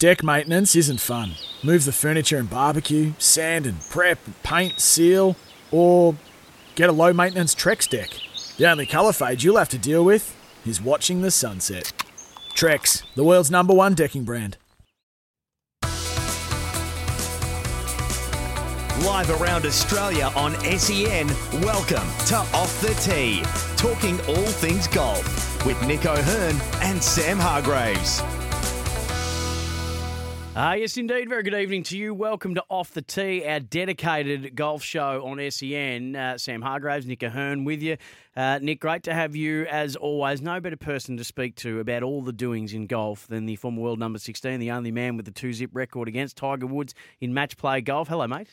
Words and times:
Deck 0.00 0.24
maintenance 0.24 0.74
isn't 0.74 0.98
fun. 1.00 1.34
Move 1.62 1.84
the 1.84 1.92
furniture 1.92 2.36
and 2.36 2.50
barbecue, 2.50 3.12
sand 3.18 3.64
and 3.64 3.80
prep, 3.90 4.18
paint, 4.42 4.80
seal, 4.80 5.36
or 5.70 6.16
get 6.74 6.90
a 6.90 6.92
low 6.92 7.12
maintenance 7.12 7.54
Trex 7.54 7.88
deck. 7.88 8.10
The 8.56 8.68
only 8.68 8.86
colour 8.86 9.12
fade 9.12 9.44
you'll 9.44 9.56
have 9.56 9.68
to 9.68 9.78
deal 9.78 10.04
with 10.04 10.36
is 10.66 10.82
watching 10.82 11.22
the 11.22 11.30
sunset. 11.30 11.92
Trex, 12.56 13.04
the 13.14 13.22
world's 13.22 13.52
number 13.52 13.72
one 13.72 13.94
decking 13.94 14.24
brand. 14.24 14.56
Live 19.04 19.30
around 19.40 19.64
Australia 19.64 20.32
on 20.34 20.54
SEN, 20.76 21.28
welcome 21.62 22.08
to 22.26 22.36
Off 22.52 22.80
the 22.80 22.94
Tee, 22.94 23.44
talking 23.76 24.18
all 24.22 24.46
things 24.46 24.88
golf 24.88 25.64
with 25.64 25.80
Nick 25.86 26.04
O'Hern 26.04 26.56
and 26.80 27.02
Sam 27.02 27.38
Hargreaves. 27.38 28.22
Uh, 30.56 30.76
yes, 30.78 30.96
indeed. 30.96 31.28
Very 31.28 31.42
good 31.42 31.54
evening 31.54 31.82
to 31.82 31.98
you. 31.98 32.14
Welcome 32.14 32.54
to 32.54 32.62
Off 32.68 32.92
the 32.92 33.02
Tee, 33.02 33.44
our 33.44 33.58
dedicated 33.58 34.54
golf 34.54 34.84
show 34.84 35.26
on 35.26 35.50
SEN. 35.50 36.14
Uh, 36.14 36.38
Sam 36.38 36.62
Hargreaves, 36.62 37.06
Nick 37.06 37.24
O'Hern 37.24 37.64
with 37.64 37.82
you. 37.82 37.96
Uh, 38.36 38.60
Nick, 38.62 38.78
great 38.78 39.02
to 39.02 39.14
have 39.14 39.34
you 39.34 39.64
as 39.64 39.96
always. 39.96 40.40
No 40.40 40.60
better 40.60 40.76
person 40.76 41.16
to 41.16 41.24
speak 41.24 41.56
to 41.56 41.80
about 41.80 42.04
all 42.04 42.22
the 42.22 42.32
doings 42.32 42.72
in 42.72 42.86
golf 42.86 43.26
than 43.26 43.46
the 43.46 43.56
former 43.56 43.82
world 43.82 43.98
number 43.98 44.20
16, 44.20 44.60
the 44.60 44.70
only 44.70 44.92
man 44.92 45.16
with 45.16 45.26
the 45.26 45.32
two 45.32 45.52
zip 45.52 45.70
record 45.72 46.06
against 46.06 46.36
Tiger 46.36 46.66
Woods 46.66 46.94
in 47.20 47.34
match 47.34 47.56
play 47.56 47.80
golf. 47.80 48.06
Hello, 48.06 48.28
mate. 48.28 48.46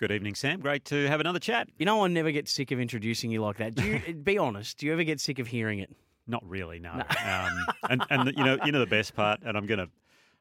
Good 0.00 0.10
evening, 0.10 0.34
Sam. 0.34 0.58
Great 0.58 0.84
to 0.86 1.06
have 1.06 1.20
another 1.20 1.38
chat. 1.38 1.68
You 1.78 1.86
know, 1.86 2.04
I 2.04 2.08
never 2.08 2.32
get 2.32 2.48
sick 2.48 2.72
of 2.72 2.80
introducing 2.80 3.30
you 3.30 3.40
like 3.40 3.58
that. 3.58 3.76
Do 3.76 3.84
you, 3.84 4.14
be 4.24 4.38
honest, 4.38 4.78
do 4.78 4.86
you 4.86 4.92
ever 4.92 5.04
get 5.04 5.20
sick 5.20 5.38
of 5.38 5.46
hearing 5.46 5.78
it? 5.78 5.94
Not 6.26 6.42
really, 6.48 6.80
no. 6.80 6.90
Um, 6.90 7.66
and 7.90 8.02
and 8.10 8.32
you 8.36 8.42
know, 8.42 8.58
you 8.64 8.72
know 8.72 8.80
the 8.80 8.86
best 8.86 9.14
part, 9.14 9.40
and 9.44 9.56
I'm 9.56 9.66
gonna. 9.66 9.86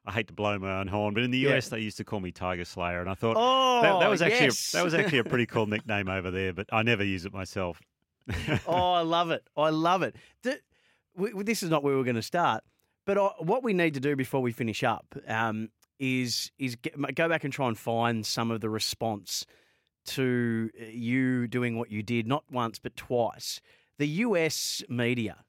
I 0.06 0.12
hate 0.12 0.28
to 0.28 0.34
blow 0.34 0.58
my 0.60 0.80
own 0.80 0.88
horn, 0.88 1.14
but 1.14 1.24
in 1.24 1.32
the 1.32 1.38
US 1.50 1.68
Yeah. 1.68 1.78
they 1.78 1.84
used 1.84 1.98
to 1.98 2.04
call 2.04 2.20
me 2.20 2.32
Tiger 2.32 2.66
Slayer, 2.66 3.00
and 3.02 3.10
I 3.10 3.14
thought 3.14 3.36
Oh, 3.40 3.82
that, 3.82 4.00
that 4.00 4.10
was 4.10 4.22
actually 4.22 4.46
yes. 4.48 4.74
a, 4.74 4.78
that 4.78 4.84
was 4.84 4.94
actually 4.94 5.20
a 5.20 5.24
pretty 5.24 5.46
cool 5.46 5.66
nickname 5.74 6.10
over 6.10 6.30
there. 6.32 6.54
But 6.54 6.68
I 6.72 6.84
never 6.84 7.04
use 7.04 7.26
it 7.26 7.34
myself. 7.34 7.82
oh, 8.68 8.92
I 8.94 9.02
love 9.02 9.32
it. 9.32 9.48
I 9.56 9.70
love 9.70 10.02
it. 10.04 10.16
This 11.16 11.64
is 11.64 11.70
not 11.70 11.84
where 11.84 11.96
we're 11.96 12.04
going 12.04 12.16
to 12.16 12.22
start, 12.22 12.64
but 13.06 13.18
what 13.46 13.64
we 13.64 13.74
need 13.74 13.94
to 13.94 14.00
do 14.00 14.16
before 14.16 14.42
we 14.42 14.52
finish 14.52 14.84
up 14.84 15.16
um, 15.28 15.70
is 16.00 16.52
is 16.58 16.76
go 17.16 17.30
back 17.30 17.44
and 17.44 17.54
try 17.54 17.68
and 17.68 17.78
find 17.78 18.26
some 18.26 18.50
of 18.52 18.62
the 18.62 18.70
response 18.70 19.46
to 20.06 20.70
uh, 20.82 20.86
you 20.86 21.48
doing 21.48 21.78
what 21.78 21.92
you 21.92 22.04
did, 22.04 22.28
not 22.28 22.44
once 22.52 22.80
but 22.80 22.96
twice. 22.96 23.62
The 24.00 24.08
US 24.08 24.84
media. 24.90 25.44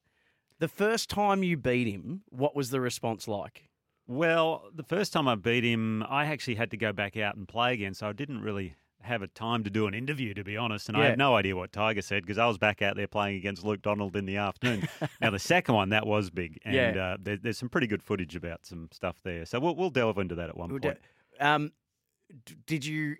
The 0.60 0.68
first 0.68 1.10
time 1.10 1.42
you 1.42 1.56
beat 1.56 1.88
him, 1.88 2.22
what 2.28 2.54
was 2.54 2.70
the 2.70 2.80
response 2.80 3.26
like? 3.26 3.68
Well, 4.06 4.64
the 4.74 4.82
first 4.82 5.12
time 5.12 5.26
I 5.28 5.34
beat 5.34 5.64
him, 5.64 6.02
I 6.02 6.26
actually 6.26 6.56
had 6.56 6.70
to 6.72 6.76
go 6.76 6.92
back 6.92 7.16
out 7.16 7.36
and 7.36 7.48
play 7.48 7.72
again, 7.72 7.94
so 7.94 8.08
I 8.08 8.12
didn't 8.12 8.42
really 8.42 8.74
have 9.00 9.22
a 9.22 9.26
time 9.28 9.64
to 9.64 9.70
do 9.70 9.86
an 9.86 9.92
interview, 9.94 10.32
to 10.34 10.42
be 10.44 10.56
honest. 10.56 10.88
And 10.88 10.96
I 10.96 11.06
had 11.06 11.18
no 11.18 11.36
idea 11.36 11.54
what 11.56 11.72
Tiger 11.72 12.00
said 12.02 12.22
because 12.22 12.38
I 12.38 12.46
was 12.46 12.56
back 12.58 12.80
out 12.82 12.96
there 12.96 13.06
playing 13.06 13.36
against 13.36 13.62
Luke 13.64 13.82
Donald 13.82 14.16
in 14.16 14.24
the 14.24 14.38
afternoon. 14.38 14.88
now, 15.20 15.30
the 15.30 15.38
second 15.38 15.74
one, 15.74 15.90
that 15.90 16.06
was 16.06 16.30
big. 16.30 16.58
And 16.64 16.74
Yeah. 16.74 17.04
uh, 17.04 17.16
there, 17.20 17.36
there's 17.36 17.58
some 17.58 17.68
pretty 17.68 17.86
good 17.86 18.02
footage 18.02 18.34
about 18.34 18.64
some 18.64 18.88
stuff 18.92 19.16
there. 19.22 19.44
So 19.44 19.60
we'll, 19.60 19.74
we'll 19.76 19.90
delve 19.90 20.18
into 20.18 20.34
that 20.36 20.48
at 20.48 20.56
one 20.56 20.72
Would 20.72 20.82
point. 20.82 20.98
it- 21.38 21.42
Um, 21.42 21.72
did 22.66 22.84
you? 22.86 23.16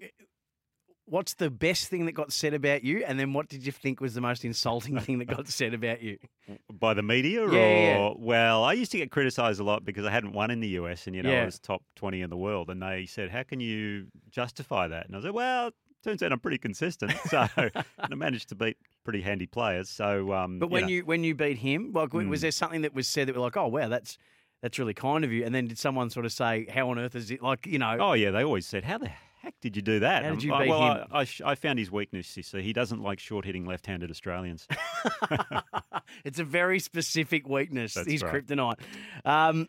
What's 1.06 1.34
the 1.34 1.50
best 1.50 1.88
thing 1.88 2.06
that 2.06 2.12
got 2.12 2.32
said 2.32 2.54
about 2.54 2.82
you, 2.82 3.04
and 3.04 3.20
then 3.20 3.34
what 3.34 3.48
did 3.48 3.66
you 3.66 3.72
think 3.72 4.00
was 4.00 4.14
the 4.14 4.22
most 4.22 4.42
insulting 4.42 4.98
thing 5.00 5.19
that 5.19 5.26
got 5.26 5.47
said 5.48 5.75
about 5.75 6.00
you? 6.00 6.16
By 6.84 6.94
the 6.94 7.02
media? 7.02 7.40
Yeah, 7.48 7.96
or, 7.98 8.10
yeah, 8.10 8.14
well, 8.18 8.64
I 8.64 8.72
used 8.74 8.92
to 8.92 8.98
get 8.98 9.10
criticised 9.10 9.58
a 9.60 9.64
lot 9.64 9.84
because 9.84 10.04
I 10.04 10.10
hadn't 10.10 10.32
won 10.32 10.50
in 10.50 10.60
the 10.60 10.68
US 10.80 11.06
and, 11.06 11.16
you 11.16 11.22
know, 11.22 11.32
Yeah. 11.32 11.42
I 11.42 11.44
was 11.46 11.58
top 11.58 11.82
20 11.96 12.20
in 12.20 12.30
the 12.30 12.36
world. 12.36 12.68
And 12.70 12.82
they 12.82 13.06
said, 13.06 13.30
how 13.30 13.42
can 13.42 13.60
you 13.60 14.08
justify 14.30 14.86
that? 14.88 15.06
And 15.06 15.16
I 15.16 15.20
said, 15.22 15.32
well, 15.32 15.70
turns 16.02 16.22
out 16.22 16.32
I'm 16.32 16.40
pretty 16.40 16.58
consistent. 16.58 17.12
So 17.30 17.46
and 17.56 17.72
I 18.12 18.14
managed 18.14 18.48
to 18.50 18.54
beat 18.54 18.76
pretty 19.04 19.22
handy 19.22 19.46
players. 19.46 19.88
So, 19.88 20.32
um, 20.34 20.58
But 20.58 20.70
when 20.70 20.82
know. 20.82 20.88
you 20.88 21.04
when 21.06 21.24
you 21.24 21.34
beat 21.34 21.58
him, 21.58 21.92
like, 21.92 22.10
w 22.10 22.28
was 22.28 22.40
Mm. 22.40 22.42
there 22.42 22.50
something 22.52 22.82
that 22.82 22.94
was 22.94 23.08
said 23.08 23.28
that 23.28 23.34
were 23.34 23.40
like, 23.40 23.56
oh 23.56 23.68
wow, 23.68 23.88
that's 23.88 24.18
that's 24.62 24.78
really 24.78 24.94
kind 24.94 25.24
of 25.24 25.32
you? 25.32 25.44
And 25.44 25.54
then 25.54 25.66
did 25.66 25.78
someone 25.78 26.10
sort 26.10 26.26
of 26.26 26.32
say, 26.32 26.66
how 26.76 26.90
on 26.90 26.98
earth 26.98 27.14
is 27.14 27.30
it? 27.30 27.42
Like, 27.42 27.66
you 27.66 27.78
know, 27.78 27.96
Oh, 28.00 28.12
yeah, 28.12 28.30
they 28.30 28.44
always 28.44 28.66
said, 28.66 28.84
how 28.84 28.98
the 28.98 29.10
heck 29.44 29.55
did 29.60 29.77
you 29.77 29.82
do 29.82 30.00
that? 30.00 30.25
How 30.25 30.31
did 30.31 30.38
Um, 30.41 30.44
you 30.47 30.55
I- 30.55 30.62
beat 30.65 30.71
well, 30.71 30.94
him? 30.97 31.06
I, 31.12 31.21
I, 31.21 31.27
I 31.44 31.55
found 31.55 31.78
his 31.78 31.91
weakness, 31.91 32.27
see. 32.27 32.62
He 32.62 32.72
doesn't 32.72 33.00
like 33.03 33.19
short 33.21 33.44
hitting 33.44 33.65
left 33.66 33.87
handed 33.87 34.10
Australians. 34.10 34.66
it's 36.25 36.38
a 36.38 36.44
very 36.44 36.78
specific 36.78 37.49
weakness. 37.49 37.94
That's 37.94 38.09
He's 38.10 38.22
right. 38.22 38.47
kryptonite. 38.47 38.81
Um, 39.25 39.69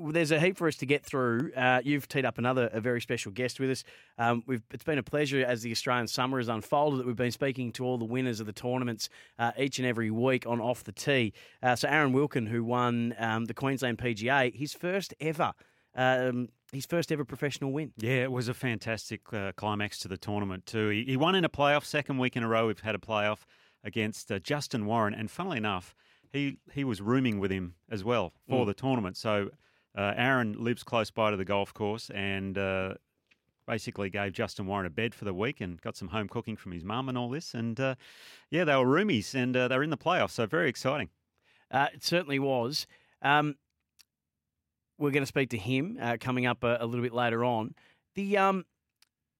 there's 0.00 0.30
a 0.30 0.40
heap 0.40 0.56
for 0.56 0.66
us 0.66 0.76
to 0.76 0.86
get 0.86 1.04
through. 1.04 1.52
Uh, 1.54 1.80
you've 1.84 2.08
teed 2.08 2.24
up 2.24 2.38
another 2.38 2.70
a 2.72 2.80
very 2.80 3.02
special 3.02 3.30
guest 3.32 3.60
with 3.60 3.70
us. 3.70 3.84
Um, 4.16 4.42
we've, 4.46 4.62
it's 4.72 4.82
been 4.84 4.96
a 4.98 5.02
pleasure 5.02 5.44
as 5.44 5.62
the 5.62 5.70
Australian 5.72 6.06
summer 6.06 6.38
has 6.38 6.48
unfolded 6.48 7.00
that 7.00 7.06
we've 7.06 7.14
been 7.16 7.30
speaking 7.30 7.70
to 7.72 7.84
all 7.84 7.98
the 7.98 8.04
winners 8.06 8.40
of 8.40 8.46
the 8.46 8.52
tournaments 8.54 9.10
uh, 9.38 9.52
each 9.58 9.78
and 9.78 9.86
every 9.86 10.10
week 10.10 10.46
on 10.46 10.58
Off 10.60 10.84
the 10.84 10.92
Tee. 10.92 11.34
Uh, 11.62 11.76
so 11.76 11.86
Aaron 11.88 12.12
Wilkin, 12.14 12.46
who 12.46 12.64
won 12.64 13.14
um, 13.18 13.44
the 13.44 13.54
Queensland 13.54 13.98
PGA, 13.98 14.54
his 14.54 14.72
first 14.72 15.12
ever. 15.20 15.52
Um, 15.94 16.48
his 16.74 16.86
first 16.86 17.10
ever 17.12 17.24
professional 17.24 17.72
win. 17.72 17.92
Yeah, 17.96 18.22
it 18.24 18.32
was 18.32 18.48
a 18.48 18.54
fantastic 18.54 19.20
uh, 19.32 19.52
climax 19.56 19.98
to 20.00 20.08
the 20.08 20.16
tournament 20.18 20.66
too. 20.66 20.88
He, 20.88 21.04
he 21.04 21.16
won 21.16 21.34
in 21.34 21.44
a 21.44 21.48
playoff, 21.48 21.84
second 21.84 22.18
week 22.18 22.36
in 22.36 22.42
a 22.42 22.48
row. 22.48 22.66
We've 22.66 22.80
had 22.80 22.94
a 22.94 22.98
playoff 22.98 23.44
against 23.82 24.30
uh, 24.32 24.38
Justin 24.38 24.86
Warren, 24.86 25.14
and 25.14 25.30
funnily 25.30 25.58
enough, 25.58 25.94
he 26.32 26.58
he 26.72 26.84
was 26.84 27.00
rooming 27.00 27.38
with 27.38 27.50
him 27.50 27.74
as 27.90 28.02
well 28.04 28.32
for 28.48 28.64
Mm. 28.64 28.66
the 28.66 28.74
tournament. 28.74 29.16
So 29.16 29.50
uh, 29.96 30.12
Aaron 30.16 30.54
lives 30.58 30.82
close 30.82 31.10
by 31.10 31.30
to 31.30 31.36
the 31.36 31.44
golf 31.44 31.72
course, 31.72 32.10
and 32.10 32.58
uh, 32.58 32.94
basically 33.66 34.10
gave 34.10 34.32
Justin 34.32 34.66
Warren 34.66 34.86
a 34.86 34.90
bed 34.90 35.14
for 35.14 35.24
the 35.24 35.32
week 35.34 35.60
and 35.60 35.80
got 35.80 35.96
some 35.96 36.08
home 36.08 36.28
cooking 36.28 36.56
from 36.56 36.72
his 36.72 36.84
mum 36.84 37.08
and 37.08 37.16
all 37.16 37.30
this. 37.30 37.54
And 37.54 37.78
uh, 37.80 37.94
yeah, 38.50 38.64
they 38.64 38.74
were 38.76 38.84
roomies, 38.86 39.34
and 39.34 39.56
uh, 39.56 39.68
they 39.68 39.76
were 39.76 39.82
in 39.84 39.90
the 39.90 39.96
playoffs, 39.96 40.32
so 40.32 40.46
very 40.46 40.68
exciting. 40.68 41.08
Uh, 41.70 41.88
it 41.94 42.02
certainly 42.04 42.38
was. 42.38 42.86
Um, 43.22 43.54
we're 44.98 45.10
going 45.10 45.22
to 45.22 45.26
speak 45.26 45.50
to 45.50 45.58
him 45.58 45.98
uh, 46.00 46.16
coming 46.20 46.46
up 46.46 46.64
a, 46.64 46.78
a 46.80 46.86
little 46.86 47.02
bit 47.02 47.14
later 47.14 47.44
on. 47.44 47.74
The 48.14 48.38
um, 48.38 48.64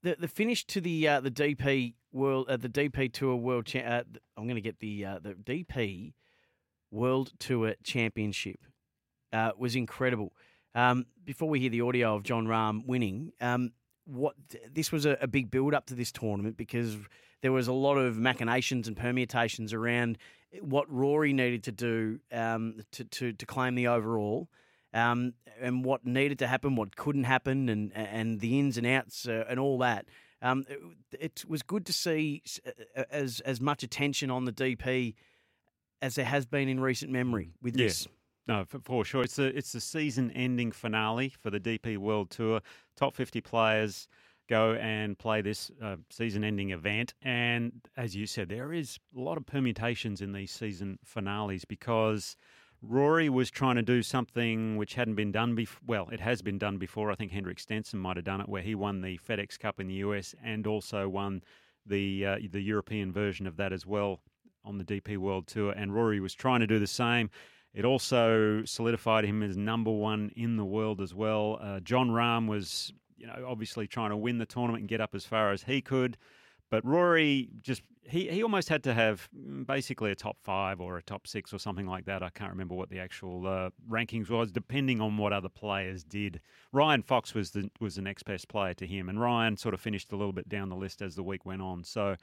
the 0.03 0.17
the 0.19 0.29
finish 0.29 0.65
to 0.67 0.81
the 0.81 1.09
uh, 1.09 1.21
the 1.21 1.31
DP 1.31 1.95
World 2.13 2.49
uh, 2.49 2.57
the 2.57 2.69
DP 2.69 3.13
Tour 3.13 3.37
World 3.37 3.67
Cha- 3.67 3.81
uh, 3.81 4.03
I'm 4.37 4.45
going 4.45 4.57
to 4.57 4.61
get 4.61 4.81
the 4.81 5.05
uh, 5.05 5.19
the 5.21 5.35
DP 5.35 6.13
World 6.91 7.33
Tour 7.39 7.75
Championship 7.83 8.61
uh, 9.33 9.53
was 9.57 9.75
incredible. 9.75 10.33
Um, 10.75 11.07
before 11.25 11.49
we 11.49 11.61
hear 11.61 11.71
the 11.71 11.83
audio 11.83 12.17
of 12.17 12.25
Jon 12.25 12.47
Rahm 12.47 12.85
winning, 12.87 13.33
um, 13.41 13.73
what 14.07 14.35
this 14.71 14.91
was 14.91 15.07
a, 15.07 15.17
a 15.21 15.27
big 15.27 15.51
build 15.51 15.73
up 15.73 15.87
to 15.87 15.95
this 15.95 16.13
tournament 16.13 16.57
because 16.57 16.97
there 17.43 17.53
was 17.53 17.69
a 17.69 17.73
lot 17.73 17.97
of 17.97 18.17
machinations 18.17 18.89
and 18.89 18.97
permutations 18.97 19.73
around 19.73 20.19
what 20.61 20.91
Rory 20.91 21.33
needed 21.33 21.65
to 21.65 21.73
do 21.73 22.19
um, 22.33 22.81
to, 22.93 23.05
to 23.05 23.33
to 23.33 23.47
claim 23.47 23.75
the 23.75 23.89
overall. 23.89 24.49
Um, 24.95 25.35
and 25.61 25.85
what 25.85 26.07
needed 26.07 26.39
to 26.39 26.47
happen, 26.47 26.77
what 26.77 26.97
couldn't 26.97 27.25
happen, 27.25 27.69
and 27.69 27.93
and 27.95 28.41
the 28.41 28.59
ins 28.59 28.79
and 28.79 28.87
outs 28.87 29.29
uh, 29.29 29.45
and 29.49 29.59
all 29.61 29.79
that. 29.79 30.07
Um, 30.41 30.65
it, 30.69 30.79
it 31.21 31.45
was 31.49 31.63
good 31.63 31.85
to 31.87 31.93
see 31.93 32.43
uh, 32.97 33.03
as 33.11 33.41
as 33.41 33.61
much 33.61 33.83
attention 33.83 34.31
on 34.31 34.45
the 34.45 34.53
DP 34.53 35.15
as 36.01 36.15
there 36.15 36.25
has 36.25 36.47
been 36.47 36.69
in 36.69 36.81
recent 36.81 37.11
memory 37.11 37.51
with 37.61 37.77
Yeah. 37.77 37.87
this. 37.87 38.07
No, 38.47 38.65
for, 38.67 38.79
for 38.81 39.05
sure. 39.05 39.23
It's 39.23 39.37
the 39.37 39.57
it's 39.57 39.73
the 39.73 39.81
season-ending 39.81 40.73
finale 40.73 41.31
for 41.41 41.51
the 41.51 41.59
DP 41.61 41.97
World 41.99 42.31
Tour. 42.31 42.61
Top 42.97 43.15
50 43.17 43.41
players 43.41 44.07
go 44.49 44.75
and 44.75 45.19
play 45.19 45.41
this 45.41 45.71
uh, 45.83 45.97
season-ending 46.11 46.71
event, 46.71 47.15
and 47.23 47.73
as 47.97 48.15
you 48.15 48.27
said, 48.27 48.51
there 48.51 48.73
is 48.73 48.99
a 49.17 49.21
lot 49.21 49.39
of 49.39 49.47
permutations 49.47 50.21
in 50.21 50.33
these 50.33 50.53
season 50.53 50.99
finales 51.05 51.65
because 51.65 52.37
Rory 52.89 53.29
was 53.29 53.51
trying 53.51 53.77
to 53.77 53.83
do 53.83 54.03
something 54.03 54.77
which 54.77 54.95
hadn't 54.95 55.15
been 55.15 55.33
done 55.33 55.55
before. 55.55 55.81
Well, 55.87 56.09
it 56.13 56.21
has 56.21 56.43
been 56.43 56.59
done 56.59 56.79
before. 56.79 57.11
I 57.11 57.15
think 57.15 57.33
Henrik 57.33 57.59
Stenson 57.59 57.99
might 57.99 58.17
have 58.17 58.25
done 58.25 58.41
it, 58.41 58.49
where 58.49 58.63
he 58.63 58.75
won 58.75 59.01
the 59.01 59.19
FedEx 59.19 59.59
Cup 59.59 59.81
in 59.81 59.87
the 59.87 59.95
US 59.95 60.35
and 60.43 60.67
also 60.67 61.09
won 61.09 61.43
the 61.87 62.27
uh, 62.27 62.39
the 62.51 62.61
European 62.61 63.13
version 63.13 63.47
of 63.47 63.57
that 63.57 63.73
as 63.73 63.87
well 63.87 64.21
on 64.65 64.79
the 64.79 64.85
DP 64.85 65.17
World 65.19 65.47
Tour. 65.47 65.73
And 65.73 65.95
Rory 65.95 66.21
was 66.21 66.35
trying 66.35 66.61
to 66.61 66.67
do 66.67 66.79
the 66.79 66.87
same. 66.87 67.31
It 67.73 67.85
also 67.85 68.65
solidified 68.65 69.25
him 69.25 69.43
as 69.43 69.57
number 69.57 69.91
one 69.91 70.31
in 70.37 70.57
the 70.57 70.65
world 70.65 71.01
as 71.01 71.15
well. 71.15 71.59
Uh, 71.61 71.81
Jon 71.81 72.11
Rahm 72.11 72.47
was, 72.47 72.93
you 73.17 73.27
know, 73.27 73.45
obviously 73.49 73.87
trying 73.87 74.11
to 74.11 74.17
win 74.17 74.39
the 74.39 74.47
tournament 74.47 74.83
and 74.83 74.89
get 74.89 75.01
up 75.01 75.15
as 75.15 75.25
far 75.25 75.51
as 75.51 75.65
he 75.65 75.81
could. 75.81 76.17
But 76.71 76.85
Rory 76.85 77.49
just 77.61 77.83
he, 78.07 78.29
he 78.29 78.43
almost 78.43 78.69
had 78.69 78.83
to 78.85 78.95
have 78.95 79.29
mm, 79.37 79.67
basically 79.67 80.11
a 80.11 80.15
top 80.15 80.37
five 80.43 80.81
or 80.81 80.97
a 80.97 81.03
top 81.03 81.27
six 81.27 81.53
or 81.53 81.59
something 81.59 81.87
like 81.87 82.05
that. 82.07 82.23
I 82.23 82.31
can't 82.31 82.51
remember 82.51 82.75
what 82.75 82.91
the 82.91 82.99
actual 82.99 83.47
uh, 83.47 83.71
rankings 83.89 84.29
was, 84.29 84.53
depending 84.53 85.01
on 85.01 85.17
what 85.17 85.33
other 85.33 85.49
players 85.49 86.05
did. 86.05 86.41
Ryan 86.73 87.03
Fox 87.03 87.35
was 87.35 87.51
the 87.51 87.71
was 87.81 87.97
the 87.97 88.03
next 88.03 88.25
best 88.25 88.49
player 88.49 88.75
to 88.75 88.87
him, 88.87 89.09
and 89.09 89.21
Ryan 89.21 89.57
sort 89.57 89.75
of 89.75 89.81
finished 89.81 90.13
a 90.13 90.17
little 90.17 90.33
bit 90.33 90.49
down 90.49 90.69
the 90.69 90.77
list 90.77 91.03
as 91.03 91.15
the 91.15 91.23
week 91.23 91.47
went 91.47 91.63
on. 91.63 91.85
So 91.85 92.17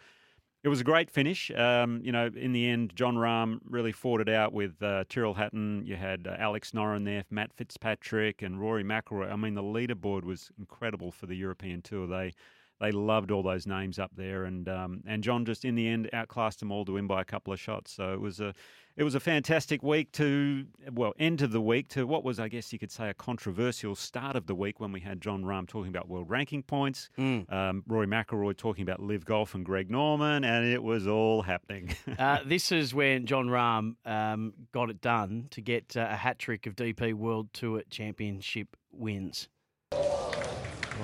it 0.63 0.69
was 0.69 0.79
a 0.79 0.83
great 0.83 1.09
finish. 1.09 1.49
Um, 1.51 2.01
you 2.03 2.11
know, 2.11 2.29
in 2.35 2.53
the 2.53 2.69
end, 2.69 2.95
Jon 2.95 3.15
Rahm 3.15 3.59
really 3.65 3.91
fought 3.91 4.21
it 4.21 4.29
out 4.29 4.53
with 4.53 4.81
uh, 4.83 5.05
Tyrrell 5.09 5.33
Hatton. 5.33 5.83
You 5.85 5.95
had 5.95 6.27
uh, 6.27 6.35
Alex 6.37 6.71
Noren 6.71 7.03
there, 7.03 7.23
Matt 7.31 7.51
Fitzpatrick, 7.53 8.43
and 8.43 8.61
Rory 8.61 8.83
McIlroy. 8.83 9.31
I 9.31 9.35
mean, 9.35 9.55
the 9.55 9.63
leaderboard 9.63 10.23
was 10.23 10.51
incredible 10.59 11.11
for 11.11 11.25
the 11.25 11.35
European 11.35 11.81
Tour. 11.81 12.05
They 12.05 12.33
they 12.81 12.91
loved 12.91 13.31
all 13.31 13.43
those 13.43 13.65
names 13.65 13.97
up 13.99 14.11
there, 14.17 14.43
and 14.43 14.67
um, 14.67 15.01
and 15.07 15.23
Jon 15.23 15.45
just 15.45 15.63
in 15.63 15.75
the 15.75 15.87
end 15.87 16.09
outclassed 16.11 16.59
them 16.59 16.71
all 16.71 16.83
to 16.85 16.93
win 16.93 17.07
by 17.07 17.21
a 17.21 17.25
couple 17.25 17.53
of 17.53 17.59
shots. 17.59 17.93
So 17.93 18.11
it 18.11 18.19
was 18.19 18.39
a 18.41 18.53
it 18.97 19.03
was 19.05 19.15
a 19.15 19.19
fantastic 19.21 19.81
week 19.83 20.11
to 20.13 20.65
well 20.91 21.13
end 21.17 21.41
of 21.41 21.51
the 21.51 21.61
week 21.61 21.87
to 21.89 22.05
what 22.05 22.23
was 22.25 22.39
I 22.39 22.49
guess 22.49 22.73
you 22.73 22.79
could 22.79 22.91
say 22.91 23.07
a 23.09 23.13
controversial 23.13 23.95
start 23.95 24.35
of 24.35 24.47
the 24.47 24.55
week 24.55 24.79
when 24.81 24.91
we 24.91 24.99
had 24.99 25.21
Jon 25.21 25.43
Rahm 25.43 25.65
talking 25.67 25.87
about 25.89 26.09
world 26.09 26.29
ranking 26.29 26.61
points, 26.63 27.09
Mm. 27.17 27.51
um, 27.53 27.83
Rory 27.87 28.07
McIlroy 28.07 28.57
talking 28.57 28.81
about 28.83 28.99
Liv 28.99 29.23
golf 29.23 29.55
and 29.55 29.63
Greg 29.65 29.89
Norman, 29.89 30.43
and 30.43 30.65
it 30.65 30.83
was 30.83 31.07
all 31.07 31.43
happening. 31.43 31.95
Uh, 32.19 32.39
this 32.45 32.71
is 32.71 32.93
when 32.93 33.25
Jon 33.25 33.47
Rahm 33.47 33.95
um, 34.05 34.53
got 34.73 34.89
it 34.89 35.01
done 35.01 35.47
to 35.51 35.61
get 35.61 35.95
uh, 35.95 36.07
a 36.11 36.15
hat 36.15 36.37
trick 36.39 36.67
of 36.67 36.75
DP 36.75 37.13
World 37.13 37.47
Tour 37.53 37.81
Championship 37.89 38.75
wins. 38.91 39.47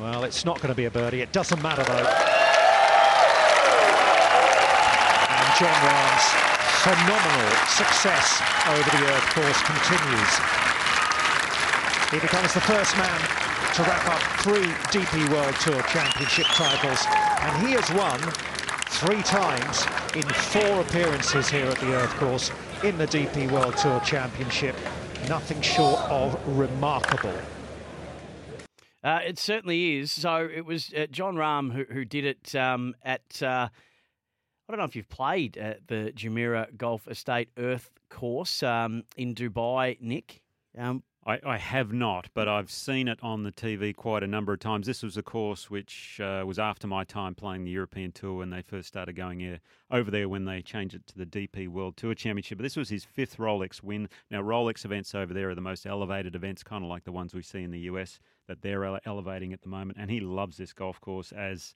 Well, 0.01 0.23
it's 0.25 0.45
not 0.45 0.57
going 0.57 0.69
to 0.69 0.75
be 0.75 0.85
a 0.85 0.91
birdie. 0.91 1.21
It 1.21 1.31
doesn't 1.31 1.61
matter, 1.61 1.83
though. 1.83 2.05
And 5.33 5.47
Jon 5.57 5.73
Rahm's 5.73 6.27
phenomenal 6.85 7.49
success 7.65 8.41
over 8.69 8.89
the 8.93 9.03
earth 9.09 9.25
course 9.33 9.61
continues. 9.65 10.33
He 12.11 12.19
becomes 12.19 12.53
the 12.53 12.61
first 12.61 12.95
man 12.95 13.19
to 13.73 13.81
wrap 13.83 14.07
up 14.07 14.21
three 14.41 14.69
DP 14.93 15.29
World 15.29 15.55
Tour 15.61 15.81
Championship 15.83 16.45
titles, 16.45 17.03
and 17.41 17.67
he 17.67 17.73
has 17.73 17.89
won 17.91 18.19
three 19.01 19.23
times 19.23 19.85
in 20.15 20.23
four 20.23 20.81
appearances 20.81 21.49
here 21.49 21.65
at 21.65 21.79
the 21.79 21.93
earth 21.95 22.13
course 22.17 22.51
in 22.83 22.97
the 22.99 23.07
DP 23.07 23.51
World 23.51 23.75
Tour 23.77 23.99
Championship. 24.01 24.75
Nothing 25.27 25.59
short 25.61 25.99
of 26.01 26.39
remarkable. 26.57 27.33
Uh, 29.07 29.21
it 29.25 29.39
certainly 29.39 29.95
is. 29.99 30.11
So 30.11 30.49
it 30.53 30.65
was 30.65 30.93
uh, 30.93 31.07
Jon 31.09 31.35
Rahm 31.35 31.71
who, 31.71 31.85
who 31.89 32.03
did 32.03 32.25
it 32.25 32.53
um, 32.55 32.93
at. 33.03 33.41
Uh, 33.41 33.69
I 33.71 34.73
don't 34.73 34.79
know 34.79 34.83
if 34.83 34.97
you've 34.97 35.07
played 35.07 35.55
at 35.55 35.87
the 35.87 36.11
Jumeirah 36.13 36.75
Golf 36.75 37.07
Estate 37.07 37.47
Earth 37.57 37.89
Course 38.09 38.61
um, 38.63 39.03
in 39.15 39.33
Dubai, 39.33 39.95
Nick. 40.01 40.41
Um, 40.77 41.03
I, 41.25 41.39
I 41.45 41.57
have 41.57 41.93
not, 41.93 42.27
but 42.33 42.49
I've 42.49 42.69
seen 42.69 43.07
it 43.07 43.17
on 43.21 43.43
the 43.43 43.51
TV 43.53 43.95
quite 43.95 44.23
a 44.23 44.27
number 44.27 44.51
of 44.51 44.59
times. 44.59 44.87
This 44.87 45.03
was 45.03 45.15
a 45.15 45.23
course 45.23 45.69
which 45.69 46.19
uh, 46.21 46.43
was 46.45 46.59
after 46.59 46.85
my 46.85 47.05
time 47.05 47.33
playing 47.33 47.63
the 47.63 47.71
European 47.71 48.11
Tour 48.11 48.39
when 48.39 48.49
they 48.49 48.61
first 48.61 48.89
started 48.89 49.15
going 49.15 49.39
here, 49.39 49.61
over 49.89 50.11
there 50.11 50.27
when 50.27 50.43
they 50.43 50.61
changed 50.61 50.95
it 50.95 51.07
to 51.07 51.17
the 51.17 51.25
DP 51.25 51.69
World 51.69 51.95
Tour 51.95 52.13
Championship. 52.13 52.57
But 52.57 52.63
this 52.63 52.75
was 52.75 52.89
his 52.89 53.05
fifth 53.05 53.37
Rolex 53.37 53.81
win. 53.81 54.09
Now, 54.29 54.41
Rolex 54.41 54.83
events 54.83 55.15
over 55.15 55.33
there 55.33 55.49
are 55.49 55.55
the 55.55 55.61
most 55.61 55.85
elevated 55.85 56.35
events, 56.35 56.61
kind 56.61 56.83
of 56.83 56.89
like 56.89 57.05
the 57.05 57.13
ones 57.13 57.33
we 57.33 57.41
see 57.41 57.63
in 57.63 57.71
the 57.71 57.79
US 57.91 58.19
that 58.47 58.61
they're 58.61 58.83
ele- 58.83 58.99
elevating 59.05 59.53
at 59.53 59.61
the 59.61 59.69
moment. 59.69 59.97
And 59.99 60.09
he 60.09 60.19
loves 60.19 60.57
this 60.57 60.73
golf 60.73 60.99
course, 61.01 61.31
as 61.31 61.75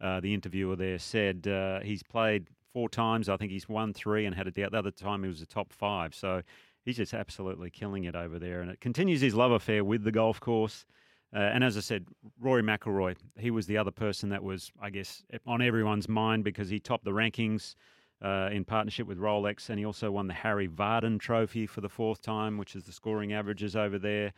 uh, 0.00 0.20
the 0.20 0.34
interviewer 0.34 0.76
there 0.76 0.98
said. 0.98 1.46
Uh, 1.46 1.80
he's 1.80 2.02
played 2.02 2.48
four 2.72 2.88
times. 2.88 3.28
I 3.28 3.36
think 3.36 3.52
he's 3.52 3.68
won 3.68 3.92
three 3.92 4.26
and 4.26 4.34
had 4.34 4.46
a 4.46 4.50
it 4.50 4.54
the 4.54 4.78
other 4.78 4.90
time 4.90 5.22
he 5.22 5.28
was 5.28 5.42
a 5.42 5.46
top 5.46 5.72
five. 5.72 6.14
So 6.14 6.42
he's 6.84 6.96
just 6.96 7.14
absolutely 7.14 7.70
killing 7.70 8.04
it 8.04 8.14
over 8.14 8.38
there. 8.38 8.60
And 8.60 8.70
it 8.70 8.80
continues 8.80 9.20
his 9.20 9.34
love 9.34 9.52
affair 9.52 9.84
with 9.84 10.04
the 10.04 10.12
golf 10.12 10.40
course. 10.40 10.86
Uh, 11.34 11.38
and 11.38 11.64
as 11.64 11.76
I 11.76 11.80
said, 11.80 12.06
Rory 12.38 12.62
McIlroy, 12.62 13.16
he 13.38 13.50
was 13.50 13.66
the 13.66 13.78
other 13.78 13.90
person 13.90 14.28
that 14.30 14.42
was, 14.42 14.70
I 14.80 14.90
guess, 14.90 15.24
on 15.46 15.62
everyone's 15.62 16.08
mind 16.08 16.44
because 16.44 16.68
he 16.68 16.78
topped 16.78 17.04
the 17.04 17.10
rankings 17.10 17.74
uh, 18.22 18.50
in 18.52 18.64
partnership 18.64 19.06
with 19.06 19.18
Rolex, 19.18 19.68
and 19.68 19.78
he 19.78 19.84
also 19.84 20.10
won 20.10 20.26
the 20.26 20.34
Harry 20.34 20.68
Vardon 20.68 21.18
Trophy 21.18 21.66
for 21.66 21.80
the 21.80 21.88
fourth 21.88 22.22
time, 22.22 22.58
which 22.58 22.76
is 22.76 22.84
the 22.84 22.92
scoring 22.92 23.32
averages 23.32 23.74
over 23.74 23.98
there, 23.98 24.32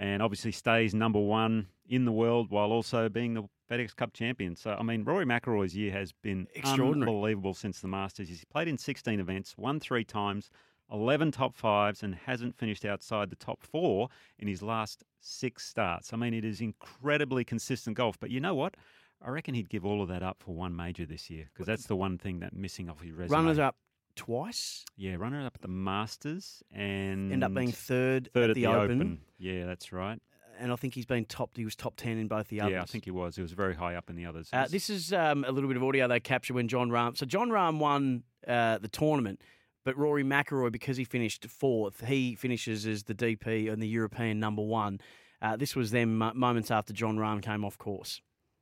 and 0.00 0.22
obviously 0.22 0.50
stays 0.50 0.94
number 0.94 1.20
one 1.20 1.66
in 1.86 2.06
the 2.06 2.10
world 2.12 2.50
while 2.50 2.72
also 2.72 3.08
being 3.10 3.34
the 3.34 3.42
FedEx 3.70 3.94
Cup 3.94 4.14
champion. 4.14 4.56
So, 4.56 4.74
I 4.76 4.82
mean, 4.82 5.04
Rory 5.04 5.26
McIlroy's 5.26 5.76
year 5.76 5.92
has 5.92 6.10
been 6.10 6.46
Extraordinary. 6.54 7.10
unbelievable 7.10 7.52
since 7.52 7.80
the 7.80 7.86
Masters. 7.88 8.28
He's 8.28 8.44
played 8.46 8.66
in 8.66 8.78
16 8.78 9.20
events, 9.20 9.54
won 9.58 9.78
three 9.78 10.02
times, 10.02 10.50
11 10.90 11.32
top 11.32 11.54
fives, 11.54 12.02
and 12.02 12.14
hasn't 12.14 12.56
finished 12.56 12.86
outside 12.86 13.28
the 13.28 13.36
top 13.36 13.62
four 13.62 14.08
in 14.38 14.48
his 14.48 14.62
last 14.62 15.04
six 15.20 15.66
starts. 15.66 16.14
I 16.14 16.16
mean, 16.16 16.32
it 16.32 16.46
is 16.46 16.62
incredibly 16.62 17.44
consistent 17.44 17.98
golf. 17.98 18.18
But 18.18 18.30
you 18.30 18.40
know 18.40 18.54
what? 18.54 18.78
I 19.22 19.28
reckon 19.28 19.52
he'd 19.52 19.68
give 19.68 19.84
all 19.84 20.00
of 20.00 20.08
that 20.08 20.22
up 20.22 20.38
for 20.40 20.54
one 20.54 20.74
major 20.74 21.04
this 21.04 21.28
year 21.28 21.50
because 21.52 21.66
that's 21.66 21.84
the 21.86 21.94
one 21.94 22.16
thing 22.16 22.40
that 22.40 22.54
missing 22.54 22.88
off 22.88 23.02
his 23.02 23.12
resume. 23.12 23.36
runners 23.36 23.58
up 23.58 23.76
twice, 24.16 24.84
Yeah, 24.96 25.16
runner 25.16 25.44
up 25.44 25.54
at 25.54 25.62
the 25.62 25.68
Masters 25.68 26.62
and 26.72 27.32
end 27.32 27.44
up 27.44 27.54
being 27.54 27.72
third, 27.72 28.30
third 28.32 28.50
at 28.50 28.56
the, 28.56 28.66
Open. 28.66 29.20
Yeah, 29.38 29.66
that's 29.66 29.92
right. 29.92 30.20
And 30.58 30.70
I 30.70 30.76
think 30.76 30.94
he's 30.94 31.06
been 31.06 31.24
top. 31.24 31.56
He 31.56 31.64
was 31.64 31.74
top 31.74 31.94
ten 31.96 32.18
in 32.18 32.28
both 32.28 32.48
the 32.48 32.60
others. 32.60 32.72
Yeah, 32.72 32.82
I 32.82 32.84
think 32.84 33.04
he 33.06 33.10
was. 33.10 33.36
He 33.36 33.42
was 33.42 33.52
very 33.52 33.74
high 33.74 33.94
up 33.94 34.10
in 34.10 34.16
the 34.16 34.26
others. 34.26 34.50
Uh, 34.52 34.66
this 34.68 34.90
is 34.90 35.12
um, 35.12 35.44
a 35.44 35.50
little 35.52 35.68
bit 35.68 35.76
of 35.78 35.82
audio 35.82 36.06
they 36.06 36.20
captured 36.20 36.54
when 36.54 36.68
Jon 36.68 36.90
Rahm. 36.90 37.16
So 37.16 37.24
Jon 37.24 37.48
Rahm 37.48 37.78
won 37.78 38.24
uh, 38.46 38.76
the 38.76 38.88
tournament, 38.88 39.40
but 39.84 39.96
Rory 39.96 40.22
McIlroy, 40.22 40.70
because 40.70 40.98
he 40.98 41.04
finished 41.04 41.46
fourth, 41.46 42.06
he 42.06 42.34
finishes 42.34 42.86
as 42.86 43.04
the 43.04 43.14
DP 43.14 43.72
and 43.72 43.82
the 43.82 43.88
European 43.88 44.38
number 44.38 44.62
one. 44.62 45.00
Uh, 45.40 45.56
this 45.56 45.74
was 45.74 45.90
them 45.92 46.20
uh, 46.20 46.34
moments 46.34 46.70
after 46.70 46.92
Jon 46.92 47.16
Rahm 47.16 47.40
came 47.40 47.64
off 47.64 47.78
course. 47.78 48.20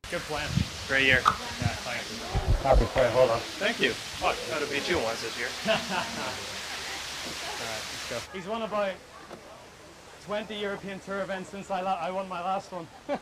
Good 0.09 0.21
plan. 0.21 0.47
Great 0.87 1.05
year. 1.05 1.21
Yeah, 1.61 1.68
thanks. 2.61 2.79
Happy 2.79 2.85
play. 2.91 3.09
Hold 3.11 3.31
on. 3.31 3.39
Thank 3.39 3.79
you. 3.79 3.93
Oh, 4.21 4.35
got 4.49 4.61
to 4.61 4.67
beat 4.67 4.89
you 4.89 4.97
once 4.99 5.21
this 5.21 5.37
year. 5.37 5.47
All 5.67 5.73
right, 7.65 7.83
let's 7.91 8.09
go. 8.09 8.17
He's 8.37 8.47
won 8.47 8.61
about 8.61 8.91
20 10.25 10.55
European 10.55 10.99
Tour 10.99 11.21
events 11.21 11.49
since 11.49 11.71
I, 11.71 11.81
la- 11.81 11.99
I 11.99 12.11
won 12.11 12.27
my 12.27 12.41
last 12.41 12.71
one. 12.71 12.87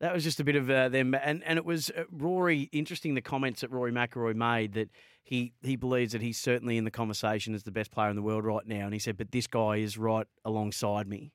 That 0.00 0.12
was 0.12 0.24
just 0.24 0.40
a 0.40 0.44
bit 0.44 0.56
of 0.56 0.68
uh, 0.68 0.88
them, 0.88 1.14
and 1.14 1.44
and 1.44 1.58
it 1.58 1.64
was 1.64 1.88
uh, 1.90 2.02
Rory. 2.10 2.62
Interesting 2.72 3.14
the 3.14 3.20
comments 3.20 3.60
that 3.60 3.70
Rory 3.70 3.92
McIlroy 3.92 4.34
made 4.34 4.72
that 4.72 4.90
he 5.22 5.52
he 5.62 5.76
believes 5.76 6.10
that 6.10 6.20
he's 6.20 6.40
certainly 6.40 6.76
in 6.76 6.82
the 6.82 6.90
conversation 6.90 7.54
as 7.54 7.62
the 7.62 7.70
best 7.70 7.92
player 7.92 8.10
in 8.10 8.16
the 8.16 8.22
world 8.22 8.44
right 8.44 8.66
now, 8.66 8.84
and 8.84 8.92
he 8.92 8.98
said, 8.98 9.16
but 9.16 9.30
this 9.30 9.46
guy 9.46 9.76
is 9.76 9.96
right 9.96 10.26
alongside 10.44 11.06
me. 11.06 11.30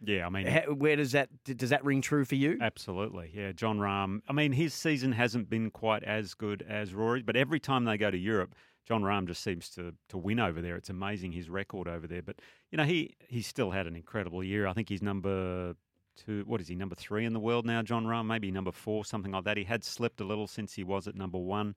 Yeah, 0.00 0.26
I 0.26 0.28
mean, 0.28 0.46
How, 0.46 0.60
where 0.74 0.96
does 0.96 1.12
that 1.12 1.28
does 1.44 1.70
that 1.70 1.84
ring 1.84 2.00
true 2.00 2.24
for 2.24 2.34
you? 2.34 2.58
Absolutely, 2.60 3.30
yeah. 3.34 3.52
Jon 3.52 3.78
Rahm. 3.78 4.20
I 4.28 4.32
mean, 4.32 4.52
his 4.52 4.74
season 4.74 5.12
hasn't 5.12 5.48
been 5.48 5.70
quite 5.70 6.02
as 6.04 6.34
good 6.34 6.62
as 6.68 6.94
Rory, 6.94 7.22
but 7.22 7.36
every 7.36 7.60
time 7.60 7.84
they 7.84 7.96
go 7.96 8.10
to 8.10 8.18
Europe, 8.18 8.54
Jon 8.86 9.02
Rahm 9.02 9.26
just 9.26 9.42
seems 9.42 9.68
to 9.70 9.94
to 10.08 10.18
win 10.18 10.40
over 10.40 10.60
there. 10.60 10.76
It's 10.76 10.90
amazing 10.90 11.32
his 11.32 11.48
record 11.48 11.88
over 11.88 12.06
there. 12.06 12.22
But 12.22 12.40
you 12.70 12.76
know, 12.76 12.84
he 12.84 13.14
he's 13.28 13.46
still 13.46 13.70
had 13.70 13.86
an 13.86 13.96
incredible 13.96 14.44
year. 14.44 14.66
I 14.66 14.72
think 14.72 14.88
he's 14.88 15.02
number 15.02 15.74
two. 16.16 16.44
What 16.46 16.60
is 16.60 16.68
he? 16.68 16.74
Number 16.74 16.94
three 16.94 17.24
in 17.24 17.32
the 17.32 17.40
world 17.40 17.64
now. 17.64 17.82
Jon 17.82 18.04
Rahm, 18.04 18.26
maybe 18.26 18.50
number 18.50 18.72
four, 18.72 19.04
something 19.04 19.32
like 19.32 19.44
that. 19.44 19.56
He 19.56 19.64
had 19.64 19.84
slipped 19.84 20.20
a 20.20 20.24
little 20.24 20.46
since 20.46 20.74
he 20.74 20.84
was 20.84 21.08
at 21.08 21.14
number 21.14 21.38
one. 21.38 21.74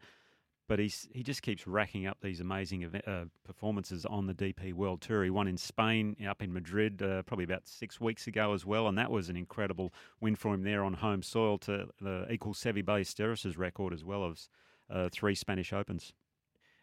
But 0.68 0.80
he's 0.80 1.08
he 1.14 1.24
just 1.24 1.42
keeps 1.42 1.66
racking 1.66 2.06
up 2.06 2.18
these 2.22 2.42
amazing 2.42 2.84
event, 2.84 3.08
uh, 3.08 3.26
performances 3.46 4.06
on 4.06 4.28
the 4.28 4.34
DP 4.34 4.74
World 4.74 5.02
Tour. 5.02 5.24
He 5.24 5.30
won 5.30 5.48
in 5.48 5.58
Spain, 5.58 6.16
up 6.28 6.42
in 6.42 6.54
Madrid, 6.54 7.02
uh, 7.02 7.24
probably 7.24 7.46
about 7.46 7.68
six 7.68 8.02
weeks 8.02 8.28
ago 8.28 8.54
as 8.54 8.66
well, 8.66 8.88
and 8.88 8.98
that 8.98 9.10
was 9.10 9.30
an 9.30 9.38
incredible 9.38 9.94
win 10.20 10.36
for 10.36 10.54
him 10.54 10.64
there 10.64 10.84
on 10.84 10.96
home 10.96 11.24
soil 11.24 11.58
to 11.60 11.88
equal 12.30 12.54
Seve 12.54 12.84
Ballesteros' 12.84 13.58
record 13.58 13.94
as 13.94 14.04
well 14.04 14.30
as 14.30 14.50
uh, 14.90 15.10
three 15.12 15.36
Spanish 15.36 15.74
Opens. 15.74 16.14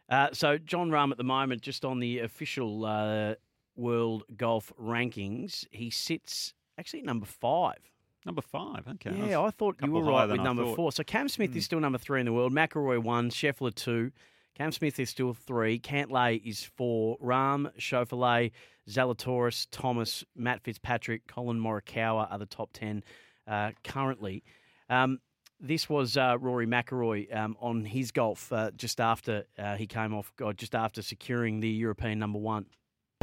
Uh, 0.09 0.29
so 0.33 0.59
Jon 0.59 0.91
Rahm 0.91 1.11
at 1.11 1.17
the 1.17 1.25
moment, 1.25 1.63
just 1.63 1.85
on 1.85 1.99
the 1.99 2.21
official 2.21 2.85
uh, 2.85 3.35
world 3.77 4.25
golf 4.37 4.73
rankings, 4.81 5.67
he 5.71 5.91
sits 5.91 6.55
actually 6.79 7.03
number 7.03 7.27
five. 7.27 7.79
Number 8.25 8.41
five, 8.41 8.87
okay. 8.89 9.15
Yeah, 9.29 9.43
I 9.43 9.51
thought 9.51 9.77
you 9.83 9.91
were 9.91 10.03
right 10.03 10.29
with 10.29 10.41
I 10.41 10.43
number 10.43 10.63
thought. 10.63 10.71
Hmm. 10.71 10.77
four. 10.77 10.93
So 10.93 11.05
Cam 11.05 11.29
Smith 11.29 11.55
is 11.55 11.65
still 11.65 11.81
number 11.81 11.99
three 11.99 12.21
in 12.21 12.27
the 12.27 12.33
world. 12.33 12.53
McIlroy 12.53 13.03
one, 13.03 13.29
Scheffler 13.31 13.75
two. 13.75 14.13
Cam 14.55 14.73
Smith 14.73 14.99
is 14.99 15.11
still 15.11 15.35
three. 15.35 15.79
Cantlay 15.79 16.41
is 16.45 16.63
four. 16.63 17.19
Rahm, 17.19 17.71
Schauffele, 17.79 18.53
Zalatoris, 18.89 19.67
Thomas, 19.71 20.25
Matt 20.37 20.63
Fitzpatrick, 20.63 21.27
Collin 21.27 21.61
Morikawa 21.61 22.31
are 22.33 22.39
the 22.39 22.47
top 22.47 22.71
ten 22.73 23.05
uh, 23.47 23.73
currently. 23.83 24.43
Um, 24.89 25.19
this 25.61 25.89
was 25.89 26.17
uh, 26.17 26.37
Rory 26.41 26.67
McIlroy 26.67 27.35
um, 27.35 27.57
on 27.61 27.85
his 27.85 28.11
golf 28.11 28.53
uh, 28.53 28.71
just 28.77 29.01
after 29.01 29.45
uh, 29.59 29.77
he 29.77 29.87
came 29.87 30.15
off, 30.15 30.33
uh, 30.43 30.53
just 30.53 30.75
after 30.75 31.03
securing 31.03 31.61
the 31.61 31.69
European 31.69 32.19
number 32.19 32.39
one. 32.39 32.67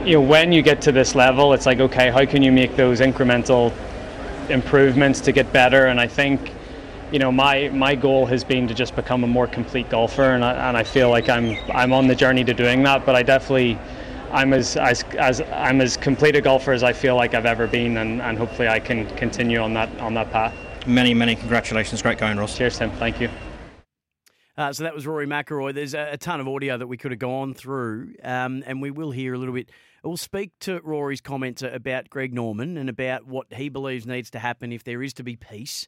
You 0.03 0.13
know, 0.13 0.21
when 0.21 0.51
you 0.51 0.61
get 0.61 0.81
to 0.83 0.91
this 0.91 1.15
level, 1.15 1.53
it's 1.53 1.65
like, 1.65 1.79
okay, 1.79 2.09
how 2.09 2.25
can 2.25 2.41
you 2.41 2.51
make 2.51 2.75
those 2.75 2.99
incremental 2.99 3.71
improvements 4.49 5.21
to 5.21 5.31
get 5.31 5.51
better? 5.53 5.87
And 5.87 5.99
I 5.99 6.07
think, 6.07 6.51
you 7.11 7.19
know, 7.19 7.31
my 7.31 7.69
my 7.69 7.95
goal 7.95 8.25
has 8.25 8.43
been 8.43 8.67
to 8.67 8.73
just 8.73 8.95
become 8.95 9.23
a 9.23 9.27
more 9.27 9.47
complete 9.47 9.89
golfer, 9.89 10.31
and 10.33 10.43
I, 10.43 10.69
and 10.69 10.77
I 10.77 10.83
feel 10.83 11.09
like 11.09 11.29
I'm 11.29 11.57
I'm 11.73 11.93
on 11.93 12.07
the 12.07 12.15
journey 12.15 12.43
to 12.45 12.53
doing 12.53 12.83
that. 12.83 13.05
But 13.05 13.15
I 13.15 13.23
definitely. 13.23 13.77
I'm 14.33 14.53
as, 14.53 14.77
as, 14.77 15.03
as 15.19 15.41
I'm 15.51 15.81
as 15.81 15.97
complete 15.97 16.37
a 16.37 16.41
golfer 16.41 16.71
as 16.71 16.83
I 16.83 16.93
feel 16.93 17.17
like 17.17 17.33
I've 17.33 17.45
ever 17.45 17.67
been, 17.67 17.97
and, 17.97 18.21
and 18.21 18.37
hopefully 18.37 18.69
I 18.69 18.79
can 18.79 19.05
continue 19.17 19.59
on 19.59 19.73
that 19.73 19.89
on 19.99 20.13
that 20.13 20.31
path. 20.31 20.55
Many, 20.87 21.13
many 21.13 21.35
congratulations. 21.35 22.01
Great 22.01 22.17
going, 22.17 22.37
Ross. 22.37 22.57
Cheers, 22.57 22.77
Tim. 22.77 22.91
Thank 22.91 23.19
you. 23.19 23.29
Uh, 24.57 24.73
so 24.73 24.83
that 24.83 24.93
was 24.93 25.07
Rory 25.07 25.27
McIlroy. 25.27 25.73
There's 25.73 25.93
a, 25.93 26.11
a, 26.11 26.17
ton 26.17 26.39
of 26.39 26.47
audio 26.47 26.77
that 26.77 26.87
we 26.87 26.97
could 26.97 27.11
have 27.11 27.19
gone 27.19 27.53
through, 27.53 28.13
um, 28.23 28.63
and 28.65 28.81
we 28.81 28.91
will 28.91 29.11
hear 29.11 29.33
a 29.33 29.37
little 29.37 29.53
bit. 29.53 29.69
We'll 30.03 30.17
speak 30.17 30.51
to 30.61 30.79
Rory's 30.83 31.21
comments 31.21 31.61
about 31.61 32.09
Greg 32.09 32.33
Norman 32.33 32.75
and 32.77 32.89
about 32.89 33.27
what 33.27 33.53
he 33.53 33.69
believes 33.69 34.05
needs 34.07 34.31
to 34.31 34.39
happen 34.39 34.71
if 34.71 34.83
there 34.83 35.03
is 35.03 35.13
to 35.13 35.23
be 35.23 35.35
peace 35.35 35.87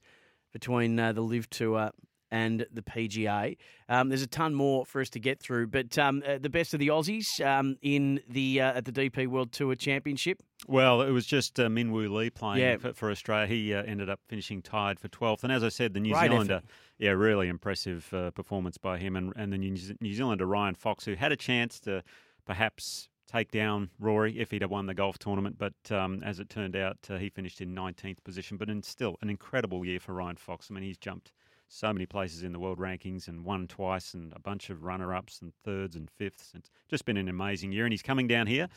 between 0.51 0.99
uh, 0.99 1.13
the 1.13 1.21
Liv 1.21 1.49
Tour 1.49 1.89
and 2.29 2.65
the 2.71 2.81
PGA. 2.81 3.57
Um, 3.89 4.09
there's 4.09 4.21
a 4.23 4.27
ton 4.27 4.53
more 4.55 4.85
for 4.85 5.01
us 5.01 5.09
to 5.11 5.19
get 5.19 5.39
through, 5.39 5.67
but 5.67 5.97
um, 5.99 6.23
uh, 6.27 6.37
the 6.39 6.49
best 6.49 6.73
of 6.73 6.79
the 6.79 6.87
Aussies 6.89 7.25
um, 7.45 7.75
in 7.81 8.21
the 8.27 8.61
uh, 8.61 8.73
at 8.77 8.85
the 8.85 8.91
DP 8.91 9.27
World 9.27 9.51
Tour 9.51 9.75
Championship. 9.75 10.41
Well, 10.67 11.01
it 11.01 11.11
was 11.11 11.25
just 11.27 11.59
uh, 11.59 11.67
Minwoo 11.67 12.11
Lee 12.11 12.29
playing 12.31 12.61
Yeah. 12.63 12.77
for, 12.77 12.93
for 12.93 13.11
Australia. 13.11 13.47
He 13.47 13.73
uh, 13.73 13.83
ended 13.83 14.09
up 14.09 14.19
finishing 14.27 14.61
tied 14.61 14.99
for 14.99 15.09
12th. 15.09 15.43
And 15.43 15.51
as 15.51 15.63
I 15.63 15.69
said, 15.69 15.93
the 15.93 15.99
New 15.99 16.13
Great 16.13 16.29
Zealander, 16.29 16.53
effort. 16.55 16.65
yeah, 16.99 17.11
really 17.11 17.47
impressive 17.49 18.11
uh, 18.13 18.31
performance 18.31 18.77
by 18.77 18.97
him. 18.99 19.15
And, 19.15 19.33
and 19.35 19.51
the 19.53 19.57
New, 19.57 19.75
New 20.01 20.13
Zealander, 20.13 20.45
Ryan 20.45 20.75
Fox, 20.75 21.05
who 21.05 21.13
had 21.15 21.31
a 21.31 21.35
chance 21.35 21.79
to 21.81 22.03
perhaps 22.45 23.09
take 23.33 23.51
down 23.51 23.89
Rory 23.99 24.39
if 24.39 24.51
he'd 24.51 24.61
have 24.61 24.71
won 24.71 24.85
the 24.85 24.93
golf 24.93 25.17
tournament. 25.17 25.57
But 25.57 25.91
um, 25.91 26.21
as 26.23 26.39
it 26.39 26.49
turned 26.49 26.75
out, 26.75 26.97
uh, 27.09 27.17
he 27.17 27.29
finished 27.29 27.61
in 27.61 27.73
19th 27.73 28.23
position. 28.23 28.57
But 28.57 28.69
in 28.69 28.83
still 28.83 29.17
an 29.21 29.29
incredible 29.29 29.85
year 29.85 29.99
for 29.99 30.13
Ryan 30.13 30.35
Fox. 30.35 30.67
I 30.69 30.73
mean, 30.73 30.83
he's 30.83 30.97
jumped 30.97 31.31
so 31.67 31.91
many 31.91 32.05
places 32.05 32.43
in 32.43 32.51
the 32.51 32.59
world 32.59 32.77
rankings 32.77 33.27
and 33.27 33.43
won 33.43 33.67
twice 33.67 34.13
and 34.13 34.31
a 34.35 34.39
bunch 34.39 34.69
of 34.69 34.83
runner-ups 34.83 35.41
and 35.41 35.53
thirds 35.63 35.95
and 35.95 36.09
fifths. 36.11 36.51
It's 36.55 36.69
just 36.87 37.05
been 37.05 37.17
an 37.17 37.29
amazing 37.29 37.71
year. 37.71 37.85
And 37.85 37.93
he's 37.93 38.03
coming 38.03 38.27
down 38.27 38.45
here 38.45 38.67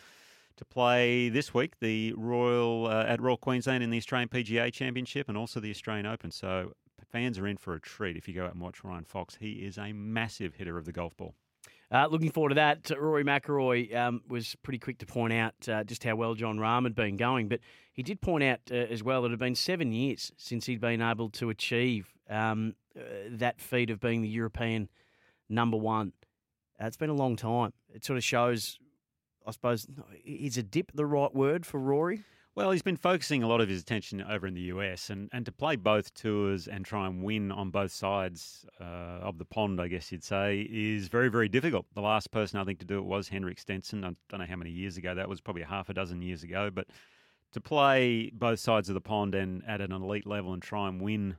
to 0.57 0.65
play 0.65 1.29
this 1.29 1.53
week 1.53 1.75
the 1.81 2.15
Royal 2.17 2.87
uh, 2.87 3.05
at 3.05 3.21
Royal 3.21 3.37
Queensland 3.37 3.85
in 3.85 3.91
the 3.91 3.99
Australian 3.99 4.31
PGA 4.31 4.73
Championship 4.73 5.29
and 5.29 5.37
also 5.37 5.61
the 5.61 5.71
Australian 5.71 6.07
Open. 6.07 6.31
So 6.31 6.73
fans 7.13 7.39
are 7.39 7.47
in 7.47 7.59
for 7.59 7.75
a 7.75 7.81
treat 7.81 8.17
if 8.17 8.27
you 8.27 8.35
go 8.35 8.47
out 8.47 8.53
and 8.53 8.63
watch 8.63 8.83
Ryan 8.83 9.05
Fox. 9.05 9.37
He 9.39 9.67
is 9.67 9.77
a 9.77 9.93
massive 9.93 10.55
hitter 10.55 10.79
of 10.79 10.87
the 10.87 10.93
golf 10.93 11.15
ball. 11.19 11.35
Uh, 11.90 12.09
looking 12.11 12.31
forward 12.33 12.49
to 12.49 12.55
that. 12.57 12.90
Rory 12.99 13.25
McIlroy 13.25 13.95
um, 13.95 14.21
was 14.28 14.57
pretty 14.62 14.78
quick 14.78 14.99
to 14.99 15.07
point 15.07 15.33
out 15.33 15.55
uh, 15.69 15.85
just 15.85 16.02
how 16.02 16.16
well 16.16 16.35
Jon 16.35 16.59
Rahm 16.59 16.83
had 16.83 16.97
been 16.97 17.16
going, 17.16 17.49
but 17.49 17.61
he 17.93 18.02
did 18.02 18.21
point 18.21 18.43
out 18.43 18.61
uh, 18.71 18.75
as 18.75 19.02
well 19.02 19.23
that 19.23 19.28
it 19.28 19.33
had 19.33 19.38
been 19.38 19.55
seven 19.55 19.93
years 19.93 20.33
since 20.37 20.66
he'd 20.66 20.81
been 20.81 21.00
able 21.00 21.31
to 21.31 21.49
achieve 21.49 22.12
um, 22.28 22.75
uh, 22.99 23.02
that 23.31 23.61
feat 23.61 23.90
of 23.90 24.00
being 24.00 24.23
the 24.23 24.28
European 24.28 24.88
number 25.49 25.76
one. 25.76 26.12
Uh, 26.81 26.87
it's 26.87 26.97
been 26.97 27.11
a 27.11 27.14
long 27.14 27.37
time. 27.37 27.73
It 27.95 28.05
sort 28.05 28.16
of 28.16 28.25
shows, 28.25 28.78
I 29.47 29.52
suppose, 29.52 29.87
is 30.25 30.59
a 30.59 30.64
dip 30.64 30.90
the 30.93 31.07
right 31.07 31.33
word 31.33 31.64
for 31.64 31.78
Rory? 31.78 32.25
Well, 32.57 32.71
he's 32.71 32.81
been 32.81 32.97
focusing 32.97 33.43
a 33.43 33.47
lot 33.47 33.61
of 33.61 33.69
his 33.69 33.83
attention 33.83 34.23
over 34.23 34.47
in 34.47 34.55
the 34.55 34.63
US, 34.73 35.11
and, 35.11 35.29
and 35.31 35.45
to 35.45 35.53
play 35.53 35.77
both 35.77 36.15
tours 36.15 36.69
and 36.69 36.87
try 36.87 37.07
and 37.07 37.23
win 37.23 37.53
on 37.53 37.69
both 37.69 37.93
sides 37.93 38.65
uh, 38.81 39.21
of 39.21 39.37
the 39.37 39.45
pond, 39.45 39.79
I 39.79 39.89
guess 39.89 40.11
you'd 40.11 40.25
say, 40.25 40.67
is 40.73 41.09
very, 41.09 41.29
very 41.29 41.51
difficult. 41.51 41.85
The 41.95 42.01
last 42.01 42.31
person 42.31 42.59
I 42.59 42.65
think 42.65 42.79
to 42.79 42.87
do 42.87 42.97
it 42.97 43.05
was 43.05 43.29
Henrik 43.29 43.59
Stenson. 43.59 44.05
I 44.05 44.13
don't 44.31 44.41
know 44.41 44.47
how 44.47 44.57
many 44.57 44.71
years 44.71 44.97
ago 44.97 45.15
that 45.15 45.29
was, 45.29 45.43
probably 45.43 45.65
half 45.65 45.91
a 45.91 45.95
dozen 45.95 46.23
years 46.23 46.45
ago. 46.45 46.71
But 46.71 46.87
to 47.53 47.61
play 47.61 48.31
both 48.33 48.59
sides 48.59 48.89
of 48.89 48.95
the 48.95 49.03
pond 49.03 49.35
and 49.35 49.63
at 49.69 49.83
an 49.83 49.93
elite 49.93 50.27
level 50.27 50.55
and 50.55 50.63
try 50.63 50.89
and 50.89 50.99
win, 50.99 51.37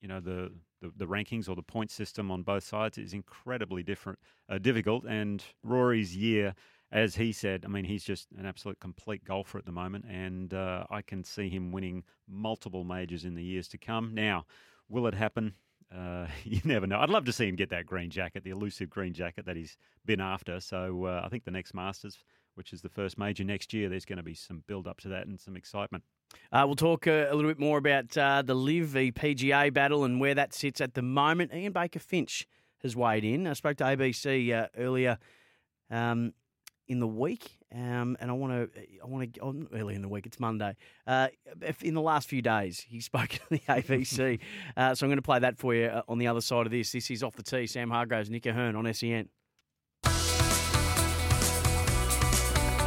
you 0.00 0.06
know, 0.06 0.20
the 0.20 0.52
the, 0.80 0.92
the 0.96 1.06
rankings 1.06 1.48
or 1.48 1.56
the 1.56 1.62
point 1.62 1.90
system 1.90 2.30
on 2.30 2.42
both 2.42 2.64
sides 2.64 2.96
is 2.96 3.12
incredibly 3.12 3.82
different, 3.82 4.18
uh, 4.48 4.56
difficult. 4.56 5.04
And 5.04 5.44
Rory's 5.62 6.16
year 6.16 6.54
as 6.92 7.14
he 7.14 7.32
said, 7.32 7.64
I 7.64 7.68
mean, 7.68 7.84
he's 7.84 8.04
just 8.04 8.28
an 8.36 8.46
absolute 8.46 8.80
complete 8.80 9.24
golfer 9.24 9.58
at 9.58 9.64
the 9.64 9.72
moment, 9.72 10.06
and 10.06 10.52
uh, 10.52 10.84
I 10.90 11.02
can 11.02 11.22
see 11.22 11.48
him 11.48 11.70
winning 11.70 12.04
multiple 12.28 12.84
majors 12.84 13.24
in 13.24 13.34
the 13.34 13.44
years 13.44 13.68
to 13.68 13.78
come. 13.78 14.14
Now, 14.14 14.44
will 14.88 15.06
it 15.06 15.14
happen? 15.14 15.54
Uh, 15.94 16.26
you 16.44 16.60
never 16.64 16.86
know. 16.86 16.98
I'd 16.98 17.10
love 17.10 17.24
to 17.26 17.32
see 17.32 17.48
him 17.48 17.56
get 17.56 17.70
that 17.70 17.86
green 17.86 18.10
jacket, 18.10 18.44
the 18.44 18.50
elusive 18.50 18.90
green 18.90 19.12
jacket 19.12 19.46
that 19.46 19.56
he's 19.56 19.76
been 20.04 20.20
after. 20.20 20.60
So 20.60 21.04
uh, 21.04 21.22
I 21.24 21.28
think 21.28 21.44
the 21.44 21.50
next 21.52 21.74
Masters, 21.74 22.18
which 22.54 22.72
is 22.72 22.82
the 22.82 22.88
first 22.88 23.18
major 23.18 23.44
next 23.44 23.72
year, 23.72 23.88
there's 23.88 24.04
going 24.04 24.18
to 24.18 24.22
be 24.24 24.34
some 24.34 24.64
build 24.66 24.88
up 24.88 24.98
to 25.00 25.08
that 25.08 25.26
and 25.26 25.40
some 25.40 25.56
excitement. 25.56 26.02
Uh, 26.52 26.64
we'll 26.66 26.76
talk 26.76 27.06
uh, 27.06 27.26
a 27.30 27.34
little 27.34 27.50
bit 27.50 27.58
more 27.60 27.78
about 27.78 28.16
uh, 28.16 28.42
the 28.42 28.54
Liv 28.54 28.90
PGA 28.90 29.72
battle 29.72 30.04
and 30.04 30.20
where 30.20 30.34
that 30.34 30.54
sits 30.54 30.80
at 30.80 30.94
the 30.94 31.02
moment. 31.02 31.52
Ian 31.54 31.72
Baker 31.72 32.00
Finch 32.00 32.46
has 32.82 32.96
weighed 32.96 33.24
in. 33.24 33.46
I 33.46 33.52
spoke 33.52 33.76
to 33.78 33.84
ABC 33.84 34.52
uh, 34.52 34.68
earlier 34.76 35.18
um, 35.90 36.32
in 36.90 36.98
the 36.98 37.06
week, 37.06 37.56
um, 37.72 38.16
and 38.20 38.28
I 38.28 38.32
want 38.32 38.52
to, 38.52 38.80
I 39.00 39.06
want 39.06 39.32
to, 39.32 39.40
oh, 39.40 39.54
early 39.72 39.94
in 39.94 40.02
the 40.02 40.08
week. 40.08 40.26
It's 40.26 40.40
Monday. 40.40 40.74
Uh, 41.06 41.28
in 41.82 41.94
the 41.94 42.00
last 42.00 42.28
few 42.28 42.42
days, 42.42 42.80
he 42.80 43.00
spoke 43.00 43.28
to 43.28 43.40
the 43.48 43.60
ABC, 43.60 44.40
uh, 44.76 44.94
so 44.96 45.06
I'm 45.06 45.08
going 45.08 45.18
to 45.18 45.22
play 45.22 45.38
that 45.38 45.56
for 45.56 45.72
you 45.72 45.86
uh, 45.86 46.02
on 46.08 46.18
the 46.18 46.26
other 46.26 46.40
side 46.40 46.66
of 46.66 46.72
this. 46.72 46.90
This 46.90 47.08
is 47.12 47.22
off 47.22 47.36
the 47.36 47.44
tee. 47.44 47.68
Sam 47.68 47.90
Hargreaves, 47.90 48.28
Nick 48.28 48.44
O'Hern 48.48 48.74
on 48.74 48.92
SEN. 48.92 49.28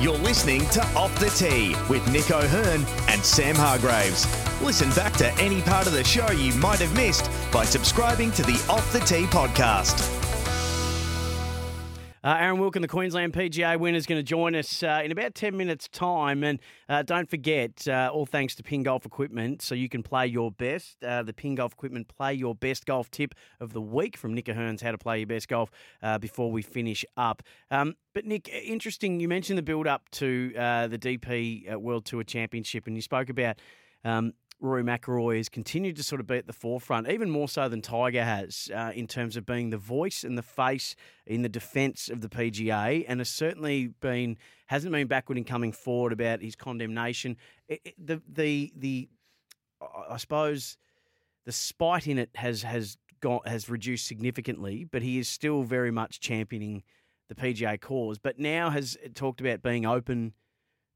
You're 0.02 0.18
listening 0.18 0.68
to 0.72 0.82
Off 0.98 1.18
the 1.18 1.30
Tee 1.30 1.76
with 1.88 2.06
Nick 2.12 2.30
O'Hern 2.30 2.86
and 3.08 3.24
Sam 3.24 3.56
Hargreaves. 3.56 4.28
Listen 4.62 4.90
back 4.90 5.14
to 5.14 5.32
any 5.36 5.62
part 5.62 5.88
of 5.88 5.94
the 5.94 6.04
show 6.04 6.30
you 6.32 6.54
might 6.56 6.80
have 6.80 6.94
missed 6.94 7.30
by 7.54 7.64
subscribing 7.64 8.32
to 8.32 8.42
the 8.42 8.66
Off 8.70 8.92
the 8.92 9.00
Tee 9.00 9.24
podcast. 9.28 10.23
Uh, 12.24 12.38
Aaron 12.40 12.58
Wilkin, 12.58 12.82
the 12.82 12.88
Queensland 12.88 13.34
PGA 13.34 13.78
winner, 13.78 13.98
is 13.98 14.06
going 14.06 14.20
to 14.20 14.24
join 14.24 14.56
us 14.56 14.82
uh, 14.82 15.02
in 15.04 15.12
about 15.12 15.36
10 15.36 15.58
minutes' 15.58 15.90
time. 15.90 16.42
And 16.42 16.58
uh, 16.88 17.04
don't 17.04 17.30
forget, 17.30 17.86
uh, 17.86 18.12
all 18.14 18.26
thanks 18.26 18.56
to 18.56 18.64
Ping 18.64 18.84
Golf 18.84 19.06
Equipment, 19.06 19.62
so 19.62 19.76
you 19.76 19.90
can 19.90 20.04
play 20.04 20.28
your 20.28 20.50
best. 20.50 21.04
Uh, 21.04 21.24
the 21.24 21.34
Ping 21.34 21.56
Golf 21.56 21.74
Equipment 21.74 22.08
Play 22.08 22.36
Your 22.36 22.56
Best 22.56 22.86
Golf 22.86 23.12
Tip 23.12 23.36
of 23.60 23.74
the 23.74 23.82
Week 23.82 24.16
from 24.16 24.34
Nick 24.34 24.48
O'Hern's 24.48 24.82
How 24.82 24.92
to 24.92 24.98
Play 24.98 25.20
Your 25.20 25.28
Best 25.28 25.50
Golf 25.50 25.70
uh, 26.02 26.18
before 26.18 26.50
we 26.50 26.62
finish 26.62 27.04
up. 27.18 27.44
Um, 27.70 27.96
but, 28.14 28.26
Nick, 28.26 28.48
interesting, 28.48 29.20
you 29.20 29.28
mentioned 29.28 29.58
the 29.58 29.64
build 29.64 29.86
up 29.88 30.10
to 30.12 30.52
the 30.54 30.98
DP 30.98 31.76
World 31.76 32.06
Tour 32.06 32.24
Championship, 32.24 32.88
and 32.88 32.96
you 32.96 33.02
spoke 33.02 33.30
about. 33.30 33.60
Um, 34.06 34.34
Rory 34.64 34.82
McIlroy 34.82 35.38
has 35.38 35.50
continued 35.50 35.98
to 35.98 36.04
sort 36.04 36.22
of 36.22 36.26
be 36.28 36.38
at 36.38 36.48
the 36.48 36.54
forefront, 36.54 37.10
even 37.10 37.30
more 37.30 37.50
so 37.50 37.68
than 37.68 37.82
Tiger 37.82 38.24
has, 38.24 38.72
uh, 38.74 38.94
in 38.96 39.08
terms 39.08 39.36
of 39.36 39.46
being 39.46 39.72
the 39.72 39.78
voice 39.78 40.24
and 40.24 40.38
the 40.38 40.42
face 40.42 40.96
in 41.28 41.42
the 41.42 41.50
defence 41.50 42.08
of 42.08 42.22
the 42.22 42.30
PGA, 42.30 43.04
and 43.06 43.20
has 43.20 43.30
certainly 43.30 43.88
been 43.88 44.38
hasn't 44.68 44.94
been 44.94 45.08
backward 45.08 45.38
in 45.38 45.44
coming 45.44 45.74
forward 45.74 46.14
about 46.14 46.42
his 46.42 46.56
condemnation. 46.56 47.36
It, 47.68 47.82
it- 47.84 47.96
the 48.08 48.22
the 48.28 48.72
the 48.76 49.10
I- 49.82 50.14
I 50.14 50.18
suppose 50.18 50.78
the 51.46 51.52
spite 51.52 52.08
in 52.08 52.18
it 52.18 52.30
has 52.36 52.64
has 52.64 52.98
gone 53.20 53.42
has 53.46 53.70
reduced 53.70 54.08
significantly, 54.08 54.86
but 54.86 55.02
he 55.02 55.20
is 55.20 55.28
still 55.28 55.64
very 55.64 55.92
much 55.92 56.22
championing 56.22 56.84
the 57.28 57.36
PGA 57.36 57.78
cause. 57.80 58.18
But 58.18 58.40
now 58.40 58.70
has 58.70 58.98
talked 59.14 59.42
about 59.42 59.62
being 59.62 59.86
open 59.86 60.34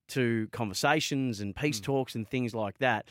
to 0.09 0.47
conversations 0.53 1.41
and 1.41 1.53
peace 1.53 1.81
talks 1.81 2.15
and 2.15 2.25
things 2.25 2.55
like 2.55 2.77
that 2.77 3.09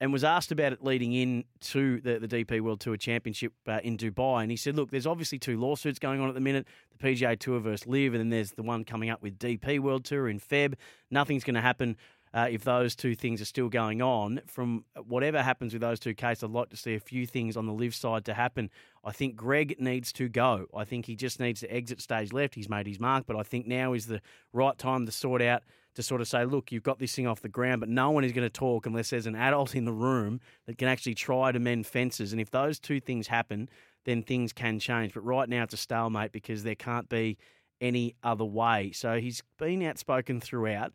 and 0.00 0.12
was 0.12 0.24
asked 0.24 0.52
about 0.52 0.72
it 0.72 0.84
leading 0.84 1.12
in 1.12 1.44
to 1.60 2.00
the, 2.00 2.18
the 2.18 2.28
DP 2.28 2.60
World 2.60 2.80
Tour 2.80 2.96
Championship 2.96 3.52
uh, 3.66 3.78
in 3.82 3.96
Dubai. 3.96 4.42
And 4.42 4.50
he 4.50 4.56
said, 4.56 4.76
look, 4.76 4.90
there's 4.90 5.06
obviously 5.06 5.38
two 5.38 5.58
lawsuits 5.58 5.98
going 5.98 6.20
on 6.20 6.28
at 6.28 6.34
the 6.34 6.40
minute 6.40 6.66
the 6.98 7.06
PGA 7.06 7.38
Tour 7.38 7.60
versus 7.60 7.86
Liv, 7.86 8.12
and 8.14 8.20
then 8.20 8.30
there's 8.30 8.52
the 8.52 8.62
one 8.62 8.84
coming 8.84 9.10
up 9.10 9.22
with 9.22 9.38
DP 9.38 9.80
World 9.80 10.04
Tour 10.04 10.28
in 10.28 10.38
Feb. 10.38 10.74
Nothing's 11.10 11.44
going 11.44 11.54
to 11.54 11.60
happen. 11.60 11.96
Uh, 12.36 12.48
if 12.50 12.64
those 12.64 12.94
two 12.94 13.14
things 13.14 13.40
are 13.40 13.46
still 13.46 13.70
going 13.70 14.02
on, 14.02 14.42
from 14.46 14.84
whatever 15.06 15.42
happens 15.42 15.72
with 15.72 15.80
those 15.80 15.98
two 15.98 16.12
cases, 16.12 16.44
I'd 16.44 16.50
like 16.50 16.68
to 16.68 16.76
see 16.76 16.94
a 16.94 17.00
few 17.00 17.26
things 17.26 17.56
on 17.56 17.64
the 17.64 17.72
Liv 17.72 17.94
side 17.94 18.26
to 18.26 18.34
happen. 18.34 18.68
I 19.02 19.12
think 19.12 19.36
Greg 19.36 19.76
needs 19.80 20.12
to 20.12 20.28
go. 20.28 20.66
I 20.76 20.84
think 20.84 21.06
he 21.06 21.16
just 21.16 21.40
needs 21.40 21.60
to 21.60 21.74
exit 21.74 22.02
stage 22.02 22.34
left. 22.34 22.54
He's 22.54 22.68
made 22.68 22.86
his 22.86 23.00
mark, 23.00 23.24
but 23.26 23.36
I 23.36 23.42
think 23.42 23.66
now 23.66 23.94
is 23.94 24.04
the 24.04 24.20
right 24.52 24.76
time 24.76 25.06
to 25.06 25.12
sort 25.12 25.40
out 25.40 25.62
to 25.94 26.02
sort 26.02 26.20
of 26.20 26.28
say, 26.28 26.44
look, 26.44 26.70
you've 26.70 26.82
got 26.82 26.98
this 26.98 27.14
thing 27.14 27.26
off 27.26 27.40
the 27.40 27.48
ground, 27.48 27.80
but 27.80 27.88
no 27.88 28.10
one 28.10 28.22
is 28.22 28.32
going 28.32 28.44
to 28.44 28.50
talk 28.50 28.84
unless 28.84 29.08
there's 29.08 29.24
an 29.24 29.34
adult 29.34 29.74
in 29.74 29.86
the 29.86 29.92
room 29.94 30.38
that 30.66 30.76
can 30.76 30.88
actually 30.88 31.14
try 31.14 31.52
to 31.52 31.58
mend 31.58 31.86
fences. 31.86 32.32
And 32.32 32.40
if 32.40 32.50
those 32.50 32.78
two 32.78 33.00
things 33.00 33.28
happen, 33.28 33.70
then 34.04 34.22
things 34.22 34.52
can 34.52 34.78
change. 34.78 35.14
But 35.14 35.24
right 35.24 35.48
now 35.48 35.62
it's 35.62 35.72
a 35.72 35.78
stalemate 35.78 36.32
because 36.32 36.64
there 36.64 36.74
can't 36.74 37.08
be 37.08 37.38
any 37.80 38.14
other 38.22 38.44
way. 38.44 38.92
So 38.92 39.20
he's 39.20 39.42
been 39.58 39.82
outspoken 39.82 40.38
throughout. 40.38 40.92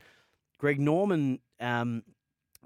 Greg 0.61 0.79
Norman, 0.79 1.39
um, 1.59 2.03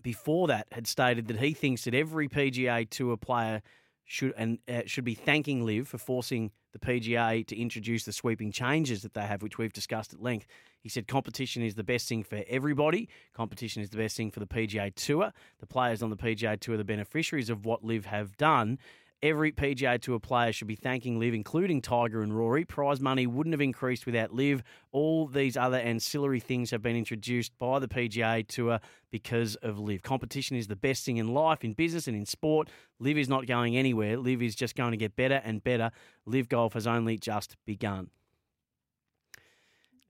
before 0.04 0.48
that, 0.50 0.68
had 0.74 0.86
stated 0.86 1.30
that 1.30 1.38
he 1.38 1.54
thinks 1.54 1.86
that 1.86 1.94
every 1.94 2.28
PGA 2.28 2.90
Tour 2.90 3.16
player 3.16 3.62
should 4.04 4.34
and 4.36 4.60
uh, 4.68 4.82
should 4.86 5.06
be 5.06 5.16
thanking 5.16 5.66
Liv 5.66 5.88
for 5.88 5.98
forcing 5.98 6.52
the 6.74 6.80
PGA 6.80 7.48
to 7.48 7.58
introduce 7.58 8.04
the 8.04 8.12
sweeping 8.12 8.52
changes 8.52 9.02
that 9.04 9.14
they 9.14 9.22
have, 9.22 9.42
which 9.42 9.58
we've 9.58 9.72
discussed 9.72 10.14
at 10.14 10.22
length. 10.22 10.46
He 10.82 10.90
said 10.90 11.08
competition 11.08 11.64
is 11.64 11.75
the 11.75 11.86
best 11.86 12.10
thing 12.10 12.22
for 12.25 12.44
everybody. 12.50 13.08
Competition 13.34 13.82
is 13.82 13.92
the 13.92 13.98
best 13.98 14.18
thing 14.18 14.30
for 14.30 14.42
the 14.42 14.46
PGA 14.46 14.94
Tour. 14.94 15.32
The 15.62 15.66
players 15.66 16.04
on 16.04 16.10
the 16.10 16.18
PGA 16.18 16.60
Tour 16.60 16.75
are 16.75 16.78
the 16.78 16.84
beneficiaries 16.84 17.50
of 17.50 17.66
what 17.66 17.86
Liv 17.86 18.08
have 18.08 18.36
done. 18.36 18.78
Every 19.24 19.51
PGA 19.51 20.00
Tour 20.00 20.19
player 20.19 20.51
should 20.51 20.67
be 20.67 20.75
thanking 20.75 21.19
Liv, 21.19 21.34
including 21.34 21.81
Tiger 21.81 22.22
and 22.22 22.36
Rory. 22.36 22.65
Prize 22.65 23.00
money 23.00 23.25
wouldn't 23.25 23.53
have 23.53 23.62
increased 23.62 24.05
without 24.05 24.34
Liv. 24.34 24.62
All 24.91 25.25
these 25.25 25.57
other 25.57 25.77
ancillary 25.77 26.39
things 26.39 26.69
have 26.72 26.81
been 26.81 26.95
introduced 26.95 27.57
by 27.57 27.79
the 27.79 27.88
PGA 27.88 28.45
Tour 28.45 28.79
because 29.12 29.55
of 29.55 29.79
Liv. 29.79 30.03
Competition 30.03 30.57
is 30.57 30.67
the 30.67 30.75
best 30.75 31.05
thing 31.05 31.17
in 31.17 31.34
life, 31.34 31.63
in 31.63 31.74
business, 31.74 32.07
and 32.07 32.15
in 32.15 32.25
sport. 32.25 32.69
Liv 33.00 33.17
is 33.17 33.29
not 33.29 33.48
going 33.48 33.77
anywhere. 33.77 34.17
Liv 34.17 34.41
is 34.41 34.53
just 34.53 34.75
going 34.75 34.91
to 34.91 34.98
get 34.98 35.15
better 35.15 35.41
and 35.43 35.63
better. 35.63 35.91
Liv 36.25 36.50
Golf 36.50 36.74
has 36.74 36.86
only 36.86 37.17
just 37.17 37.55
begun. 37.65 38.10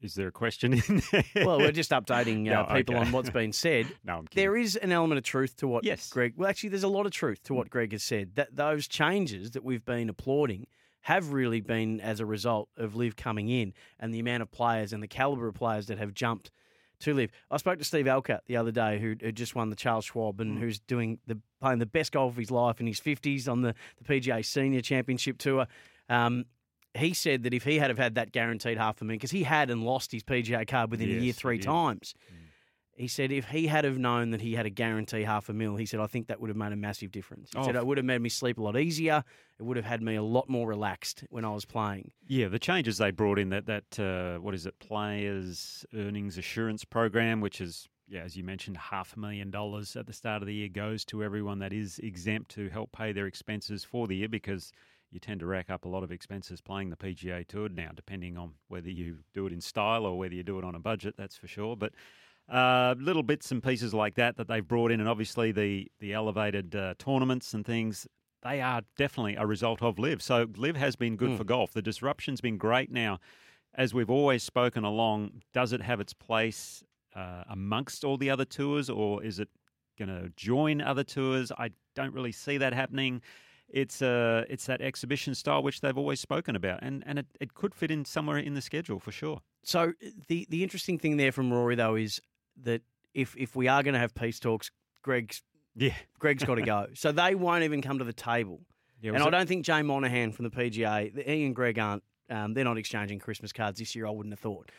Is 0.05 0.13
there 0.15 0.27
a 0.27 0.31
question 0.31 0.73
in 0.73 1.01
there? 1.11 1.23
Well, 1.45 1.57
we're 1.59 1.71
just 1.71 1.91
updating 1.91 2.47
uh, 2.49 2.63
No, 2.63 2.75
people 2.75 2.95
okay. 2.95 3.05
on 3.05 3.11
what's 3.11 3.29
been 3.29 3.51
said. 3.51 3.87
No, 4.05 4.17
I'm 4.17 4.27
kidding. 4.27 4.43
There 4.43 4.55
is 4.55 4.75
an 4.75 4.91
element 4.91 5.17
of 5.17 5.23
truth 5.23 5.55
to 5.57 5.67
what 5.67 5.83
Yes. 5.83 6.09
Greg. 6.09 6.33
Well, 6.37 6.47
actually, 6.49 6.69
there's 6.69 6.83
a 6.83 6.87
lot 6.87 7.05
of 7.05 7.11
truth 7.11 7.43
to 7.43 7.53
what 7.53 7.69
Greg 7.69 7.91
has 7.91 8.03
said. 8.03 8.35
That 8.35 8.55
those 8.55 8.87
changes 8.87 9.51
that 9.51 9.63
we've 9.63 9.83
been 9.83 10.07
applauding 10.09 10.67
have 11.01 11.33
really 11.33 11.61
been 11.61 11.99
as 12.01 12.19
a 12.19 12.25
result 12.25 12.69
of 12.77 12.95
Liv 12.95 13.15
coming 13.15 13.49
in 13.49 13.73
and 13.99 14.13
the 14.13 14.19
amount 14.19 14.41
of 14.43 14.51
players 14.51 14.93
and 14.93 15.03
the 15.03 15.07
caliber 15.07 15.47
of 15.47 15.53
players 15.55 15.87
that 15.87 15.97
have 15.97 16.13
jumped 16.13 16.51
to 16.99 17.13
Liv. 17.13 17.29
I 17.51 17.57
spoke 17.57 17.77
to 17.79 17.83
Steve 17.85 18.05
Alker 18.05 18.39
the 18.47 18.57
other 18.57 18.71
day, 18.71 18.99
who, 18.99 19.15
who 19.21 19.31
just 19.31 19.53
won 19.53 19.69
the 19.69 19.75
Charles 19.75 20.05
Schwab 20.05 20.37
Mm. 20.37 20.41
and 20.41 20.59
who's 20.59 20.79
doing 20.79 21.19
the 21.27 21.37
playing 21.61 21.79
the 21.79 21.85
best 21.85 22.11
golf 22.13 22.31
of 22.31 22.37
his 22.37 22.51
life 22.51 22.79
in 22.79 22.87
his 22.87 22.99
fifties 22.99 23.47
on 23.47 23.61
the, 23.61 23.75
the 24.01 24.03
PGA 24.21 24.43
Senior 24.45 24.81
Championship 24.81 25.37
Tour. 25.37 25.67
Um, 26.09 26.45
he 26.95 27.13
said 27.13 27.43
that 27.43 27.53
if 27.53 27.63
he 27.63 27.77
had 27.79 27.89
have 27.89 27.97
had 27.97 28.15
that 28.15 28.31
guaranteed 28.31 28.77
half 28.77 29.01
a 29.01 29.03
million, 29.05 29.17
because 29.17 29.31
he 29.31 29.43
had 29.43 29.69
and 29.69 29.83
lost 29.83 30.11
his 30.11 30.23
PGA 30.23 30.67
card 30.67 30.91
within 30.91 31.09
a 31.09 31.13
year 31.13 31.33
three 31.33 31.59
times. 31.59 32.13
He 32.97 33.09
said 33.09 33.29
if 33.33 33.49
he 33.49 33.67
had 33.67 33.83
have 33.83 33.97
known 33.97 34.29
that 34.31 34.39
he 34.39 34.53
had 34.53 34.65
a 34.65 34.69
guarantee 34.69 35.23
half 35.23 35.49
a 35.49 35.53
mil, 35.53 35.75
he 35.75 35.85
said 35.85 35.99
I 35.99 36.07
think 36.07 36.27
that 36.27 36.39
would 36.39 36.47
have 36.49 36.55
made 36.55 36.71
a 36.71 36.77
massive 36.77 37.11
difference. 37.11 37.49
He 37.51 37.57
Oh, 37.59 37.65
said 37.65 37.75
it 37.75 37.85
would 37.85 37.97
have 37.97 38.05
made 38.05 38.21
me 38.21 38.29
sleep 38.29 38.57
a 38.57 38.61
lot 38.61 38.77
easier. 38.79 39.21
It 39.59 39.63
would 39.63 39.75
have 39.75 39.85
had 39.85 40.01
me 40.01 40.15
a 40.15 40.23
lot 40.23 40.47
more 40.47 40.65
relaxed 40.65 41.25
when 41.29 41.43
I 41.43 41.49
was 41.49 41.65
playing. 41.65 42.13
Yeah, 42.25 42.47
the 42.47 42.57
changes 42.57 42.97
they 42.97 43.11
brought 43.11 43.37
in 43.37 43.49
that 43.49 43.65
that 43.65 43.99
uh, 43.99 44.39
what 44.39 44.53
is 44.55 44.65
it, 44.65 44.79
players 44.79 45.85
earnings 45.93 46.37
assurance 46.37 46.85
program, 46.85 47.41
which 47.41 47.59
is 47.59 47.89
yeah, 48.07 48.21
as 48.21 48.37
you 48.37 48.43
mentioned, 48.43 48.77
half 48.77 49.17
a 49.17 49.19
million 49.19 49.49
dollars 49.51 49.95
at 49.95 50.05
the 50.07 50.13
start 50.13 50.41
of 50.41 50.47
the 50.47 50.53
year 50.53 50.69
goes 50.69 51.03
to 51.05 51.23
everyone 51.23 51.59
that 51.59 51.73
is 51.73 51.99
exempt 51.99 52.51
to 52.51 52.69
help 52.69 52.91
pay 52.91 53.11
their 53.11 53.25
expenses 53.25 53.83
for 53.83 54.07
the 54.07 54.15
year 54.15 54.29
because 54.29 54.71
you 55.15 55.19
tend 55.19 55.39
to 55.39 55.47
rack 55.47 55.69
up 55.71 55.85
a 55.85 55.87
lot 55.89 56.03
of 56.03 56.11
expenses 56.11 56.61
playing 56.61 56.91
the 56.91 56.95
PGA 56.97 57.47
Tour 57.47 57.69
now, 57.69 57.89
depending 57.95 58.37
on 58.37 58.51
whether 58.67 58.89
you 58.89 59.19
do 59.33 59.47
it 59.47 59.53
in 59.53 59.61
style 59.61 60.05
or 60.05 60.17
whether 60.17 60.35
you 60.35 60.43
do 60.43 60.59
it 60.59 60.63
on 60.65 60.75
a 60.75 60.79
budget. 60.79 61.15
That's 61.17 61.35
for 61.37 61.47
sure, 61.47 61.75
but. 61.75 61.93
Uh, 62.47 62.93
little 62.99 63.23
bits 63.23 63.51
and 63.51 63.63
pieces 63.63 63.91
like 63.91 64.13
that 64.13 64.37
that 64.37 64.47
they've 64.47 64.67
brought 64.67 64.91
in, 64.91 64.99
and 64.99 65.09
obviously 65.09 65.51
the 65.51 65.87
the 65.99 66.13
elevated 66.13 66.75
uh, 66.75 66.93
tournaments 66.99 67.55
and 67.55 67.65
things 67.65 68.05
they 68.43 68.61
are 68.61 68.83
definitely 68.95 69.33
a 69.35 69.47
result 69.47 69.81
of 69.81 69.97
Liv. 69.97 70.21
So 70.21 70.45
Liv 70.55 70.75
has 70.75 70.95
been 70.95 71.15
good 71.15 71.31
Mm. 71.31 71.37
for 71.37 71.43
golf. 71.43 71.73
The 71.73 71.81
disruption's 71.81 72.41
been 72.41 72.57
great 72.59 72.91
now. 72.91 73.17
As 73.73 73.95
we've 73.95 74.11
always 74.11 74.43
spoken 74.43 74.83
along, 74.83 75.41
does 75.53 75.73
it 75.73 75.81
have 75.81 75.99
its 75.99 76.13
place 76.13 76.83
uh, 77.15 77.45
amongst 77.49 78.05
all 78.05 78.15
the 78.15 78.29
other 78.29 78.45
tours, 78.45 78.91
or 78.91 79.23
is 79.23 79.39
it 79.39 79.49
going 79.97 80.09
to 80.09 80.29
join 80.35 80.81
other 80.81 81.03
tours? 81.03 81.51
I 81.57 81.71
don't 81.95 82.13
really 82.13 82.31
see 82.31 82.59
that 82.59 82.73
happening. 82.73 83.23
It's 83.69 84.01
uh, 84.01 84.45
it's 84.49 84.65
that 84.67 84.81
exhibition 84.81 85.35
style 85.35 85.63
which 85.63 85.81
they've 85.81 85.97
always 85.97 86.19
spoken 86.19 86.55
about, 86.55 86.79
and 86.81 87.03
and 87.05 87.19
it, 87.19 87.25
it 87.39 87.53
could 87.53 87.73
fit 87.73 87.91
in 87.91 88.05
somewhere 88.05 88.37
in 88.37 88.53
the 88.53 88.61
schedule 88.61 88.99
for 88.99 89.11
sure. 89.11 89.41
So 89.63 89.93
the 90.27 90.45
the 90.49 90.63
interesting 90.63 90.99
thing 90.99 91.17
there 91.17 91.31
from 91.31 91.51
Rory 91.51 91.75
though 91.75 91.95
is 91.95 92.21
that 92.63 92.81
if 93.13 93.35
if 93.37 93.55
we 93.55 93.67
are 93.67 93.81
going 93.83 93.93
to 93.93 93.99
have 93.99 94.13
peace 94.13 94.39
talks, 94.39 94.69
Greg's 95.01 95.41
Yeah, 95.75 95.93
Greg's 96.19 96.43
got 96.43 96.55
to 96.55 96.61
go. 96.61 96.87
So 96.93 97.11
they 97.11 97.35
won't 97.35 97.63
even 97.63 97.81
come 97.81 97.97
to 97.99 98.05
the 98.05 98.13
table. 98.13 98.61
yeah. 99.01 99.13
and 99.13 99.23
I 99.23 99.29
don't 99.29 99.47
think 99.47 99.65
Jay 99.65 99.81
Monahan 99.81 100.31
from 100.31 100.43
the 100.43 100.51
PGA, 100.51 101.25
he 101.25 101.45
and 101.45 101.55
Greg 101.55 101.79
aren't. 101.79 102.03
Um, 102.29 102.53
they're 102.53 102.63
not 102.63 102.77
exchanging 102.77 103.19
Christmas 103.19 103.51
cards 103.53 103.77
this 103.77 103.95
year. 103.95 104.07
I 104.07 104.09
wouldn't 104.09 104.33
have 104.33 104.39
thought. 104.39 104.71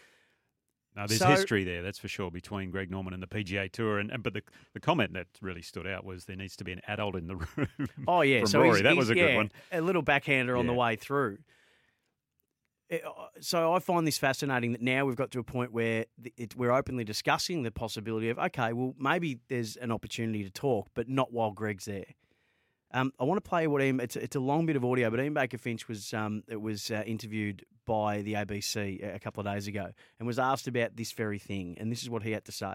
No, 0.97 1.07
there's 1.07 1.21
So- 1.21 1.29
history 1.29 1.63
there, 1.65 1.83
that's 1.83 1.99
for 1.99 2.09
sure, 2.09 2.31
between 2.31 2.71
Greg 2.71 2.91
Norman 2.91 3.13
and 3.13 3.23
the 3.23 3.27
PGA 3.27 3.71
Tour. 3.71 3.99
And, 3.99 4.11
and 4.11 4.23
but 4.23 4.33
the 4.35 4.43
the 4.73 4.81
comment 4.81 5.13
that 5.13 5.27
really 5.43 5.63
stood 5.63 5.87
out 5.87 6.05
was 6.05 6.25
there 6.25 6.37
needs 6.37 6.57
to 6.57 6.65
be 6.65 6.73
an 6.73 6.81
adult 6.89 7.17
in 7.17 7.27
the 7.27 7.37
room. 7.57 7.69
Oh 8.09 8.23
yeah, 8.23 8.41
from 8.41 8.47
so 8.49 8.61
Rory, 8.61 8.71
he's, 8.77 8.83
that 8.83 8.93
he's- 8.93 8.99
was 8.99 9.11
a 9.11 9.15
good 9.15 9.37
one. 9.37 9.53
A 9.73 9.81
little 9.81 10.03
backhander 10.03 10.57
on 10.57 10.67
the 10.67 10.73
way 10.75 10.97
through. 10.97 11.39
It- 12.89 13.05
uh, 13.05 13.11
so 13.41 13.73
I 13.75 13.79
find 13.81 14.07
this 14.07 14.17
fascinating 14.19 14.73
that 14.73 14.81
now 14.81 15.05
we've 15.05 15.17
got 15.17 15.33
to 15.33 15.41
a 15.41 15.45
point 15.45 15.73
where 15.73 16.07
it, 16.37 16.55
we're 16.57 16.71
openly 16.73 17.03
discussing 17.05 17.63
the 17.65 17.71
possibility 17.73 18.29
of 18.31 18.39
okay, 18.39 18.73
well 18.73 18.95
maybe 18.99 19.39
there's 19.49 19.77
an 19.77 19.91
opportunity 19.93 20.45
to 20.45 20.51
talk, 20.51 20.89
but 20.95 21.09
not 21.09 21.33
while 21.33 21.51
Greg's 21.51 21.87
there. 21.87 22.05
Um, 22.93 23.13
I 23.19 23.25
want 23.25 23.43
to 23.43 23.49
play 23.49 23.67
what 23.67 23.83
Ian, 23.83 24.01
it's, 24.01 24.17
a- 24.17 24.23
it's 24.23 24.37
a 24.37 24.41
long 24.41 24.67
bit 24.67 24.77
of 24.77 24.85
audio, 24.85 25.11
but 25.11 25.21
Ian 25.21 25.35
Baker 25.35 25.59
Finch 25.59 25.89
was 25.89 26.15
um, 26.15 26.43
it 26.49 26.61
was 26.61 26.91
uh, 26.91 27.03
interviewed 27.07 27.65
by 27.85 28.23
the 28.23 28.35
ABC 28.35 29.15
a 29.15 29.19
couple 29.19 29.41
of 29.47 29.53
days 29.53 29.67
ago 29.67 29.91
and 30.19 30.27
was 30.27 30.39
asked 30.39 30.67
about 30.67 30.97
this 30.97 31.13
very 31.13 31.39
thing, 31.39 31.77
and 31.79 31.91
this 31.91 32.03
is 32.03 32.11
what 32.11 32.23
he 32.23 32.33
had 32.33 32.45
to 32.45 32.53
say. 32.53 32.75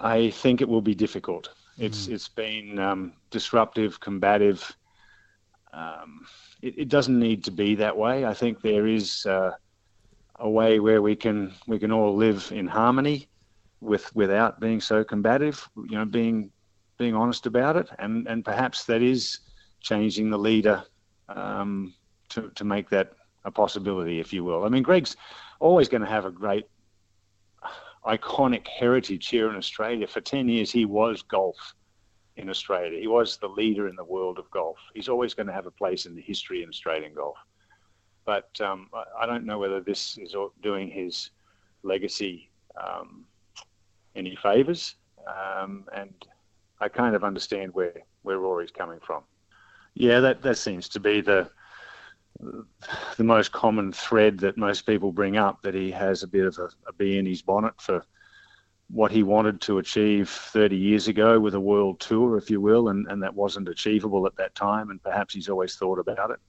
I 0.00 0.30
think 0.30 0.60
it 0.60 0.68
will 0.68 0.80
be 0.82 0.94
difficult. 0.94 1.50
It's 1.78 2.08
it's 2.08 2.28
been 2.28 2.78
um, 2.78 3.12
disruptive, 3.30 4.00
combative. 4.00 4.76
Um, 5.72 6.26
it, 6.62 6.74
it 6.78 6.88
doesn't 6.88 7.18
need 7.18 7.44
to 7.44 7.50
be 7.50 7.74
that 7.76 7.96
way. 7.96 8.24
I 8.26 8.34
think 8.34 8.60
there 8.60 8.86
is 8.86 9.24
uh, 9.24 9.52
a 10.38 10.48
way 10.50 10.78
where 10.80 11.00
we 11.00 11.16
can 11.16 11.52
we 11.66 11.78
can 11.78 11.90
all 11.92 12.14
live 12.14 12.50
in 12.54 12.66
harmony 12.66 13.28
with 13.80 14.14
without 14.14 14.60
being 14.60 14.80
so 14.80 15.04
combative. 15.04 15.66
You 15.76 15.98
know, 15.98 16.04
being 16.04 16.50
being 17.00 17.14
honest 17.14 17.46
about 17.46 17.76
it, 17.76 17.88
and 17.98 18.28
and 18.28 18.44
perhaps 18.44 18.84
that 18.84 19.00
is 19.00 19.40
changing 19.80 20.28
the 20.28 20.38
leader 20.38 20.84
um, 21.30 21.94
to 22.28 22.50
to 22.54 22.64
make 22.64 22.90
that 22.90 23.12
a 23.44 23.50
possibility, 23.50 24.20
if 24.20 24.32
you 24.34 24.44
will. 24.44 24.64
I 24.64 24.68
mean, 24.68 24.82
Greg's 24.82 25.16
always 25.60 25.88
going 25.88 26.02
to 26.02 26.14
have 26.16 26.26
a 26.26 26.30
great 26.30 26.66
iconic 28.04 28.68
heritage 28.68 29.28
here 29.28 29.48
in 29.48 29.56
Australia. 29.56 30.06
For 30.06 30.20
10 30.20 30.46
years, 30.48 30.70
he 30.70 30.84
was 30.84 31.22
golf 31.22 31.56
in 32.36 32.50
Australia. 32.50 33.00
He 33.00 33.06
was 33.06 33.38
the 33.38 33.48
leader 33.48 33.88
in 33.88 33.96
the 33.96 34.04
world 34.04 34.38
of 34.38 34.50
golf. 34.50 34.78
He's 34.94 35.08
always 35.08 35.32
going 35.32 35.46
to 35.46 35.54
have 35.54 35.66
a 35.66 35.70
place 35.70 36.04
in 36.04 36.14
the 36.14 36.22
history 36.22 36.62
in 36.62 36.68
Australian 36.68 37.14
golf. 37.14 37.38
But 38.26 38.50
um, 38.60 38.90
I, 39.18 39.24
don't 39.24 39.46
know 39.46 39.58
whether 39.58 39.80
this 39.80 40.18
is 40.18 40.34
doing 40.62 40.90
his 40.90 41.30
legacy 41.82 42.50
um, 42.76 43.24
any 44.14 44.36
favours. 44.36 44.96
Um, 45.26 45.86
and 45.94 46.14
I 46.80 46.88
kind 46.88 47.14
of 47.14 47.24
understand 47.24 47.74
where, 47.74 47.94
where 48.22 48.38
Rory's 48.38 48.70
coming 48.70 49.00
from. 49.00 49.22
Yeah, 49.94 50.20
that, 50.20 50.42
that 50.42 50.58
seems 50.58 50.88
to 50.90 51.00
be 51.00 51.20
the 51.20 51.50
the 53.18 53.24
most 53.24 53.52
common 53.52 53.92
thread 53.92 54.38
that 54.38 54.56
most 54.56 54.86
people 54.86 55.12
bring 55.12 55.36
up 55.36 55.60
that 55.62 55.74
he 55.74 55.90
has 55.90 56.22
a 56.22 56.28
bit 56.28 56.46
of 56.46 56.56
a, 56.58 56.68
a 56.88 56.92
bee 56.94 57.18
in 57.18 57.26
his 57.26 57.42
bonnet 57.42 57.74
for 57.78 58.02
what 58.88 59.12
he 59.12 59.22
wanted 59.22 59.60
to 59.60 59.78
achieve 59.78 60.28
30 60.28 60.76
years 60.76 61.06
ago 61.08 61.38
with 61.38 61.54
a 61.54 61.60
world 61.60 62.00
tour, 62.00 62.36
if 62.36 62.50
you 62.50 62.60
will, 62.60 62.88
and, 62.88 63.06
and 63.08 63.22
that 63.22 63.34
wasn't 63.34 63.68
achievable 63.68 64.26
at 64.26 64.36
that 64.36 64.54
time. 64.54 64.90
And 64.90 65.02
perhaps 65.02 65.34
he's 65.34 65.48
always 65.48 65.76
thought 65.76 65.98
about 65.98 66.30
it. 66.30 66.40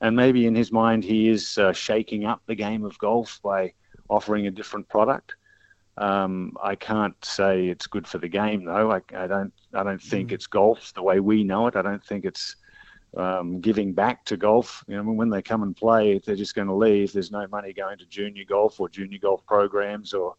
And 0.00 0.14
maybe 0.14 0.46
in 0.46 0.54
his 0.54 0.70
mind, 0.70 1.04
he 1.04 1.28
is 1.28 1.58
uh, 1.58 1.72
shaking 1.72 2.24
up 2.24 2.42
the 2.46 2.54
game 2.54 2.84
of 2.84 2.98
golf 2.98 3.40
by 3.42 3.72
offering 4.08 4.46
a 4.46 4.50
different 4.50 4.88
product. 4.88 5.34
Um, 5.96 6.56
I 6.62 6.76
can't 6.76 7.22
say 7.24 7.68
it's 7.68 7.86
good 7.86 8.06
for 8.06 8.18
the 8.18 8.28
game, 8.28 8.64
though. 8.64 8.90
I, 8.90 9.00
I 9.14 9.26
don't. 9.26 9.52
I 9.74 9.82
don't 9.82 10.02
think 10.02 10.32
it's 10.32 10.46
golf 10.46 10.92
the 10.94 11.02
way 11.02 11.20
we 11.20 11.44
know 11.44 11.66
it. 11.66 11.76
I 11.76 11.82
don't 11.82 12.04
think 12.04 12.24
it's 12.24 12.56
um, 13.16 13.60
giving 13.60 13.92
back 13.92 14.24
to 14.26 14.36
golf. 14.36 14.84
You 14.86 14.96
know, 14.96 15.12
when 15.12 15.30
they 15.30 15.42
come 15.42 15.62
and 15.62 15.76
play, 15.76 16.18
they're 16.18 16.36
just 16.36 16.54
going 16.54 16.68
to 16.68 16.74
leave. 16.74 17.12
There's 17.12 17.30
no 17.30 17.46
money 17.48 17.72
going 17.72 17.98
to 17.98 18.06
junior 18.06 18.44
golf 18.44 18.80
or 18.80 18.88
junior 18.88 19.18
golf 19.18 19.44
programs 19.46 20.12
or 20.14 20.34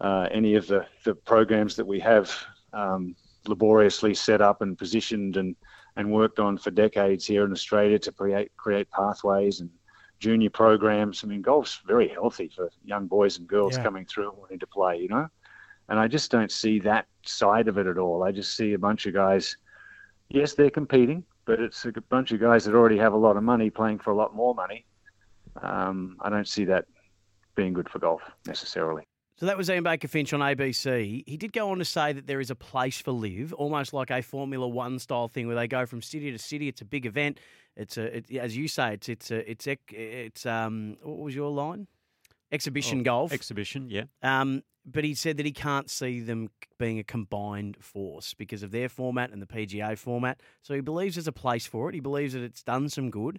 uh, 0.00 0.28
any 0.30 0.54
of 0.54 0.66
the, 0.66 0.86
the 1.04 1.14
programs 1.14 1.76
that 1.76 1.86
we 1.86 2.00
have 2.00 2.32
um, 2.72 3.14
laboriously 3.46 4.14
set 4.14 4.40
up 4.40 4.62
and 4.62 4.78
positioned 4.78 5.36
and, 5.36 5.56
and 5.96 6.10
worked 6.10 6.38
on 6.38 6.56
for 6.56 6.70
decades 6.70 7.26
here 7.26 7.44
in 7.44 7.52
Australia 7.52 7.98
to 7.98 8.12
create 8.12 8.56
create 8.56 8.90
pathways 8.90 9.60
and 9.60 9.70
junior 10.18 10.50
programs. 10.50 11.22
I 11.22 11.26
mean, 11.28 11.42
golf's 11.42 11.80
very 11.86 12.08
healthy 12.08 12.48
for 12.48 12.70
young 12.84 13.06
boys 13.06 13.38
and 13.38 13.46
girls 13.46 13.76
Yeah. 13.76 13.82
coming 13.84 14.04
through 14.06 14.30
and 14.30 14.38
wanting 14.38 14.58
to 14.60 14.66
play. 14.66 14.98
You 14.98 15.08
know, 15.08 15.28
and 15.88 15.98
I 15.98 16.08
just 16.08 16.30
don't 16.30 16.50
see 16.52 16.80
that 16.80 17.06
side 17.24 17.68
of 17.68 17.78
it 17.78 17.86
at 17.86 17.98
all. 17.98 18.22
I 18.22 18.32
just 18.32 18.56
see 18.56 18.72
a 18.74 18.78
bunch 18.78 19.06
of 19.06 19.14
guys. 19.14 19.56
Yes, 20.28 20.54
they're 20.54 20.70
competing, 20.70 21.24
but 21.46 21.58
it's 21.60 21.84
a 21.86 21.92
bunch 22.10 22.32
of 22.32 22.40
guys 22.40 22.64
that 22.66 22.74
already 22.74 22.98
have 22.98 23.14
a 23.14 23.16
lot 23.16 23.36
of 23.38 23.42
money 23.42 23.70
playing 23.70 23.98
for 24.00 24.10
a 24.10 24.16
lot 24.16 24.34
more 24.34 24.54
money. 24.54 24.84
Um, 25.62 26.18
I 26.20 26.28
don't 26.28 26.46
see 26.46 26.66
that 26.66 26.84
being 27.54 27.72
good 27.72 27.88
for 27.88 27.98
golf 27.98 28.22
necessarily. 28.46 29.07
So 29.38 29.46
that 29.46 29.56
was 29.56 29.70
Ian 29.70 29.84
Baker 29.84 30.08
Finch 30.08 30.32
on 30.32 30.40
ABC. 30.40 31.22
He 31.24 31.36
did 31.36 31.52
go 31.52 31.70
on 31.70 31.78
to 31.78 31.84
say 31.84 32.12
that 32.12 32.26
there 32.26 32.40
is 32.40 32.50
a 32.50 32.56
place 32.56 33.00
for 33.00 33.12
Liv, 33.12 33.52
almost 33.52 33.92
like 33.92 34.10
a 34.10 34.20
Formula 34.20 34.66
One 34.66 34.98
style 34.98 35.28
thing 35.28 35.46
where 35.46 35.54
they 35.54 35.68
go 35.68 35.86
from 35.86 36.02
city 36.02 36.32
to 36.32 36.38
city. 36.38 36.66
It's 36.66 36.80
a 36.80 36.84
big 36.84 37.06
event. 37.06 37.38
It's 37.76 37.96
a, 37.96 38.16
it, 38.16 38.32
as 38.32 38.56
you 38.56 38.66
say, 38.66 38.94
it's 38.94 39.08
it's 39.08 39.30
a, 39.30 39.48
it's 39.48 39.68
it's 39.92 40.44
um. 40.44 40.96
What 41.04 41.18
was 41.18 41.36
your 41.36 41.50
line? 41.50 41.86
Exhibition 42.50 43.00
Oh, 43.00 43.04
golf. 43.04 43.32
Exhibition, 43.32 43.90
yeah. 43.90 44.04
Um, 44.24 44.64
but 44.84 45.04
he 45.04 45.14
said 45.14 45.36
that 45.36 45.46
he 45.46 45.52
can't 45.52 45.88
see 45.88 46.18
them 46.18 46.48
being 46.76 46.98
a 46.98 47.04
combined 47.04 47.76
force 47.78 48.34
because 48.34 48.64
of 48.64 48.72
their 48.72 48.88
format 48.88 49.30
and 49.30 49.40
the 49.40 49.46
PGA 49.46 49.96
format. 49.96 50.40
So 50.62 50.74
he 50.74 50.80
believes 50.80 51.14
there's 51.14 51.28
a 51.28 51.32
place 51.32 51.64
for 51.66 51.88
it. 51.88 51.94
He 51.94 52.00
believes 52.00 52.32
that 52.32 52.42
it's 52.42 52.64
done 52.64 52.88
some 52.88 53.08
good 53.10 53.38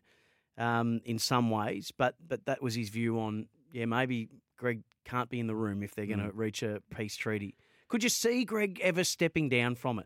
um, 0.58 1.02
in 1.04 1.20
some 1.20 1.50
ways. 1.50 1.92
But 1.98 2.16
but 2.26 2.46
that 2.46 2.62
was 2.62 2.76
his 2.76 2.88
view 2.88 3.20
on 3.20 3.48
yeah 3.74 3.86
maybe 3.86 4.30
Greg 4.60 4.84
can't 5.06 5.30
be 5.30 5.39
in 5.39 5.48
the 5.48 5.56
room 5.56 5.82
if 5.82 5.95
they're 5.95 6.06
going 6.06 6.19
to 6.19 6.26
Mm. 6.26 6.36
reach 6.38 6.62
a 6.62 6.82
peace 6.95 7.15
treaty. 7.15 7.56
Could 7.88 8.04
you 8.04 8.10
see 8.10 8.43
Greg 8.45 8.80
ever 8.84 9.04
stepping 9.04 9.50
down 9.50 9.74
from 9.76 9.98
it 9.98 10.06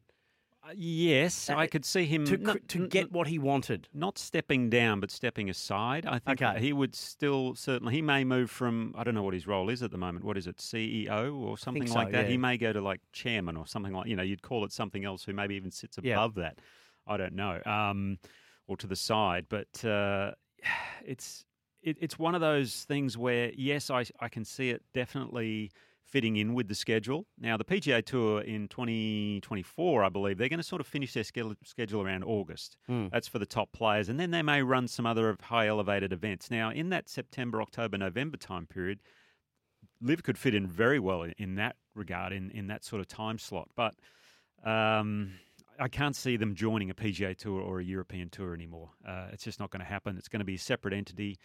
Uh, 0.66 0.72
yes, 0.78 1.50
I 1.50 1.68
could 1.68 1.84
see 1.84 2.06
him 2.06 2.24
to 2.24 2.38
not- 2.38 2.70
to 2.70 2.88
get 2.88 3.12
what 3.12 3.28
he 3.28 3.38
wanted? 3.38 3.90
not 3.94 4.18
stepping 4.18 4.70
down, 4.70 5.02
but 5.02 5.12
stepping 5.12 5.50
aside. 5.50 6.06
I 6.06 6.20
think 6.20 6.42
Okay. 6.42 6.58
he 6.62 6.72
would 6.72 6.96
still 6.96 7.54
certainly. 7.56 7.94
He 7.96 8.02
may 8.02 8.24
move 8.24 8.50
from 8.50 8.94
I 8.98 9.04
don't 9.04 9.14
know 9.16 9.24
what 9.24 9.34
his 9.34 9.46
role 9.46 9.70
is 9.70 9.84
at 9.84 9.92
the 9.92 9.98
moment. 9.98 10.24
What 10.24 10.38
is 10.38 10.48
it, 10.48 10.62
CEO 10.62 11.36
or 11.36 11.58
something 11.58 11.88
so, 11.88 11.96
like 11.96 12.12
that? 12.14 12.26
yeah. 12.26 12.30
He 12.32 12.38
may 12.38 12.56
go 12.58 12.72
to 12.72 12.80
like 12.80 13.02
chairman 13.12 13.58
or 13.58 13.68
something 13.68 13.92
like 13.92 14.08
you 14.08 14.16
know 14.16 14.24
you'd 14.24 14.42
call 14.44 14.64
it 14.64 14.72
something 14.72 15.04
else. 15.04 15.26
Who 15.26 15.34
maybe 15.34 15.56
even 15.56 15.72
sits 15.72 15.98
Yeah. 16.02 16.14
above 16.14 16.36
that. 16.36 16.60
I 17.06 17.18
don't 17.18 17.34
know, 17.34 17.62
um, 17.66 18.20
or 18.68 18.78
to 18.78 18.88
the 18.88 18.96
side. 18.96 19.48
But 19.50 19.84
uh, 19.84 20.36
it's 21.06 21.44
it, 21.84 21.98
it's 22.00 22.18
one 22.18 22.36
of 22.36 22.42
those 22.42 22.84
things 22.84 23.18
where 23.18 23.52
yes, 23.56 23.90
I 23.90 24.06
I 24.20 24.30
can 24.30 24.46
see 24.46 24.70
it 24.70 24.82
definitely 24.94 25.72
fitting 26.14 26.36
in 26.36 26.54
with 26.54 26.68
the 26.68 26.76
schedule. 26.76 27.26
Now, 27.40 27.58
the 27.58 27.64
PGA 27.64 28.06
Tour 28.06 28.42
in 28.42 28.68
2024, 28.68 30.04
I 30.04 30.10
believe, 30.10 30.38
they're 30.38 30.48
going 30.48 30.60
to 30.60 30.64
sort 30.64 30.80
of 30.80 30.86
finish 30.86 31.14
their 31.14 31.24
schedule, 31.24 32.02
around 32.02 32.24
August. 32.24 32.78
Mm. 32.88 33.10
That's 33.10 33.28
for 33.28 33.40
the 33.40 33.48
top 33.48 33.72
players. 33.72 34.10
And 34.10 34.20
then 34.20 34.30
they 34.30 34.44
may 34.44 34.62
run 34.62 34.88
some 34.88 35.08
other 35.08 35.28
of 35.30 35.42
high 35.42 35.68
elevated 35.68 36.14
events. 36.14 36.52
Now, 36.52 36.70
in 36.70 36.90
that 36.90 37.10
September, 37.10 37.64
October, 37.64 37.98
November 37.98 38.38
time 38.38 38.68
period, 38.68 39.00
Liv 40.02 40.22
could 40.22 40.38
fit 40.38 40.54
in 40.54 40.68
very 40.68 41.00
well 41.00 41.24
in, 41.24 41.34
in 41.40 41.56
that 41.56 41.78
regard, 41.96 42.32
in, 42.32 42.52
in 42.52 42.68
that 42.68 42.84
sort 42.84 43.00
of 43.00 43.08
time 43.08 43.40
slot. 43.40 43.70
But 43.76 43.96
um, 44.64 45.32
I 45.80 45.88
can't 45.88 46.16
see 46.16 46.38
them 46.38 46.54
joining 46.54 46.92
a 46.92 46.94
PGA 46.94 47.36
Tour 47.36 47.60
or 47.60 47.80
a 47.80 47.84
European 47.84 48.30
Tour 48.30 48.54
anymore. 48.54 48.90
Uh, 49.08 49.28
it's 49.32 49.44
just 49.44 49.60
not 49.60 49.72
going 49.72 49.80
to 49.80 49.86
happen. 49.86 50.18
It's 50.18 50.28
going 50.28 50.42
to 50.42 50.46
be 50.46 50.56
a 50.56 50.60
separate 50.60 50.94
entity. 50.94 51.40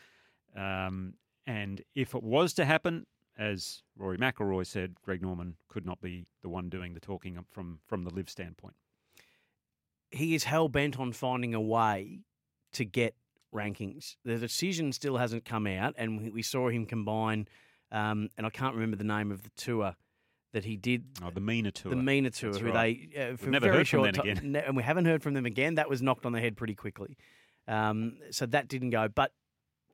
Um, 0.57 1.15
and 1.47 1.83
if 1.95 2.15
it 2.15 2.23
was 2.23 2.53
to 2.55 2.65
happen, 2.65 3.07
as 3.39 3.83
Rory 3.97 4.19
McIlroy 4.19 4.67
said, 4.67 4.97
Greg 5.03 5.23
Norman 5.23 5.57
could 5.69 5.87
not 5.87 6.01
be 6.01 6.27
the 6.43 6.49
one 6.49 6.69
doing 6.69 6.95
the 6.95 7.01
talking 7.01 7.39
from 7.51 7.81
from 7.87 8.05
the 8.05 8.11
Liv 8.11 8.29
standpoint. 8.29 8.75
he 10.11 10.35
is 10.35 10.45
hell 10.45 10.69
bent 10.69 10.99
on 10.99 11.13
finding 11.13 11.55
a 11.55 11.61
way 11.61 12.21
to 12.73 12.85
get 12.85 13.15
rankings. 13.55 14.17
The 14.25 14.37
decision 14.39 14.93
still 14.93 15.17
hasn't 15.19 15.45
come 15.45 15.67
out, 15.67 15.95
and 15.97 16.21
we, 16.21 16.31
we 16.31 16.43
saw 16.43 16.69
him 16.69 16.87
combine. 16.87 17.47
Um, 17.91 18.29
and 18.37 18.47
I 18.47 18.51
can't 18.51 18.75
remember 18.75 18.97
the 18.97 19.05
name 19.05 19.31
of 19.33 19.43
the 19.43 19.51
tour 19.57 19.97
that 20.53 20.65
he 20.65 20.77
did. 20.77 21.05
Oh, 21.23 21.31
the 21.31 21.41
MENA 21.41 21.71
tour. 21.73 21.91
The 21.91 21.97
MENA 21.97 22.31
tour, 22.31 22.53
That's 22.53 22.63
who 22.63 22.71
right. 22.71 23.11
they 23.15 23.31
uh, 23.33 23.37
for 23.37 23.49
never 23.51 23.67
very 23.67 23.79
heard 23.79 23.89
from 23.89 24.03
them 24.03 24.15
again. 24.15 24.53
ne- 24.53 24.65
and 24.67 24.77
we 24.77 24.83
haven't 24.83 25.05
heard 25.07 25.23
from 25.23 25.35
them 25.35 25.47
again. 25.47 25.77
That 25.77 25.89
was 25.89 26.03
knocked 26.03 26.27
on 26.27 26.33
the 26.33 26.41
head 26.41 26.57
pretty 26.57 26.75
quickly. 26.75 27.17
Um, 27.67 28.19
so 28.31 28.45
that 28.47 28.69
didn't 28.69 28.91
go, 28.91 29.09
but. 29.09 29.33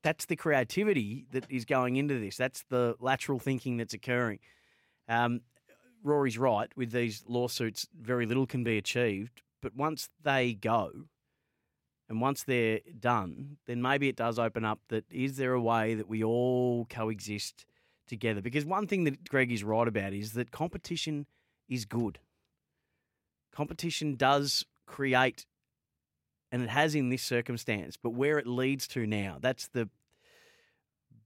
That's 0.05 0.27
the 0.27 0.37
creativity 0.37 1.27
that 1.33 1.47
is 1.51 1.64
going 1.64 1.97
into 1.97 2.21
this. 2.21 2.37
That's 2.37 2.62
the 2.69 2.95
lateral 3.01 3.38
thinking 3.40 3.79
that's 3.79 3.95
occurring. 3.95 4.38
Um, 5.09 5.40
Rory's 6.03 6.37
right. 6.37 6.69
With 6.77 6.93
these 6.93 7.25
lawsuits, 7.27 7.88
very 7.99 8.27
little 8.27 8.47
can 8.47 8.62
be 8.62 8.77
achieved. 8.77 9.43
But 9.62 9.75
once 9.75 10.11
they 10.23 10.53
go, 10.53 10.90
and 12.11 12.21
once 12.21 12.45
they're 12.45 12.81
done, 13.01 13.57
then 13.67 13.81
maybe 13.81 14.11
it 14.11 14.17
does 14.17 14.38
open 14.38 14.62
up 14.62 14.81
that 14.90 15.05
is 15.11 15.38
there 15.38 15.55
a 15.55 15.61
way 15.61 15.95
that 15.95 16.07
we 16.07 16.23
all 16.23 16.87
coexist 16.90 17.64
together? 18.07 18.43
Because 18.43 18.67
one 18.67 18.87
thing 18.87 19.05
that 19.05 19.27
Greg 19.29 19.51
is 19.51 19.64
right 19.64 19.88
about 19.88 20.12
is 20.12 20.35
that 20.35 20.51
competition 20.51 21.27
is 21.67 21.87
good. 21.87 22.19
Competition 23.53 24.17
does 24.17 24.67
create, 24.87 25.47
and 26.55 26.62
it 26.62 26.71
has 26.71 26.95
in 26.95 27.09
this 27.09 27.23
circumstance, 27.25 27.97
but 28.01 28.11
where 28.11 28.38
it 28.38 28.47
leads 28.47 28.87
to 28.87 29.07
now, 29.09 29.38
that's 29.40 29.67
the 29.67 29.88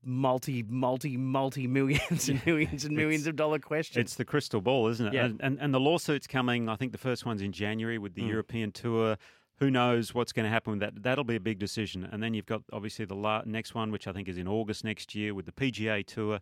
multi, 0.02 0.62
multi, 0.66 1.16
multi 1.18 1.66
millions 1.66 2.28
and 2.30 2.44
millions 2.46 2.84
and 2.84 2.96
millions 2.96 3.26
of 3.26 3.36
dollar 3.36 3.58
question. 3.58 4.00
It's 4.00 4.14
the 4.14 4.24
crystal 4.24 4.62
ball, 4.62 4.88
isn't 4.88 5.06
it? 5.06 5.12
Yeah. 5.12 5.26
And, 5.26 5.40
and 5.42 5.58
and 5.60 5.74
the 5.74 5.80
lawsuit's 5.80 6.26
coming. 6.26 6.68
I 6.68 6.76
think 6.76 6.92
the 6.92 6.98
first 6.98 7.26
one's 7.26 7.42
in 7.42 7.52
January 7.52 7.98
with 7.98 8.14
the 8.14 8.22
Mm. 8.22 8.28
European 8.28 8.72
Tour. 8.72 9.16
Who 9.58 9.70
knows 9.70 10.14
what's 10.14 10.32
going 10.32 10.44
to 10.44 10.50
happen 10.50 10.70
with 10.72 10.80
that? 10.80 11.02
That'll 11.02 11.24
be 11.24 11.36
a 11.36 11.40
big 11.40 11.58
decision. 11.58 12.08
And 12.10 12.22
then 12.22 12.32
you've 12.32 12.46
got 12.46 12.62
obviously 12.72 13.04
the 13.04 13.16
la- 13.16 13.42
next 13.44 13.74
one, 13.74 13.90
which 13.90 14.06
I 14.06 14.12
think 14.12 14.28
is 14.28 14.38
in 14.38 14.48
August 14.48 14.84
next 14.84 15.14
year 15.14 15.34
with 15.34 15.46
the 15.46 15.52
PGA 15.52 16.06
Tour. 16.06 16.38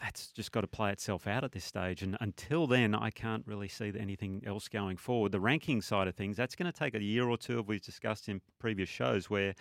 That's 0.00 0.28
just 0.28 0.52
got 0.52 0.62
to 0.62 0.66
play 0.66 0.90
itself 0.92 1.26
out 1.26 1.44
at 1.44 1.52
this 1.52 1.64
stage. 1.64 2.02
And 2.02 2.16
until 2.20 2.66
then, 2.66 2.94
I 2.94 3.10
can't 3.10 3.44
really 3.46 3.68
see 3.68 3.92
anything 3.98 4.42
else 4.46 4.68
going 4.68 4.96
forward. 4.96 5.32
The 5.32 5.40
ranking 5.40 5.80
side 5.80 6.08
of 6.08 6.14
things, 6.14 6.36
that's 6.36 6.54
going 6.56 6.70
to 6.70 6.76
take 6.76 6.94
a 6.94 7.02
year 7.02 7.28
or 7.28 7.36
two, 7.36 7.60
as 7.60 7.66
we've 7.66 7.80
discussed 7.82 8.28
in 8.28 8.40
previous 8.58 8.88
shows, 8.88 9.30
where 9.30 9.54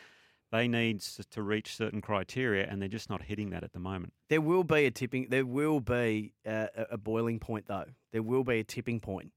they 0.51 0.67
need 0.67 1.01
to 1.01 1.41
reach 1.41 1.75
certain 1.75 2.01
criteria, 2.01 2.65
and 2.69 2.81
they're 2.81 2.89
just 2.89 3.09
not 3.09 3.23
hitting 3.23 3.49
that 3.51 3.63
at 3.63 3.73
the 3.73 3.79
moment. 3.79 4.13
There 4.29 4.41
will 4.41 4.63
be 4.63 4.85
a 4.85 4.91
tipping. 4.91 5.27
There 5.29 5.45
will 5.45 5.79
be 5.79 6.33
a, 6.45 6.69
a- 6.75 6.88
a 6.91 6.97
boiling 6.97 7.39
point, 7.39 7.65
though. 7.67 7.85
There 8.11 8.23
will 8.23 8.43
be 8.43 8.59
a 8.59 8.63
tipping 8.63 8.99
point, 8.99 9.31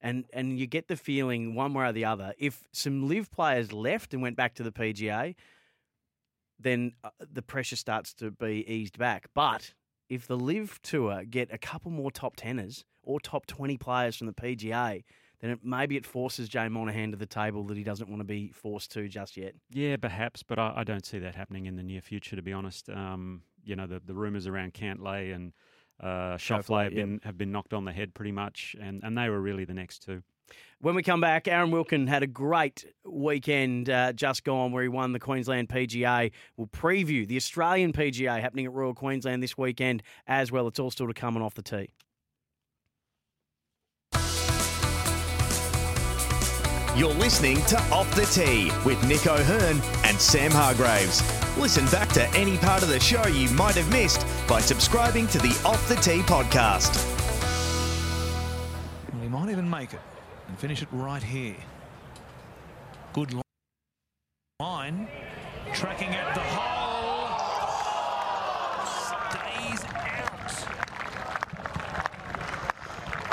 and 0.00 0.24
and 0.32 0.58
you 0.58 0.66
get 0.66 0.88
the 0.88 0.96
feeling 0.96 1.54
one 1.54 1.74
way 1.74 1.86
or 1.86 1.92
the 1.92 2.04
other. 2.04 2.34
If 2.38 2.68
some 2.72 3.08
Liv 3.08 3.30
players 3.30 3.72
left 3.72 4.12
and 4.12 4.22
went 4.22 4.36
back 4.36 4.54
to 4.54 4.62
the 4.62 4.72
PGA, 4.72 5.34
then 6.58 6.92
uh, 7.04 7.10
the 7.32 7.42
pressure 7.42 7.76
starts 7.76 8.12
to 8.14 8.30
be 8.30 8.64
eased 8.68 8.98
back. 8.98 9.28
But 9.34 9.74
if 10.08 10.26
the 10.26 10.36
Liv 10.36 10.80
tour 10.82 11.24
get 11.24 11.52
a 11.52 11.58
couple 11.58 11.90
more 11.90 12.10
top 12.10 12.36
teners 12.36 12.84
or 13.02 13.20
top 13.20 13.46
twenty 13.46 13.76
players 13.76 14.16
from 14.16 14.26
the 14.26 14.32
PGA, 14.32 15.04
then 15.40 15.50
it, 15.50 15.60
maybe 15.62 15.96
it 15.96 16.04
forces 16.04 16.48
Jay 16.48 16.68
Monahan 16.68 17.10
to 17.12 17.16
the 17.16 17.26
table 17.26 17.64
that 17.64 17.76
he 17.76 17.84
doesn't 17.84 18.08
want 18.08 18.20
to 18.20 18.24
be 18.24 18.50
forced 18.50 18.90
to 18.92 19.08
just 19.08 19.36
yet. 19.36 19.54
Yeah, 19.70 19.96
perhaps, 19.96 20.42
but 20.42 20.58
I, 20.58 20.72
I 20.76 20.84
don't 20.84 21.06
see 21.06 21.18
that 21.20 21.34
happening 21.34 21.66
in 21.66 21.76
the 21.76 21.82
near 21.82 22.00
future. 22.00 22.36
To 22.36 22.42
be 22.42 22.52
honest, 22.52 22.88
um, 22.90 23.42
you 23.64 23.76
know 23.76 23.86
the, 23.86 24.00
the 24.04 24.14
rumours 24.14 24.46
around 24.46 24.74
Cantlay 24.74 25.34
and 25.34 25.52
uh, 26.00 26.36
Schauffele, 26.36 26.84
have 26.84 26.94
been 26.94 27.20
have 27.24 27.38
been 27.38 27.52
knocked 27.52 27.72
on 27.72 27.84
the 27.84 27.92
head 27.92 28.14
pretty 28.14 28.32
much, 28.32 28.76
and, 28.80 29.02
and 29.02 29.16
they 29.16 29.28
were 29.28 29.40
really 29.40 29.64
the 29.64 29.74
next 29.74 30.02
two. 30.04 30.22
When 30.80 30.94
we 30.94 31.02
come 31.02 31.20
back, 31.20 31.48
Aaron 31.48 31.72
Wilkin 31.72 32.06
had 32.06 32.22
a 32.22 32.26
great 32.28 32.84
weekend 33.04 33.90
uh, 33.90 34.12
just 34.12 34.44
gone 34.44 34.70
where 34.70 34.84
he 34.84 34.88
won 34.88 35.12
the 35.12 35.18
Queensland 35.18 35.68
PGA. 35.68 36.30
We'll 36.56 36.68
preview 36.68 37.26
the 37.26 37.36
Australian 37.36 37.92
PGA 37.92 38.40
happening 38.40 38.66
at 38.66 38.72
Royal 38.72 38.94
Queensland 38.94 39.42
this 39.42 39.58
weekend 39.58 40.04
as 40.28 40.52
well. 40.52 40.68
It's 40.68 40.78
all 40.78 40.92
still 40.92 41.08
to 41.08 41.14
come 41.14 41.36
on 41.36 41.42
off 41.42 41.54
the 41.54 41.62
tee. 41.62 41.90
You're 46.96 47.14
listening 47.14 47.60
to 47.66 47.78
Off 47.92 48.12
the 48.14 48.24
Tee 48.26 48.72
with 48.84 49.04
Nick 49.06 49.26
O'Hern 49.26 49.80
and 50.04 50.20
Sam 50.20 50.50
Hargreaves. 50.50 51.22
Listen 51.56 51.86
back 51.86 52.08
to 52.10 52.28
any 52.36 52.56
part 52.56 52.82
of 52.82 52.88
the 52.88 52.98
show 52.98 53.24
you 53.28 53.48
might 53.50 53.76
have 53.76 53.90
missed 53.92 54.26
by 54.48 54.60
subscribing 54.60 55.26
to 55.28 55.38
the 55.38 55.60
Off 55.64 55.88
the 55.88 55.94
Tee 55.96 56.20
podcast. 56.20 56.96
Well, 59.12 59.22
he 59.22 59.28
might 59.28 59.50
even 59.50 59.68
make 59.68 59.92
it 59.92 60.00
and 60.48 60.58
finish 60.58 60.82
it 60.82 60.88
right 60.90 61.22
here. 61.22 61.56
Good 63.12 63.32
li- 63.34 63.42
line. 64.60 65.08
Tracking 65.72 66.08
at 66.08 66.34
the 66.34 66.40
hole. 66.40 67.28
Stays 68.86 69.84
out. 69.94 70.66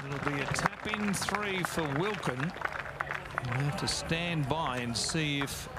It'll 0.05 0.31
be 0.31 0.41
a 0.41 0.45
tap 0.45 0.87
in 0.93 1.13
three 1.13 1.63
for 1.63 1.87
Wilkin. 1.97 2.51
We'll 3.45 3.63
have 3.63 3.77
to 3.77 3.87
stand 3.87 4.47
by 4.49 4.77
and 4.77 4.95
see 4.95 5.39
if 5.39 5.69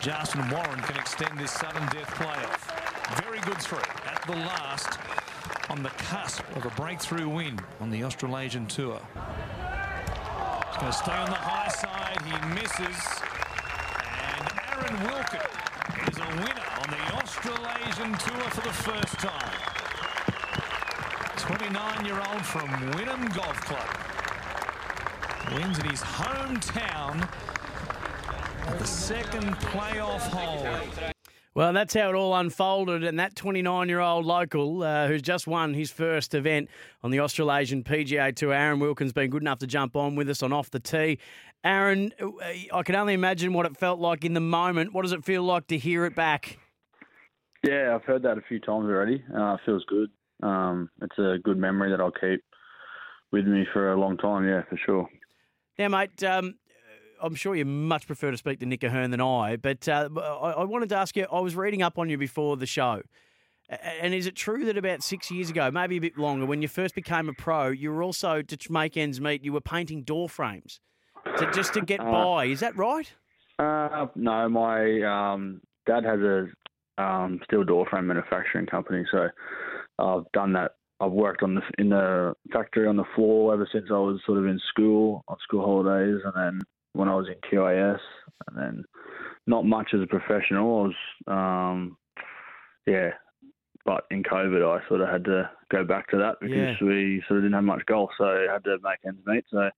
Justin 0.00 0.48
Warren 0.50 0.80
can 0.80 0.96
extend 0.98 1.38
this 1.38 1.52
sudden 1.52 1.82
death 1.88 2.10
playoff. 2.14 3.22
Very 3.22 3.40
good 3.40 3.58
three 3.58 3.78
at 4.06 4.22
the 4.26 4.32
last 4.36 4.98
on 5.70 5.82
the 5.82 5.88
cusp 5.90 6.42
of 6.56 6.66
a 6.66 6.70
breakthrough 6.70 7.28
win 7.28 7.58
on 7.80 7.90
the 7.90 8.04
Australasian 8.04 8.66
Tour. 8.66 9.00
He's 10.74 10.80
going 10.80 10.92
to 10.92 10.98
stay 10.98 11.12
on 11.12 11.30
the 11.30 11.36
high 11.36 11.68
side. 11.68 12.18
He 12.26 12.34
misses. 12.52 12.98
And 14.10 14.42
Aaron 14.74 14.96
Wilkin 15.06 15.46
is 16.10 16.18
a 16.18 16.26
winner 16.42 16.66
on 16.82 16.90
the 16.90 16.98
Australasian 17.14 18.10
Tour 18.18 18.50
for 18.50 18.62
the 18.62 18.74
first 18.74 19.14
time. 19.20 19.54
29-year-old 21.36 22.44
from 22.44 22.68
Wynnum 22.90 23.32
Golf 23.36 23.60
Club. 23.60 23.86
Wins 25.54 25.78
in 25.78 25.90
his 25.90 26.00
hometown 26.00 27.28
at 28.66 28.76
the 28.76 28.86
second 28.86 29.54
playoff 29.58 30.22
hole. 30.22 31.13
Well, 31.54 31.72
that's 31.72 31.94
how 31.94 32.08
it 32.08 32.16
all 32.16 32.34
unfolded. 32.34 33.04
And 33.04 33.20
that 33.20 33.36
29 33.36 33.88
year 33.88 34.00
old 34.00 34.24
local 34.24 34.82
uh, 34.82 35.06
who's 35.06 35.22
just 35.22 35.46
won 35.46 35.72
his 35.72 35.92
first 35.92 36.34
event 36.34 36.68
on 37.04 37.12
the 37.12 37.20
Australasian 37.20 37.84
PGA 37.84 38.34
Tour, 38.34 38.52
Aaron 38.52 38.80
Wilkins, 38.80 39.12
been 39.12 39.30
good 39.30 39.42
enough 39.42 39.60
to 39.60 39.66
jump 39.68 39.94
on 39.94 40.16
with 40.16 40.28
us 40.28 40.42
on 40.42 40.52
Off 40.52 40.70
the 40.70 40.80
Tee. 40.80 41.18
Aaron, 41.62 42.12
uh, 42.20 42.28
I 42.72 42.82
can 42.82 42.96
only 42.96 43.14
imagine 43.14 43.52
what 43.52 43.66
it 43.66 43.76
felt 43.76 44.00
like 44.00 44.24
in 44.24 44.34
the 44.34 44.40
moment. 44.40 44.92
What 44.92 45.02
does 45.02 45.12
it 45.12 45.24
feel 45.24 45.44
like 45.44 45.68
to 45.68 45.78
hear 45.78 46.04
it 46.04 46.16
back? 46.16 46.58
Yeah, 47.62 47.94
I've 47.94 48.04
heard 48.04 48.24
that 48.24 48.36
a 48.36 48.42
few 48.42 48.58
times 48.58 48.86
already. 48.86 49.22
Uh, 49.32 49.54
it 49.54 49.60
feels 49.64 49.84
good. 49.88 50.10
Um, 50.42 50.90
it's 51.00 51.18
a 51.18 51.38
good 51.42 51.56
memory 51.56 51.90
that 51.92 52.00
I'll 52.00 52.10
keep 52.10 52.44
with 53.30 53.46
me 53.46 53.64
for 53.72 53.92
a 53.92 53.98
long 53.98 54.16
time, 54.18 54.46
yeah, 54.46 54.62
for 54.68 54.76
sure. 54.84 55.08
Now, 55.78 55.88
mate, 55.88 56.22
um, 56.24 56.56
I'm 57.24 57.34
sure 57.34 57.56
you 57.56 57.64
much 57.64 58.06
prefer 58.06 58.30
to 58.30 58.36
speak 58.36 58.60
to 58.60 58.66
Nick 58.66 58.84
O'Hern 58.84 59.10
than 59.10 59.20
I, 59.20 59.56
but 59.56 59.88
uh, 59.88 60.10
I, 60.14 60.50
I 60.50 60.64
wanted 60.64 60.90
to 60.90 60.96
ask 60.96 61.16
you. 61.16 61.26
I 61.32 61.40
was 61.40 61.56
reading 61.56 61.80
up 61.80 61.98
on 61.98 62.10
you 62.10 62.18
before 62.18 62.58
the 62.58 62.66
show, 62.66 63.00
and 63.68 64.12
is 64.12 64.26
it 64.26 64.36
true 64.36 64.66
that 64.66 64.76
about 64.76 65.02
six 65.02 65.30
years 65.30 65.48
ago, 65.48 65.70
maybe 65.70 65.96
a 65.96 66.00
bit 66.00 66.18
longer, 66.18 66.44
when 66.44 66.60
you 66.60 66.68
first 66.68 66.94
became 66.94 67.30
a 67.30 67.32
pro, 67.32 67.68
you 67.68 67.90
were 67.90 68.02
also 68.02 68.42
to 68.42 68.72
make 68.72 68.98
ends 68.98 69.22
meet, 69.22 69.42
you 69.42 69.54
were 69.54 69.62
painting 69.62 70.02
door 70.02 70.28
frames, 70.28 70.80
to, 71.38 71.50
just 71.52 71.72
to 71.72 71.80
get 71.80 72.00
Uh, 72.00 72.12
by? 72.12 72.44
Is 72.44 72.60
that 72.60 72.76
right? 72.76 73.10
Uh, 73.58 74.06
no, 74.14 74.46
my 74.50 75.00
um, 75.02 75.62
dad 75.86 76.04
has 76.04 76.20
a 76.20 77.02
um, 77.02 77.40
steel 77.44 77.64
door 77.64 77.86
frame 77.88 78.06
manufacturing 78.06 78.66
company, 78.66 79.04
so 79.10 79.28
I've 79.98 80.30
done 80.32 80.52
that. 80.52 80.72
I've 81.00 81.12
worked 81.12 81.42
on 81.42 81.54
the 81.54 81.62
in 81.78 81.88
the 81.88 82.34
factory 82.52 82.86
on 82.86 82.96
the 82.96 83.04
floor 83.16 83.52
ever 83.52 83.68
since 83.72 83.86
I 83.90 83.94
was 83.94 84.20
sort 84.26 84.38
of 84.38 84.46
in 84.46 84.60
school 84.68 85.24
on 85.26 85.36
school 85.42 85.64
holidays, 85.64 86.20
and 86.24 86.32
then 86.36 86.60
when 86.94 87.08
I 87.08 87.14
was 87.14 87.28
in 87.28 87.36
QAS, 87.50 87.98
and 88.48 88.56
then 88.56 88.84
not 89.46 89.64
much 89.66 89.90
as 89.92 90.00
a 90.00 90.06
professional. 90.06 90.64
I 90.64 90.86
was, 90.86 90.94
um, 91.26 91.96
yeah, 92.86 93.10
but 93.84 94.04
in 94.10 94.22
COVID, 94.22 94.62
I 94.64 94.86
sort 94.88 95.02
of 95.02 95.08
had 95.08 95.24
to 95.26 95.50
go 95.70 95.84
back 95.84 96.08
to 96.10 96.16
that 96.18 96.36
because 96.40 96.76
Yeah. 96.80 96.86
we 96.86 97.22
sort 97.28 97.38
of 97.38 97.44
didn't 97.44 97.54
have 97.54 97.64
much 97.64 97.84
golf, 97.86 98.10
so 98.16 98.24
I 98.24 98.52
had 98.52 98.64
to 98.64 98.78
make 98.82 98.98
ends 99.06 99.20
meet. 99.26 99.44
So 99.50 99.70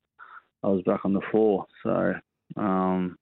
I 0.63 0.69
was 0.69 0.83
back 0.83 1.05
on 1.05 1.13
the 1.13 1.21
floor. 1.33 1.67
So 1.83 2.15
um, 2.57 3.19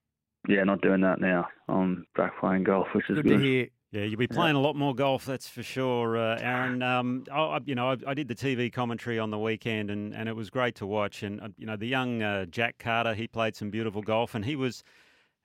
yeah, 0.48 0.64
not 0.64 0.82
doing 0.82 1.00
that 1.00 1.20
now. 1.20 1.48
I'm 1.68 2.04
back 2.16 2.38
playing 2.40 2.64
golf, 2.64 2.88
which 2.94 3.08
is 3.08 3.16
Good 3.16 3.24
good. 3.24 3.38
to 3.38 3.42
hear. 3.42 3.68
Yeah, 3.94 4.02
you'll 4.02 4.18
be 4.18 4.26
playing 4.26 4.56
a 4.56 4.60
lot 4.60 4.74
more 4.74 4.92
golf, 4.92 5.24
that's 5.24 5.48
for 5.48 5.62
sure, 5.62 6.16
uh, 6.18 6.36
Aaron. 6.40 6.82
Um, 6.82 7.24
I, 7.32 7.60
you 7.64 7.76
know, 7.76 7.92
I, 7.92 7.96
I 8.08 8.14
did 8.14 8.26
the 8.26 8.34
TV 8.34 8.72
commentary 8.72 9.20
on 9.20 9.30
the 9.30 9.38
weekend, 9.38 9.88
and, 9.88 10.12
and 10.12 10.28
it 10.28 10.34
was 10.34 10.50
great 10.50 10.74
to 10.76 10.86
watch. 10.86 11.22
And 11.22 11.40
uh, 11.40 11.48
you 11.56 11.64
know, 11.64 11.76
the 11.76 11.86
young 11.86 12.20
uh, 12.20 12.46
Jack 12.46 12.78
Carter, 12.80 13.14
he 13.14 13.28
played 13.28 13.54
some 13.54 13.70
beautiful 13.70 14.02
golf, 14.02 14.34
and 14.34 14.44
he 14.44 14.56
was 14.56 14.82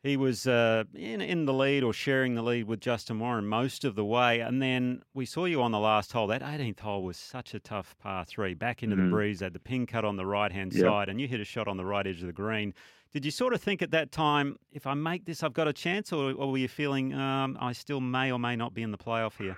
he 0.01 0.17
was 0.17 0.47
uh, 0.47 0.85
in 0.95 1.21
in 1.21 1.45
the 1.45 1.53
lead 1.53 1.83
or 1.83 1.93
sharing 1.93 2.33
the 2.33 2.41
lead 2.41 2.63
with 2.63 2.79
Justin 2.79 3.19
Warren 3.19 3.45
most 3.45 3.85
of 3.85 3.93
the 3.93 4.03
way. 4.05 4.39
And 4.39 4.59
then 4.59 5.03
we 5.13 5.27
saw 5.27 5.45
you 5.45 5.61
on 5.61 5.71
the 5.71 5.77
last 5.79 6.11
hole. 6.11 6.25
That 6.25 6.41
18th 6.41 6.79
hole 6.79 7.03
was 7.03 7.17
such 7.17 7.53
a 7.53 7.59
tough 7.59 7.95
par 7.99 8.25
three, 8.25 8.55
back 8.55 8.81
into 8.81 8.95
the 8.95 9.03
Mhm. 9.03 9.11
breeze. 9.11 9.41
Had 9.41 9.53
the 9.53 9.59
pin 9.59 9.85
cut 9.85 10.03
on 10.05 10.15
the 10.15 10.25
right 10.25 10.51
hand 10.51 10.73
Yeah. 10.73 10.85
side, 10.85 11.09
and 11.09 11.21
you 11.21 11.27
hit 11.27 11.39
a 11.39 11.45
shot 11.45 11.67
on 11.67 11.77
the 11.77 11.85
right 11.85 12.07
edge 12.07 12.21
of 12.21 12.25
the 12.25 12.33
green. 12.33 12.73
Did 13.11 13.25
you 13.25 13.31
sort 13.31 13.53
of 13.53 13.61
think 13.61 13.81
at 13.81 13.89
that 13.91 14.11
time, 14.11 14.57
if 14.71 14.85
I 14.85 14.93
make 14.93 15.25
this, 15.25 15.41
I've 15.41 15.53
got 15.53 15.67
a 15.67 15.73
chance, 15.73 16.13
or, 16.13 16.31
or 16.33 16.51
were 16.51 16.57
you 16.59 16.67
feeling 16.67 17.13
um, 17.13 17.57
I 17.59 17.73
still 17.73 17.99
may 17.99 18.31
or 18.31 18.37
may 18.37 18.55
not 18.55 18.75
be 18.75 18.83
in 18.83 18.91
the 18.91 18.99
playoff 18.99 19.35
here? 19.37 19.57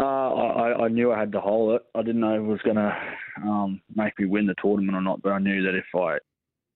Uh, 0.00 0.04
I, 0.04 0.84
I 0.84 0.88
knew 0.88 1.12
I 1.12 1.18
had 1.18 1.32
to 1.32 1.40
hold 1.40 1.74
it. 1.74 1.82
I 1.94 2.02
didn't 2.02 2.22
know 2.22 2.34
if 2.34 2.40
it 2.40 2.44
was 2.44 2.60
going 2.64 2.76
to 2.76 2.96
um, 3.44 3.80
make 3.94 4.18
me 4.18 4.24
win 4.24 4.46
the 4.46 4.54
tournament 4.60 4.96
or 4.96 5.02
not, 5.02 5.20
but 5.22 5.32
I 5.32 5.38
knew 5.38 5.62
that 5.62 5.74
if 5.74 5.84
I 5.94 6.18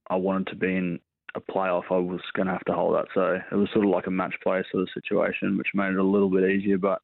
I 0.09 0.16
wanted 0.16 0.48
to 0.48 0.56
be 0.56 0.76
in 0.76 1.00
a 1.35 1.40
playoff, 1.40 1.85
I 1.90 1.96
was 1.96 2.20
going 2.35 2.46
to 2.46 2.52
have 2.52 2.64
to 2.66 2.74
hold 2.74 2.94
that. 2.94 3.06
So 3.14 3.38
it 3.50 3.56
was 3.56 3.68
sort 3.72 3.85
of 3.85 3.90
like 3.90 4.06
a 4.06 4.11
match 4.11 4.35
play 4.42 4.62
sort 4.70 4.82
of 4.82 4.88
situation, 4.94 5.56
which 5.56 5.68
made 5.74 5.92
it 5.92 5.98
a 5.98 6.02
little 6.02 6.30
bit 6.30 6.48
easier. 6.48 6.78
But 6.78 7.00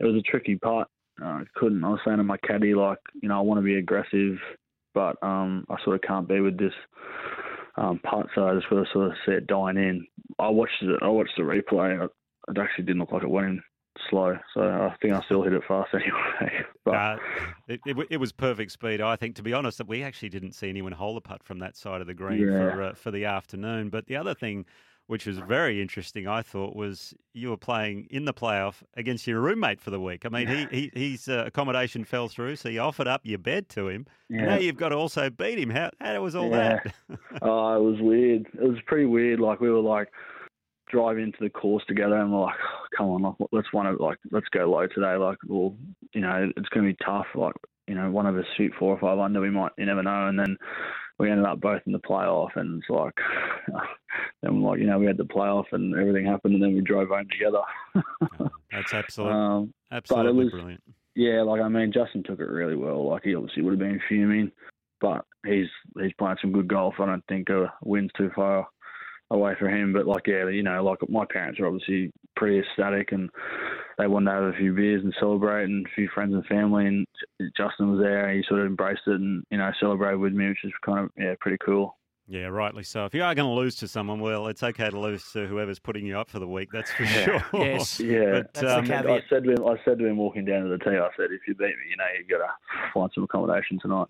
it 0.00 0.06
was 0.06 0.16
a 0.16 0.22
tricky 0.22 0.56
putt. 0.56 0.88
Uh, 1.22 1.26
I 1.26 1.42
couldn't. 1.54 1.84
I 1.84 1.90
was 1.90 2.00
saying 2.04 2.16
to 2.16 2.24
my 2.24 2.38
caddy, 2.38 2.74
like, 2.74 2.98
you 3.22 3.28
know, 3.28 3.38
I 3.38 3.42
want 3.42 3.58
to 3.58 3.62
be 3.62 3.76
aggressive, 3.76 4.38
but 4.94 5.22
um, 5.22 5.66
I 5.68 5.76
sort 5.84 5.96
of 5.96 6.02
can't 6.02 6.26
be 6.26 6.40
with 6.40 6.58
this 6.58 6.72
um, 7.76 8.00
putt. 8.02 8.26
So 8.34 8.46
I 8.46 8.54
just 8.54 8.68
sort 8.68 9.06
of 9.06 9.12
see 9.26 9.32
it 9.32 9.46
dying 9.46 9.76
in. 9.76 10.06
I 10.38 10.48
watched 10.48 10.82
it. 10.82 10.98
I 11.02 11.08
watched 11.08 11.36
the 11.36 11.42
replay. 11.42 12.04
It 12.04 12.10
it 12.48 12.58
actually 12.58 12.84
didn't 12.84 13.00
look 13.00 13.12
like 13.12 13.22
it 13.22 13.30
went 13.30 13.46
in 13.46 13.62
slow. 14.08 14.36
So 14.54 14.62
I 14.62 14.94
think 15.00 15.12
I 15.12 15.20
still 15.24 15.42
hit 15.42 15.52
it 15.52 15.62
fast 15.66 15.90
anyway. 15.94 16.64
but 16.84 16.94
Uh, 16.94 17.16
it, 17.68 17.80
it, 17.86 17.96
it 18.10 18.16
was 18.16 18.32
perfect 18.32 18.72
speed. 18.72 19.00
I 19.00 19.16
think, 19.16 19.36
to 19.36 19.42
be 19.42 19.52
honest, 19.52 19.78
that 19.78 19.88
we 19.88 20.02
actually 20.02 20.28
didn't 20.30 20.52
see 20.52 20.68
anyone 20.68 20.92
hole 20.92 21.16
a 21.16 21.20
putt 21.20 21.42
from 21.42 21.58
that 21.60 21.76
side 21.76 22.00
of 22.00 22.06
the 22.06 22.14
green 22.14 22.46
for 22.46 22.82
uh, 22.82 22.94
for 22.94 23.10
the 23.10 23.24
afternoon. 23.24 23.90
But 23.90 24.06
the 24.06 24.16
other 24.16 24.34
thing, 24.34 24.64
which 25.10 25.26
was 25.26 25.38
very 25.38 25.82
interesting, 25.82 26.28
I 26.28 26.40
thought, 26.40 26.76
was 26.76 27.12
you 27.34 27.50
were 27.50 27.56
playing 27.56 28.06
in 28.12 28.26
the 28.26 28.32
playoff 28.32 28.76
against 28.96 29.26
your 29.26 29.40
roommate 29.40 29.80
for 29.80 29.90
the 29.90 30.00
week. 30.00 30.24
I 30.24 30.28
mean, 30.28 30.46
he, 30.46 30.66
he 30.94 31.10
his 31.10 31.26
uh, 31.26 31.42
accommodation 31.48 32.04
fell 32.04 32.28
through, 32.28 32.54
so 32.54 32.68
you 32.68 32.78
offered 32.78 33.08
up 33.08 33.22
your 33.24 33.40
bed 33.40 33.68
to 33.70 33.88
him. 33.88 34.06
And 34.28 34.46
Now 34.46 34.54
you've 34.58 34.76
got 34.76 34.90
to 34.90 34.94
also 34.94 35.28
beat 35.28 35.58
him. 35.58 35.68
How 35.70 35.90
how 36.00 36.22
was 36.22 36.36
all 36.36 36.48
Yeah. 36.48 36.78
that? 37.08 37.18
oh, 37.42 37.74
it 37.76 37.90
was 37.90 38.00
weird. 38.00 38.46
It 38.54 38.62
was 38.62 38.78
pretty 38.86 39.06
weird. 39.06 39.40
Like 39.40 39.58
we 39.60 39.68
were 39.68 39.80
like 39.80 40.06
driving 40.88 41.24
into 41.24 41.38
the 41.40 41.50
course 41.50 41.82
together, 41.88 42.14
and 42.16 42.32
we're 42.32 42.42
like, 42.42 42.54
oh, 42.62 42.86
come 42.96 43.08
on, 43.08 43.22
like 43.22 43.34
let's 43.50 43.72
want 43.72 43.88
to 43.98 44.00
like 44.00 44.18
let's 44.30 44.48
go 44.50 44.70
low 44.70 44.86
today. 44.86 45.16
Like, 45.16 45.38
well, 45.48 45.74
you 46.14 46.20
know, 46.20 46.52
it's 46.56 46.68
gonna 46.68 46.86
be 46.86 46.96
tough. 47.04 47.26
Like, 47.34 47.54
you 47.88 47.96
know, 47.96 48.08
one 48.12 48.26
of 48.26 48.36
us 48.36 48.44
shoot 48.56 48.72
four 48.78 48.94
or 48.94 49.00
five 49.00 49.18
under, 49.18 49.40
we 49.40 49.50
might, 49.50 49.72
you 49.76 49.86
never 49.86 50.04
know. 50.04 50.28
And 50.28 50.38
then 50.38 50.56
we 51.20 51.30
ended 51.30 51.46
up 51.46 51.60
both 51.60 51.82
in 51.86 51.92
the 51.92 51.98
playoff, 52.00 52.56
and 52.56 52.80
it's 52.82 52.90
like, 52.90 53.14
then 54.42 54.62
like 54.62 54.80
you 54.80 54.86
know, 54.86 54.98
we 54.98 55.06
had 55.06 55.16
the 55.16 55.24
playoff, 55.24 55.66
and 55.72 55.94
everything 55.94 56.26
happened, 56.26 56.54
and 56.54 56.62
then 56.62 56.74
we 56.74 56.80
drove 56.80 57.08
home 57.08 57.28
together. 57.30 57.60
That's 58.72 58.92
absolute, 58.94 59.28
Um, 59.32 59.74
absolutely 59.92 60.44
was- 60.44 60.50
brilliant. 60.52 60.82
yeah, 61.14 61.42
like 61.42 61.60
I 61.60 61.68
mean, 61.68 61.92
Justin 61.92 62.22
took 62.22 62.40
it 62.40 62.48
really 62.48 62.76
well. 62.76 63.08
Like 63.08 63.24
he 63.24 63.34
obviously 63.34 63.62
would 63.62 63.72
have 63.72 63.78
been 63.78 64.00
fuming, 64.08 64.50
but 65.00 65.24
he's 65.46 65.68
he's 66.00 66.12
playing 66.18 66.38
some 66.40 66.52
good 66.52 66.68
golf. 66.68 66.94
I 66.98 67.06
don't 67.06 67.24
think 67.28 67.48
a 67.50 67.72
win's 67.84 68.10
too 68.16 68.30
far 68.34 68.66
away 69.30 69.54
for 69.58 69.68
him. 69.68 69.92
But 69.92 70.06
like, 70.06 70.26
yeah, 70.26 70.48
you 70.48 70.62
know, 70.62 70.82
like 70.82 70.98
my 71.08 71.24
parents 71.30 71.60
are 71.60 71.66
obviously 71.66 72.12
pretty 72.36 72.60
ecstatic, 72.60 73.12
and 73.12 73.30
they 73.98 74.06
wanted 74.06 74.30
to 74.30 74.36
have 74.36 74.54
a 74.54 74.56
few 74.56 74.74
beers 74.74 75.02
and 75.04 75.14
celebrate, 75.18 75.64
and 75.64 75.86
a 75.86 75.90
few 75.94 76.08
friends 76.14 76.34
and 76.34 76.44
family. 76.46 76.86
And 76.86 77.06
Justin 77.56 77.92
was 77.92 78.00
there, 78.00 78.28
and 78.28 78.36
he 78.36 78.44
sort 78.48 78.60
of 78.60 78.66
embraced 78.66 79.02
it, 79.06 79.20
and 79.20 79.44
you 79.50 79.58
know, 79.58 79.70
celebrated 79.78 80.18
with 80.18 80.32
me, 80.32 80.48
which 80.48 80.64
is 80.64 80.72
kind 80.84 81.00
of 81.00 81.10
yeah, 81.16 81.34
pretty 81.40 81.58
cool. 81.64 81.96
Yeah, 82.30 82.46
rightly 82.46 82.84
so. 82.84 83.06
If 83.06 83.14
you 83.14 83.24
are 83.24 83.34
going 83.34 83.48
to 83.48 83.60
lose 83.60 83.74
to 83.76 83.88
someone, 83.88 84.20
well, 84.20 84.46
it's 84.46 84.62
okay 84.62 84.88
to 84.88 85.00
lose 85.00 85.24
to 85.32 85.48
whoever's 85.48 85.80
putting 85.80 86.06
you 86.06 86.16
up 86.16 86.30
for 86.30 86.38
the 86.38 86.46
week. 86.46 86.68
That's 86.72 86.92
for 86.92 87.04
sure. 87.04 87.44
Yes. 87.52 87.98
Yeah, 88.10 88.42
But, 88.54 88.64
um, 88.64 88.84
I 88.84 89.20
said 89.28 89.42
to 89.42 89.50
him, 89.50 89.66
I 89.66 89.74
said 89.84 89.98
to 89.98 90.06
him 90.06 90.16
walking 90.16 90.44
down 90.44 90.62
to 90.62 90.68
the 90.68 90.78
tee, 90.78 90.90
I 90.96 91.08
said, 91.16 91.32
if 91.32 91.40
you 91.48 91.56
beat 91.56 91.66
me, 91.66 91.90
you 91.90 91.96
know, 91.96 92.04
you've 92.16 92.28
got 92.28 92.38
to 92.38 92.92
find 92.94 93.10
some 93.16 93.24
accommodation 93.24 93.80
tonight. 93.80 94.06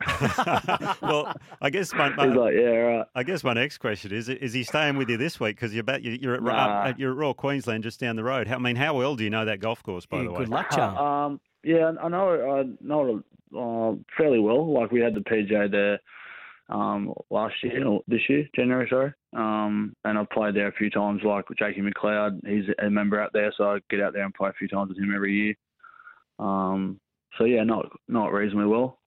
well, 1.02 1.32
I 1.62 1.70
guess 1.70 1.94
my, 1.94 2.10
my 2.10 2.26
He's 2.26 2.36
like, 2.36 2.54
yeah, 2.54 2.68
right. 2.68 3.06
I 3.14 3.22
guess 3.22 3.42
my 3.42 3.54
next 3.54 3.78
question 3.78 4.12
is: 4.12 4.28
Is 4.28 4.52
he 4.52 4.64
staying 4.64 4.96
with 4.98 5.08
you 5.08 5.16
this 5.16 5.40
week? 5.40 5.56
Because 5.56 5.72
you're 5.72 5.80
about 5.80 6.02
you're 6.02 6.34
at, 6.34 6.42
Nah. 6.42 6.82
uh, 6.82 6.92
you're 6.98 7.12
at 7.12 7.16
Royal 7.16 7.34
Queensland, 7.34 7.84
just 7.84 8.00
down 8.00 8.16
the 8.16 8.24
road. 8.24 8.46
How, 8.48 8.56
I 8.56 8.58
mean, 8.58 8.76
how 8.76 8.94
well 8.94 9.16
do 9.16 9.24
you 9.24 9.30
know 9.30 9.46
that 9.46 9.60
golf 9.60 9.82
course? 9.82 10.04
By 10.04 10.24
the 10.24 10.30
way, 10.30 10.40
good 10.40 10.48
luck, 10.50 10.76
uh, 10.76 10.94
Um, 10.94 11.40
yeah, 11.64 11.92
I 12.02 12.08
know. 12.08 12.58
I 12.60 12.64
know 12.84 13.16
it 13.16 13.24
uh, 13.56 13.96
fairly 14.16 14.40
well. 14.40 14.72
Like 14.72 14.92
we 14.92 15.00
had 15.00 15.14
the 15.14 15.20
PJ 15.20 15.70
there 15.70 15.98
um, 16.70 17.12
last 17.30 17.54
year 17.62 17.86
or 17.86 18.00
this 18.06 18.20
year, 18.28 18.48
January, 18.54 18.86
sorry. 18.88 19.12
Um, 19.36 19.92
and 20.04 20.18
I've 20.18 20.30
played 20.30 20.54
there 20.54 20.68
a 20.68 20.72
few 20.72 20.90
times. 20.90 21.22
Like 21.24 21.48
with 21.48 21.58
Jakey 21.58 21.80
McLeod, 21.80 22.40
he's 22.46 22.64
a 22.82 22.88
member 22.88 23.20
out 23.20 23.32
there, 23.32 23.52
so 23.56 23.64
I 23.64 23.78
get 23.90 24.00
out 24.00 24.12
there 24.12 24.24
and 24.24 24.34
play 24.34 24.50
a 24.50 24.54
few 24.54 24.68
times 24.68 24.88
with 24.88 24.98
him 24.98 25.12
every 25.14 25.34
year. 25.34 25.54
Um, 26.38 27.00
so 27.38 27.44
yeah, 27.44 27.64
not 27.64 27.86
not 28.08 28.32
reasonably 28.32 28.66
well. 28.66 28.98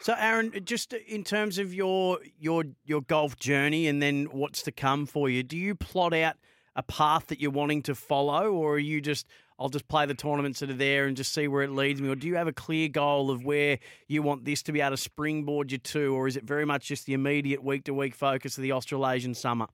So, 0.00 0.14
Aaron, 0.18 0.52
just 0.64 0.94
in 0.94 1.24
terms 1.24 1.58
of 1.58 1.72
your 1.72 2.18
your 2.38 2.64
your 2.84 3.02
golf 3.02 3.36
journey 3.38 3.86
and 3.86 4.02
then 4.02 4.26
what's 4.32 4.62
to 4.62 4.72
come 4.72 5.06
for 5.06 5.28
you, 5.28 5.42
do 5.42 5.56
you 5.56 5.74
plot 5.74 6.14
out 6.14 6.36
a 6.74 6.82
path 6.82 7.26
that 7.26 7.40
you're 7.40 7.50
wanting 7.50 7.82
to 7.82 7.94
follow, 7.94 8.50
or 8.52 8.74
are 8.74 8.78
you 8.78 9.00
just 9.00 9.26
I'll 9.60 9.68
just 9.68 9.88
play 9.88 10.06
the 10.06 10.14
tournaments 10.14 10.60
that 10.60 10.70
are 10.70 10.74
there 10.74 11.04
and 11.04 11.14
just 11.16 11.34
see 11.34 11.46
where 11.46 11.62
it 11.62 11.70
leads 11.70 12.00
me, 12.00 12.08
or 12.08 12.14
do 12.14 12.26
you 12.26 12.36
have 12.36 12.48
a 12.48 12.52
clear 12.52 12.88
goal 12.88 13.30
of 13.30 13.44
where 13.44 13.78
you 14.08 14.22
want 14.22 14.46
this 14.46 14.62
to 14.64 14.72
be 14.72 14.80
able 14.80 14.92
to 14.92 14.96
springboard 14.96 15.70
you 15.70 15.76
to, 15.78 16.14
or 16.14 16.26
is 16.26 16.36
it 16.36 16.44
very 16.44 16.64
much 16.64 16.86
just 16.86 17.04
the 17.04 17.12
immediate 17.12 17.62
week 17.62 17.84
to 17.84 17.92
week 17.92 18.14
focus 18.14 18.56
of 18.56 18.62
the 18.62 18.72
Australasian 18.72 19.34
summer? 19.34 19.66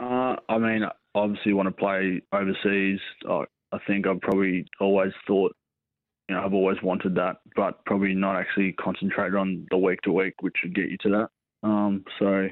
Uh, 0.00 0.34
I 0.48 0.58
mean, 0.58 0.82
obviously 1.14 1.52
want 1.52 1.68
to 1.68 1.72
play 1.72 2.20
overseas. 2.32 2.98
I, 3.30 3.44
I 3.70 3.78
think 3.86 4.08
I've 4.08 4.20
probably 4.20 4.66
always 4.80 5.12
thought, 5.24 5.54
you 6.28 6.34
know, 6.34 6.42
I've 6.44 6.54
always 6.54 6.78
wanted 6.82 7.14
that, 7.14 7.36
but 7.54 7.84
probably 7.86 8.14
not 8.14 8.36
actually 8.36 8.72
concentrated 8.72 9.36
on 9.36 9.66
the 9.70 9.78
week 9.78 10.00
to 10.02 10.12
week, 10.12 10.34
which 10.40 10.56
would 10.64 10.74
get 10.74 10.90
you 10.90 10.96
to 11.02 11.10
that. 11.10 11.28
Um, 11.68 12.04
so 12.18 12.48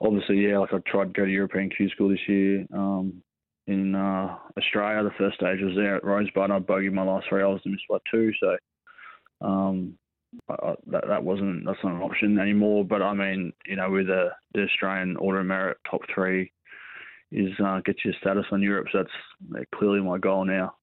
obviously, 0.00 0.48
yeah, 0.48 0.58
like 0.58 0.72
I 0.72 0.78
tried 0.90 1.14
to 1.14 1.20
go 1.20 1.24
to 1.24 1.30
European 1.30 1.70
Q 1.70 1.88
School 1.90 2.08
this 2.08 2.18
year. 2.28 2.66
Um, 2.74 3.22
in 3.66 3.94
uh, 3.94 4.36
Australia, 4.58 5.02
the 5.04 5.14
first 5.16 5.36
stage 5.36 5.60
was 5.60 5.74
there 5.74 5.96
at 5.96 6.04
Rosebud. 6.04 6.50
I 6.50 6.58
bogeyed 6.58 6.92
my 6.92 7.02
last 7.02 7.26
three 7.28 7.42
holes 7.42 7.60
and 7.64 7.72
missed 7.72 7.84
by 7.88 7.98
two, 8.10 8.32
so 8.40 8.56
um, 9.40 9.94
I, 10.48 10.54
I- 10.54 10.74
that 10.88 11.04
that 11.08 11.24
wasn't 11.24 11.64
that's 11.64 11.78
not 11.82 11.94
an 11.94 12.02
option 12.02 12.38
anymore. 12.38 12.84
But 12.84 13.02
I 13.02 13.14
mean, 13.14 13.52
you 13.66 13.76
know, 13.76 13.90
with 13.90 14.08
the, 14.08 14.30
the 14.52 14.64
Australian 14.64 15.16
Order 15.16 15.40
of 15.40 15.46
Merit 15.46 15.78
top 15.90 16.02
three 16.14 16.52
is 17.32 17.50
uh, 17.64 17.80
get 17.84 18.04
your 18.04 18.14
status 18.20 18.46
on 18.52 18.62
Europe. 18.62 18.88
So 18.92 18.98
that's 18.98 19.56
uh, 19.56 19.64
clearly 19.76 20.00
my 20.00 20.18
goal 20.18 20.44
now. 20.44 20.74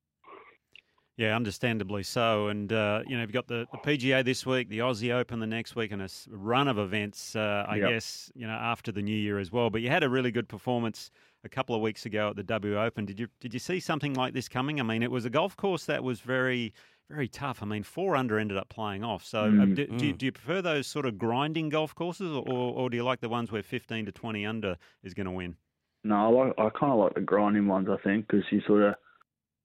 Yeah, 1.17 1.35
understandably 1.35 2.01
so. 2.01 2.47
And, 2.47 2.73
uh, 2.73 3.03
you 3.05 3.15
know, 3.15 3.21
you've 3.21 3.31
got 3.31 3.47
the, 3.47 3.67
the 3.71 3.77
PGA 3.77 4.25
this 4.25 4.43
week, 4.43 4.69
the 4.69 4.79
Aussie 4.79 5.13
Open 5.13 5.39
the 5.39 5.45
next 5.45 5.75
week, 5.75 5.91
and 5.91 6.01
a 6.01 6.09
run 6.29 6.67
of 6.67 6.79
events, 6.79 7.35
uh, 7.35 7.65
I 7.69 7.75
yep. 7.75 7.89
guess, 7.89 8.31
you 8.33 8.47
know, 8.47 8.53
after 8.53 8.91
the 8.91 9.03
new 9.03 9.15
year 9.15 9.37
as 9.37 9.51
well. 9.51 9.69
But 9.69 9.81
you 9.81 9.89
had 9.89 10.03
a 10.03 10.09
really 10.09 10.31
good 10.31 10.49
performance 10.49 11.11
a 11.43 11.49
couple 11.49 11.75
of 11.75 11.81
weeks 11.81 12.05
ago 12.05 12.29
at 12.29 12.35
the 12.35 12.43
W 12.43 12.79
Open. 12.79 13.05
Did 13.05 13.19
you 13.19 13.27
did 13.39 13.53
you 13.53 13.59
see 13.59 13.79
something 13.79 14.13
like 14.13 14.33
this 14.33 14.47
coming? 14.47 14.79
I 14.79 14.83
mean, 14.83 15.03
it 15.03 15.11
was 15.11 15.25
a 15.25 15.29
golf 15.29 15.55
course 15.57 15.85
that 15.85 16.03
was 16.03 16.19
very 16.19 16.73
very 17.09 17.27
tough. 17.27 17.61
I 17.61 17.65
mean, 17.65 17.83
four 17.83 18.15
under 18.15 18.39
ended 18.39 18.57
up 18.57 18.69
playing 18.69 19.03
off. 19.03 19.25
So, 19.25 19.43
mm, 19.43 19.61
uh, 19.61 19.75
do, 19.75 19.87
mm. 19.87 19.97
do, 19.97 20.05
you, 20.07 20.13
do, 20.13 20.25
you 20.27 20.31
prefer 20.31 20.61
those 20.61 20.87
sort 20.87 21.05
of 21.05 21.17
grinding 21.17 21.69
golf 21.69 21.93
courses, 21.93 22.31
or, 22.31 22.73
or 22.73 22.89
do 22.89 22.97
you 22.97 23.03
like 23.03 23.19
the 23.19 23.29
ones 23.29 23.51
where 23.51 23.63
fifteen 23.63 24.05
to 24.05 24.11
twenty 24.11 24.45
under 24.45 24.77
is 25.03 25.13
going 25.13 25.25
to 25.25 25.31
win? 25.31 25.55
No, 26.03 26.15
I 26.15 26.45
like 26.45 26.53
I 26.57 26.79
kind 26.79 26.91
of 26.91 26.99
like 26.99 27.13
the 27.13 27.21
grinding 27.21 27.67
ones. 27.67 27.87
I 27.89 27.97
think 28.03 28.27
because 28.27 28.45
you 28.51 28.61
sort 28.65 28.83
of, 28.83 28.95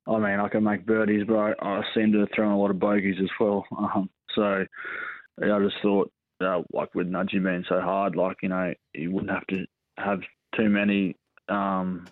I 0.06 0.18
mean, 0.18 0.40
I 0.40 0.48
can 0.48 0.64
make 0.64 0.84
birdies, 0.84 1.24
but 1.26 1.36
I, 1.36 1.52
I 1.62 1.82
seem 1.94 2.12
to 2.12 2.26
throw 2.34 2.46
in 2.46 2.52
a 2.52 2.58
lot 2.58 2.70
of 2.70 2.78
bogeys 2.78 3.16
as 3.22 3.30
well. 3.40 3.64
Um, 3.76 4.10
so, 4.34 4.66
yeah, 5.40 5.56
I 5.56 5.60
just 5.60 5.76
thought, 5.80 6.12
uh, 6.42 6.60
like 6.70 6.94
with 6.94 7.06
Nudgy 7.06 7.42
being 7.42 7.64
so 7.70 7.80
hard, 7.80 8.16
like 8.16 8.36
you 8.42 8.50
know, 8.50 8.74
you 8.92 9.10
wouldn't 9.10 9.32
have 9.32 9.46
to 9.46 9.64
have 9.96 10.20
too 10.56 10.68
many 10.68 11.16
um, 11.48 12.06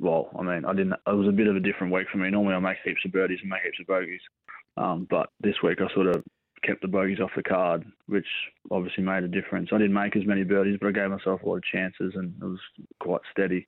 well, 0.00 0.30
I 0.38 0.42
mean, 0.42 0.64
I 0.64 0.72
didn't. 0.72 0.94
It 1.06 1.12
was 1.12 1.28
a 1.28 1.32
bit 1.32 1.48
of 1.48 1.56
a 1.56 1.60
different 1.60 1.92
week 1.92 2.06
for 2.10 2.18
me. 2.18 2.30
Normally, 2.30 2.54
I 2.54 2.58
make 2.60 2.78
heaps 2.84 3.04
of 3.04 3.12
birdies 3.12 3.38
and 3.40 3.50
make 3.50 3.62
heaps 3.62 3.80
of 3.80 3.86
bogeys, 3.86 4.20
um, 4.76 5.06
but 5.10 5.30
this 5.40 5.56
week 5.62 5.78
I 5.80 5.92
sort 5.94 6.06
of 6.06 6.22
kept 6.62 6.82
the 6.82 6.88
bogeys 6.88 7.20
off 7.20 7.30
the 7.36 7.42
card, 7.42 7.84
which 8.06 8.26
obviously 8.70 9.04
made 9.04 9.24
a 9.24 9.28
difference. 9.28 9.70
I 9.72 9.78
didn't 9.78 9.94
make 9.94 10.16
as 10.16 10.26
many 10.26 10.44
birdies, 10.44 10.78
but 10.80 10.88
I 10.88 10.92
gave 10.92 11.10
myself 11.10 11.42
a 11.42 11.48
lot 11.48 11.56
of 11.56 11.64
chances, 11.64 12.12
and 12.14 12.34
it 12.40 12.44
was 12.44 12.60
quite 13.00 13.20
steady. 13.32 13.66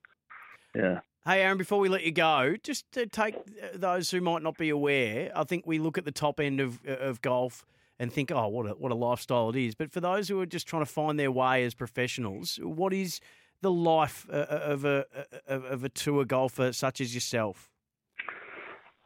Yeah. 0.74 1.00
Hey, 1.26 1.42
Aaron, 1.42 1.58
before 1.58 1.78
we 1.80 1.88
let 1.88 2.04
you 2.04 2.12
go, 2.12 2.56
just 2.62 2.90
to 2.92 3.06
take 3.06 3.36
those 3.74 4.10
who 4.10 4.20
might 4.20 4.42
not 4.42 4.56
be 4.56 4.70
aware, 4.70 5.30
I 5.34 5.44
think 5.44 5.66
we 5.66 5.78
look 5.78 5.98
at 5.98 6.04
the 6.04 6.12
top 6.12 6.40
end 6.40 6.60
of 6.60 6.84
of 6.86 7.20
golf 7.20 7.66
and 7.98 8.10
think, 8.10 8.32
oh, 8.32 8.48
what 8.48 8.66
a 8.66 8.70
what 8.70 8.90
a 8.90 8.94
lifestyle 8.94 9.50
it 9.50 9.56
is. 9.56 9.74
But 9.74 9.92
for 9.92 10.00
those 10.00 10.28
who 10.28 10.40
are 10.40 10.46
just 10.46 10.66
trying 10.66 10.82
to 10.82 10.90
find 10.90 11.20
their 11.20 11.30
way 11.30 11.64
as 11.64 11.74
professionals, 11.74 12.58
what 12.62 12.94
is 12.94 13.20
the 13.62 13.70
life 13.72 14.26
uh, 14.30 14.36
uh, 14.36 14.60
of 14.64 14.84
a 14.84 15.06
of 15.46 15.84
a 15.84 15.88
tour 15.88 16.24
golfer 16.24 16.72
such 16.72 17.00
as 17.00 17.14
yourself? 17.14 17.70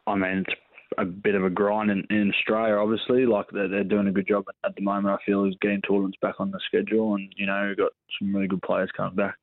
I 0.07 0.15
mean, 0.15 0.45
it's 0.47 0.59
a 0.97 1.05
bit 1.05 1.35
of 1.35 1.43
a 1.43 1.49
grind 1.49 1.91
in, 1.91 2.05
in 2.09 2.31
Australia. 2.31 2.75
Obviously, 2.75 3.25
like 3.25 3.47
they're, 3.51 3.67
they're 3.67 3.83
doing 3.83 4.07
a 4.07 4.11
good 4.11 4.27
job 4.27 4.45
at 4.63 4.75
the 4.75 4.81
moment. 4.81 5.07
I 5.07 5.25
feel 5.25 5.45
is 5.45 5.55
getting 5.61 5.81
tournaments 5.81 6.17
back 6.21 6.35
on 6.39 6.51
the 6.51 6.59
schedule, 6.67 7.15
and 7.15 7.31
you 7.35 7.45
know, 7.45 7.65
we've 7.67 7.77
got 7.77 7.91
some 8.19 8.33
really 8.33 8.47
good 8.47 8.61
players 8.61 8.89
coming 8.95 9.15
back 9.15 9.35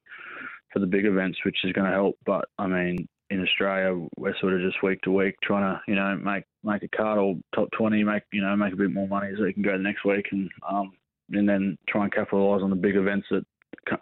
for 0.72 0.78
the 0.78 0.86
big 0.86 1.04
events, 1.04 1.38
which 1.44 1.58
is 1.64 1.72
going 1.72 1.86
to 1.86 1.92
help. 1.92 2.16
But 2.24 2.46
I 2.58 2.66
mean, 2.66 3.08
in 3.30 3.42
Australia, 3.42 4.06
we're 4.16 4.36
sort 4.40 4.54
of 4.54 4.60
just 4.60 4.82
week 4.82 5.00
to 5.02 5.10
week 5.10 5.36
trying 5.42 5.74
to, 5.74 5.80
you 5.88 5.96
know, 5.96 6.16
make 6.16 6.44
make 6.62 6.82
a 6.82 6.96
cut 6.96 7.18
or 7.18 7.36
top 7.54 7.68
twenty, 7.76 8.04
make 8.04 8.22
you 8.32 8.42
know, 8.42 8.54
make 8.56 8.72
a 8.72 8.76
bit 8.76 8.92
more 8.92 9.08
money 9.08 9.32
so 9.36 9.44
you 9.44 9.54
can 9.54 9.62
go 9.62 9.72
the 9.72 9.78
next 9.78 10.04
week 10.04 10.26
and 10.32 10.50
um 10.68 10.92
and 11.30 11.48
then 11.48 11.78
try 11.88 12.04
and 12.04 12.12
capitalise 12.12 12.62
on 12.62 12.70
the 12.70 12.76
big 12.76 12.96
events 12.96 13.26
that 13.30 13.44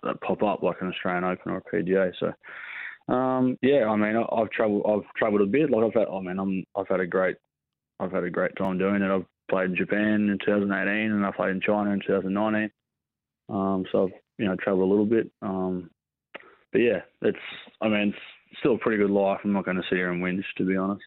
that 0.02 0.20
pop 0.20 0.42
up 0.42 0.62
like 0.62 0.76
an 0.80 0.88
Australian 0.88 1.24
Open 1.24 1.52
or 1.52 1.58
a 1.58 1.62
PGA. 1.62 2.12
So 2.18 3.12
um, 3.12 3.58
yeah, 3.62 3.86
I 3.86 3.96
mean 3.96 4.16
I've 4.16 4.50
travelled 4.50 4.84
I've 4.88 5.14
travelled 5.16 5.42
a 5.42 5.46
bit. 5.46 5.70
Like 5.70 5.84
I've 5.84 5.94
had 5.94 6.08
I 6.08 6.20
mean 6.20 6.38
I'm 6.38 6.64
I've 6.76 6.88
had 6.88 7.00
a 7.00 7.06
great 7.06 7.36
I've 7.98 8.12
had 8.12 8.24
a 8.24 8.30
great 8.30 8.56
time 8.56 8.78
doing 8.78 9.02
it. 9.02 9.10
I've 9.10 9.26
played 9.50 9.70
in 9.70 9.76
Japan 9.76 10.28
in 10.30 10.38
2018 10.44 11.12
and 11.12 11.26
I 11.26 11.30
played 11.32 11.50
in 11.50 11.60
China 11.60 11.90
in 11.90 12.00
2019. 12.00 12.70
Um, 13.48 13.84
so 13.90 14.04
I've 14.04 14.12
you 14.38 14.46
know 14.46 14.56
travelled 14.56 14.86
a 14.86 14.90
little 14.90 15.06
bit. 15.06 15.30
Um, 15.42 15.90
but 16.72 16.80
yeah, 16.80 17.00
it's 17.22 17.38
I 17.80 17.88
mean 17.88 18.08
it's 18.08 18.58
still 18.60 18.74
a 18.74 18.78
pretty 18.78 18.98
good 18.98 19.10
life. 19.10 19.40
I'm 19.44 19.52
not 19.52 19.64
going 19.64 19.76
to 19.76 19.82
sit 19.88 19.96
here 19.96 20.12
and 20.12 20.22
whinge 20.22 20.44
to 20.58 20.64
be 20.64 20.76
honest. 20.76 21.02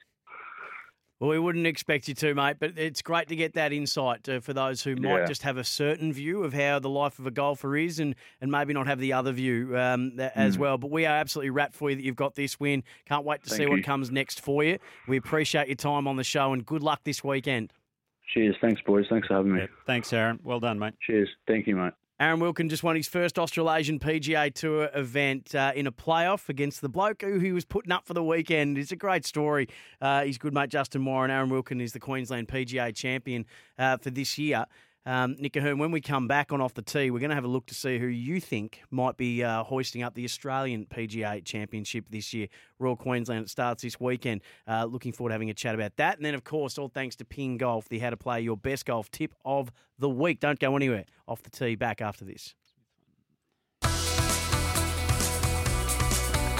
Well, 1.24 1.30
we 1.32 1.40
wouldn't 1.40 1.66
expect 1.66 2.10
you 2.10 2.14
to, 2.16 2.36
mate, 2.36 2.58
but 2.60 2.78
it's 2.78 3.02
great 3.02 3.30
to 3.30 3.36
get 3.38 3.54
that 3.54 3.72
insight 3.72 4.28
uh, 4.28 4.42
for 4.42 4.52
those 4.52 4.84
who 4.84 4.98
might 4.98 5.20
Yeah. 5.20 5.26
just 5.26 5.44
have 5.44 5.56
a 5.56 5.64
certain 5.64 6.12
view 6.12 6.44
of 6.44 6.52
how 6.52 6.80
the 6.80 6.90
life 6.90 7.18
of 7.18 7.26
a 7.26 7.32
golfer 7.32 7.78
is 7.78 7.98
and, 8.02 8.14
and 8.42 8.52
maybe 8.52 8.74
not 8.74 8.88
have 8.88 9.00
the 9.00 9.14
other 9.14 9.32
view 9.32 9.78
um, 9.78 10.18
tha- 10.18 10.38
as 10.38 10.58
Mm. 10.58 10.60
well. 10.60 10.78
But 10.78 10.92
we 10.92 11.06
are 11.06 11.16
absolutely 11.16 11.52
wrapped 11.52 11.76
for 11.76 11.90
you 11.90 11.96
that 11.96 12.02
you've 12.04 12.18
got 12.18 12.36
this 12.36 12.60
win. 12.60 12.84
Can't 13.06 13.24
wait 13.24 13.42
to 13.44 13.50
Thank 13.50 13.58
see 13.62 13.66
what 13.68 13.86
comes 13.86 14.12
next 14.12 14.42
for 14.42 14.66
you. 14.66 14.80
We 15.08 15.16
appreciate 15.16 15.68
your 15.70 15.78
time 15.78 16.10
on 16.10 16.18
the 16.18 16.26
show 16.26 16.52
and 16.52 16.66
good 16.66 16.84
luck 16.84 17.06
this 17.06 17.24
weekend. 17.24 17.72
Cheers, 18.34 18.58
thanks 18.60 18.82
boys, 18.82 19.06
thanks 19.10 19.30
for 19.30 19.36
having 19.36 19.54
me. 19.54 19.62
Thanks, 19.88 20.12
Aaron. 20.12 20.42
Well 20.44 20.60
done, 20.60 20.78
mate. 20.78 20.96
Cheers, 21.08 21.30
thank 21.48 21.68
you, 21.68 21.78
mate. 21.78 21.94
Aaron 22.24 22.40
Wilkin 22.40 22.70
just 22.70 22.84
won 22.84 22.96
his 22.96 23.10
first 23.10 23.38
Australasian 23.38 24.00
PGA 24.00 24.54
Tour 24.54 24.90
event 24.96 25.54
uh, 25.54 25.74
in 25.76 25.88
a 25.88 25.92
playoff 25.92 26.48
against 26.48 26.80
the 26.80 26.88
bloke 26.88 27.22
who 27.22 27.40
he 27.40 27.52
was 27.52 27.66
putting 27.66 27.92
up 27.92 28.08
for 28.08 28.14
the 28.14 28.24
weekend. 28.24 28.78
It's 28.78 28.94
a 28.94 28.96
great 28.96 29.26
story. 29.26 29.68
Uh, 30.00 30.24
his 30.24 30.38
good 30.38 30.54
mate 30.54 30.70
Justin 30.70 31.04
Warren. 31.04 31.30
Aaron 31.30 31.50
Wilkin 31.50 31.82
is 31.82 31.92
the 31.92 32.00
Queensland 32.00 32.48
PGA 32.48 32.96
champion 32.96 33.46
uh, 33.78 33.98
for 33.98 34.10
this 34.10 34.38
year. 34.38 34.68
Um, 35.06 35.36
Nick 35.38 35.58
O'Hern, 35.58 35.80
when 35.80 35.92
we 35.92 36.00
come 36.00 36.28
back 36.28 36.54
on 36.54 36.62
Off 36.62 36.74
the 36.74 36.82
Tee, 36.82 37.12
we're 37.12 37.20
going 37.20 37.30
to 37.30 37.36
have 37.36 37.44
a 37.44 37.50
look 37.50 37.66
to 37.66 37.76
see 37.76 38.00
who 38.00 38.08
you 38.08 38.40
think 38.40 38.82
might 38.90 39.18
be 39.18 39.44
uh, 39.44 39.64
hoisting 39.64 40.02
up 40.02 40.14
the 40.14 40.24
Australian 40.24 40.86
PGA 40.86 41.44
Championship 41.44 42.06
this 42.10 42.34
year. 42.34 42.48
Royal 42.80 42.96
Queensland, 42.96 43.50
starts 43.50 43.84
this 43.84 44.00
weekend. 44.00 44.42
Uh, 44.68 44.86
looking 44.86 45.12
forward 45.12 45.30
to 45.30 45.34
having 45.34 45.50
a 45.50 45.54
chat 45.54 45.76
about 45.76 45.98
that. 45.98 46.16
And 46.18 46.26
then, 46.26 46.36
of 46.36 46.46
course, 46.46 46.78
all 46.78 46.88
thanks 46.88 47.18
to 47.18 47.26
Ping 47.26 47.58
Golf, 47.58 47.90
the 47.90 48.00
How 48.00 48.12
to 48.12 48.18
Play 48.18 48.42
Your 48.42 48.56
Best 48.56 48.86
Golf 48.86 49.12
tip 49.12 49.34
of 49.44 49.72
the 50.00 50.10
week. 50.10 50.40
Don't 50.40 50.60
go 50.60 50.76
anywhere. 50.76 51.06
Off 51.28 51.44
the 51.44 51.50
Tee, 51.50 51.76
back 51.76 52.02
after 52.02 52.24
this. 52.24 52.56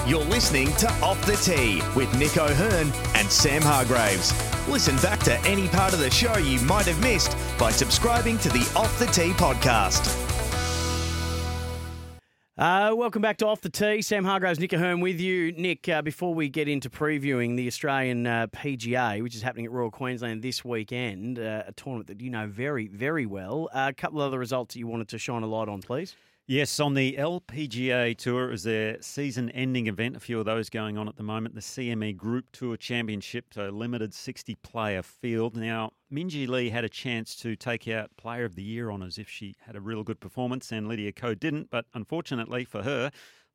You're 0.06 0.22
listening 0.24 0.70
to 0.74 0.86
Off 1.02 1.18
the 1.24 1.36
Tee 1.36 1.80
with 1.96 2.14
Nick 2.18 2.36
O'Hern 2.36 2.92
and 3.14 3.30
Sam 3.30 3.62
Hargreaves. 3.62 4.34
Listen 4.68 4.96
back 4.96 5.18
to 5.20 5.40
any 5.46 5.66
part 5.66 5.94
of 5.94 5.98
the 5.98 6.10
show 6.10 6.36
you 6.36 6.60
might 6.60 6.84
have 6.84 7.00
missed 7.00 7.34
by 7.58 7.70
subscribing 7.70 8.36
to 8.40 8.50
the 8.50 8.70
Off 8.76 8.98
the 8.98 9.06
Tee 9.06 9.30
podcast. 9.30 10.04
Uh, 12.58 12.94
welcome 12.94 13.22
back 13.22 13.38
to 13.38 13.46
Off 13.46 13.62
the 13.62 13.70
Tee. 13.70 14.02
Sam 14.02 14.26
Hargreaves, 14.26 14.60
Nick 14.60 14.74
O'Hern 14.74 15.00
with 15.00 15.18
you. 15.18 15.52
Nick, 15.52 15.88
uh, 15.88 16.02
before 16.02 16.34
we 16.34 16.50
get 16.50 16.68
into 16.68 16.90
previewing 16.90 17.56
the 17.56 17.66
Australian 17.66 18.26
uh, 18.26 18.46
PGA, 18.48 19.22
which 19.22 19.34
is 19.34 19.40
happening 19.40 19.64
at 19.64 19.72
Royal 19.72 19.90
Queensland 19.90 20.42
this 20.42 20.62
weekend, 20.62 21.38
uh, 21.38 21.62
a 21.66 21.72
tournament 21.72 22.08
that 22.08 22.20
you 22.20 22.28
know 22.28 22.46
very, 22.46 22.88
very 22.88 23.24
well, 23.24 23.70
uh, 23.72 23.86
a 23.88 23.94
couple 23.94 24.20
of 24.20 24.26
other 24.26 24.38
results 24.38 24.74
that 24.74 24.80
you 24.80 24.86
wanted 24.86 25.08
to 25.08 25.18
shine 25.18 25.42
a 25.42 25.46
light 25.46 25.68
on, 25.70 25.80
please. 25.80 26.14
Yes, 26.46 26.78
on 26.78 26.92
the 26.92 27.16
LPGA 27.18 28.14
Tour, 28.18 28.48
it 28.48 28.50
was 28.50 28.64
their 28.64 29.00
season 29.00 29.48
ending 29.52 29.86
event. 29.86 30.14
A 30.14 30.20
few 30.20 30.38
of 30.38 30.44
those 30.44 30.68
going 30.68 30.98
on 30.98 31.08
at 31.08 31.16
the 31.16 31.22
moment. 31.22 31.54
The 31.54 31.62
CME 31.62 32.18
Group 32.18 32.52
Tour 32.52 32.76
Championship, 32.76 33.46
a 33.56 33.70
limited 33.70 34.12
60 34.12 34.54
player 34.56 35.02
field. 35.02 35.56
Now, 35.56 35.92
Minjee 36.12 36.46
Lee 36.46 36.68
had 36.68 36.84
a 36.84 36.88
chance 36.90 37.34
to 37.36 37.56
take 37.56 37.88
out 37.88 38.14
Player 38.18 38.44
of 38.44 38.56
the 38.56 38.62
Year 38.62 38.90
honours 38.90 39.16
if 39.16 39.26
she 39.26 39.54
had 39.60 39.74
a 39.74 39.80
real 39.80 40.02
good 40.02 40.20
performance, 40.20 40.70
and 40.70 40.86
Lydia 40.86 41.12
Ko 41.12 41.34
didn't. 41.34 41.70
But 41.70 41.86
unfortunately 41.94 42.66
for 42.66 42.82
her, 42.82 43.10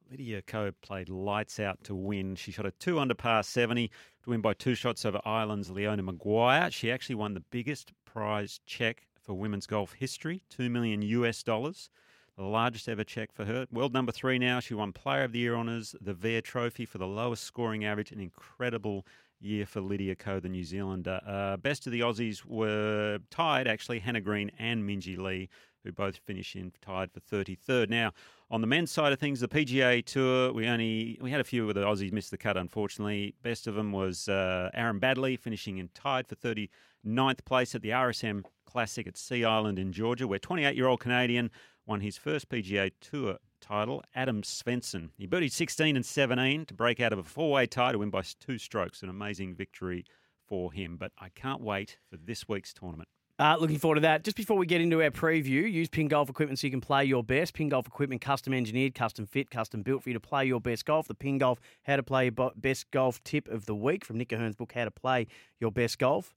Lydia 0.09 0.41
Ko 0.41 0.71
played 0.81 1.09
lights 1.09 1.59
out 1.59 1.83
to 1.83 1.93
win. 1.93 2.35
She 2.35 2.51
shot 2.51 2.65
a 2.65 2.71
two 2.71 2.97
under 2.97 3.13
par 3.13 3.43
70 3.43 3.91
to 4.23 4.29
win 4.31 4.41
by 4.41 4.55
two 4.55 4.73
shots 4.73 5.05
over 5.05 5.21
Ireland's 5.25 5.69
Leona 5.69 6.01
Maguire. 6.01 6.71
She 6.71 6.91
actually 6.91 7.15
won 7.15 7.35
the 7.35 7.43
biggest 7.51 7.93
prize 8.05 8.59
check 8.65 9.05
for 9.21 9.35
women's 9.35 9.67
golf 9.67 9.93
history, 9.93 10.41
two 10.49 10.71
million 10.71 11.03
US 11.03 11.43
dollars 11.43 11.91
the 12.39 12.45
largest 12.45 12.87
ever 12.87 13.03
check 13.03 13.33
for 13.33 13.43
her. 13.43 13.67
World 13.69 13.93
number 13.93 14.13
three 14.13 14.39
now. 14.39 14.61
She 14.61 14.73
won 14.73 14.93
Player 14.93 15.23
of 15.23 15.33
the 15.33 15.39
Year 15.39 15.55
honours, 15.55 15.93
the 15.99 16.13
Vare 16.13 16.39
Trophy 16.39 16.85
for 16.85 16.97
the 16.97 17.05
lowest 17.05 17.43
scoring 17.43 17.83
average. 17.83 18.13
An 18.13 18.21
incredible 18.21 19.05
year 19.41 19.65
for 19.65 19.81
Lydia 19.81 20.15
Ko, 20.15 20.39
the 20.39 20.47
New 20.47 20.63
Zealander. 20.63 21.19
Uh, 21.27 21.57
best 21.57 21.85
of 21.85 21.91
the 21.91 21.99
Aussies 21.99 22.45
were 22.45 23.19
tied, 23.29 23.67
actually, 23.67 23.99
Hannah 23.99 24.21
Green 24.21 24.51
and 24.57 24.89
Minjee 24.89 25.17
Lee, 25.17 25.49
who 25.83 25.91
both 25.91 26.15
finished 26.15 26.55
in 26.55 26.71
tied 26.81 27.11
for 27.11 27.19
33rd. 27.19 27.89
Now, 27.89 28.13
on 28.49 28.61
the 28.61 28.67
men's 28.67 28.89
side 28.89 29.11
of 29.11 29.19
things, 29.19 29.41
the 29.41 29.49
PGA 29.49 30.05
Tour, 30.05 30.53
we 30.53 30.65
only 30.65 31.19
we 31.21 31.31
had 31.31 31.41
a 31.41 31.43
few 31.43 31.67
of 31.67 31.75
the 31.75 31.83
Aussies 31.83 32.13
missed 32.13 32.31
the 32.31 32.37
cut, 32.37 32.55
unfortunately. 32.55 33.35
Best 33.43 33.67
of 33.67 33.75
them 33.75 33.91
was 33.91 34.29
uh, 34.29 34.69
Aaron 34.73 35.01
Baddeley, 35.01 35.37
finishing 35.37 35.77
in 35.77 35.89
tied 35.93 36.25
for 36.25 36.35
39th 36.35 37.43
place 37.43 37.75
at 37.75 37.81
the 37.81 37.89
RSM 37.89 38.45
Classic 38.65 39.07
at 39.07 39.17
Sea 39.17 39.43
Island 39.43 39.77
in 39.77 39.91
Georgia, 39.91 40.25
where 40.25 40.39
28-year-old 40.39 41.01
Canadian 41.01 41.49
won 41.89 42.01
his 42.01 42.17
first 42.17 42.49
PGA 42.49 42.91
Tour 43.01 43.37
title, 43.59 44.03
Adam 44.13 44.43
Svensson. 44.43 45.09
He 45.17 45.27
birdied 45.27 45.51
16 45.51 45.95
and 45.95 46.05
17 46.05 46.67
to 46.67 46.73
break 46.75 46.99
out 46.99 47.11
of 47.11 47.17
a 47.17 47.23
four-way 47.23 47.65
tie 47.65 47.91
to 47.91 47.97
win 47.97 48.11
by 48.11 48.21
two 48.39 48.59
strokes. 48.59 49.01
An 49.01 49.09
amazing 49.09 49.55
victory 49.55 50.05
for 50.47 50.71
him. 50.71 50.97
But 50.97 51.11
I 51.17 51.29
can't 51.29 51.61
wait 51.61 51.97
for 52.07 52.17
this 52.17 52.47
week's 52.47 52.73
tournament. 52.73 53.09
Uh, 53.39 53.55
looking 53.59 53.79
forward 53.79 53.95
to 53.95 54.01
that. 54.01 54.23
Just 54.23 54.37
before 54.37 54.57
we 54.57 54.65
get 54.65 54.81
into 54.81 55.01
our 55.01 55.09
preview, 55.09 55.71
use 55.71 55.89
Ping 55.89 56.09
Golf 56.09 56.29
equipment 56.29 56.59
so 56.59 56.67
you 56.67 56.71
can 56.71 56.81
play 56.81 57.05
your 57.05 57.23
best. 57.23 57.53
Ping 57.53 57.69
Golf 57.69 57.87
equipment, 57.87 58.21
custom 58.21 58.53
engineered, 58.53 58.93
custom 58.93 59.25
fit, 59.25 59.49
custom 59.49 59.81
built 59.81 60.03
for 60.03 60.09
you 60.09 60.13
to 60.13 60.19
play 60.19 60.45
your 60.45 60.59
best 60.59 60.85
golf. 60.85 61.07
The 61.07 61.15
Ping 61.15 61.39
Golf 61.39 61.59
How 61.83 61.95
to 61.95 62.03
Play 62.03 62.25
Your 62.25 62.51
Best 62.55 62.91
Golf 62.91 63.23
tip 63.23 63.47
of 63.47 63.65
the 63.65 63.75
week 63.75 64.05
from 64.05 64.17
Nick 64.17 64.33
O'Hern's 64.33 64.57
book, 64.57 64.73
How 64.73 64.83
to 64.83 64.91
Play 64.91 65.25
Your 65.59 65.71
Best 65.71 65.97
Golf. 65.97 66.35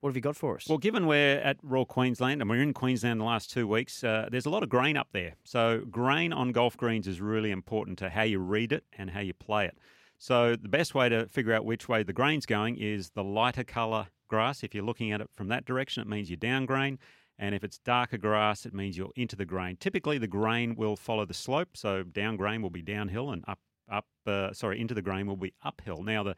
What 0.00 0.10
have 0.10 0.16
you 0.16 0.22
got 0.22 0.36
for 0.36 0.54
us? 0.54 0.66
Well, 0.68 0.78
given 0.78 1.06
we're 1.06 1.38
at 1.38 1.56
Royal 1.60 1.84
Queensland 1.84 2.40
and 2.40 2.48
we're 2.48 2.62
in 2.62 2.72
Queensland 2.72 3.20
the 3.20 3.24
last 3.24 3.50
two 3.50 3.66
weeks, 3.66 4.04
uh, 4.04 4.28
there's 4.30 4.46
a 4.46 4.50
lot 4.50 4.62
of 4.62 4.68
grain 4.68 4.96
up 4.96 5.08
there. 5.12 5.34
So, 5.42 5.82
grain 5.90 6.32
on 6.32 6.52
golf 6.52 6.76
greens 6.76 7.08
is 7.08 7.20
really 7.20 7.50
important 7.50 7.98
to 7.98 8.08
how 8.08 8.22
you 8.22 8.38
read 8.38 8.72
it 8.72 8.84
and 8.96 9.10
how 9.10 9.20
you 9.20 9.34
play 9.34 9.66
it. 9.66 9.76
So, 10.16 10.54
the 10.54 10.68
best 10.68 10.94
way 10.94 11.08
to 11.08 11.26
figure 11.26 11.52
out 11.52 11.64
which 11.64 11.88
way 11.88 12.04
the 12.04 12.12
grain's 12.12 12.46
going 12.46 12.76
is 12.76 13.10
the 13.10 13.24
lighter 13.24 13.64
colour 13.64 14.06
grass. 14.28 14.62
If 14.62 14.72
you're 14.72 14.84
looking 14.84 15.10
at 15.10 15.20
it 15.20 15.30
from 15.34 15.48
that 15.48 15.64
direction, 15.64 16.00
it 16.00 16.08
means 16.08 16.30
you're 16.30 16.36
down 16.36 16.64
grain. 16.64 17.00
And 17.36 17.52
if 17.52 17.64
it's 17.64 17.78
darker 17.78 18.18
grass, 18.18 18.66
it 18.66 18.74
means 18.74 18.96
you're 18.96 19.10
into 19.16 19.34
the 19.34 19.44
grain. 19.44 19.76
Typically, 19.80 20.18
the 20.18 20.28
grain 20.28 20.76
will 20.76 20.94
follow 20.94 21.24
the 21.24 21.34
slope. 21.34 21.70
So, 21.76 22.04
down 22.04 22.36
grain 22.36 22.62
will 22.62 22.70
be 22.70 22.82
downhill 22.82 23.32
and 23.32 23.42
up, 23.48 23.58
up, 23.90 24.06
uh, 24.26 24.52
sorry, 24.52 24.80
into 24.80 24.94
the 24.94 25.02
grain 25.02 25.26
will 25.26 25.36
be 25.36 25.54
uphill. 25.64 26.04
Now, 26.04 26.22
the 26.22 26.36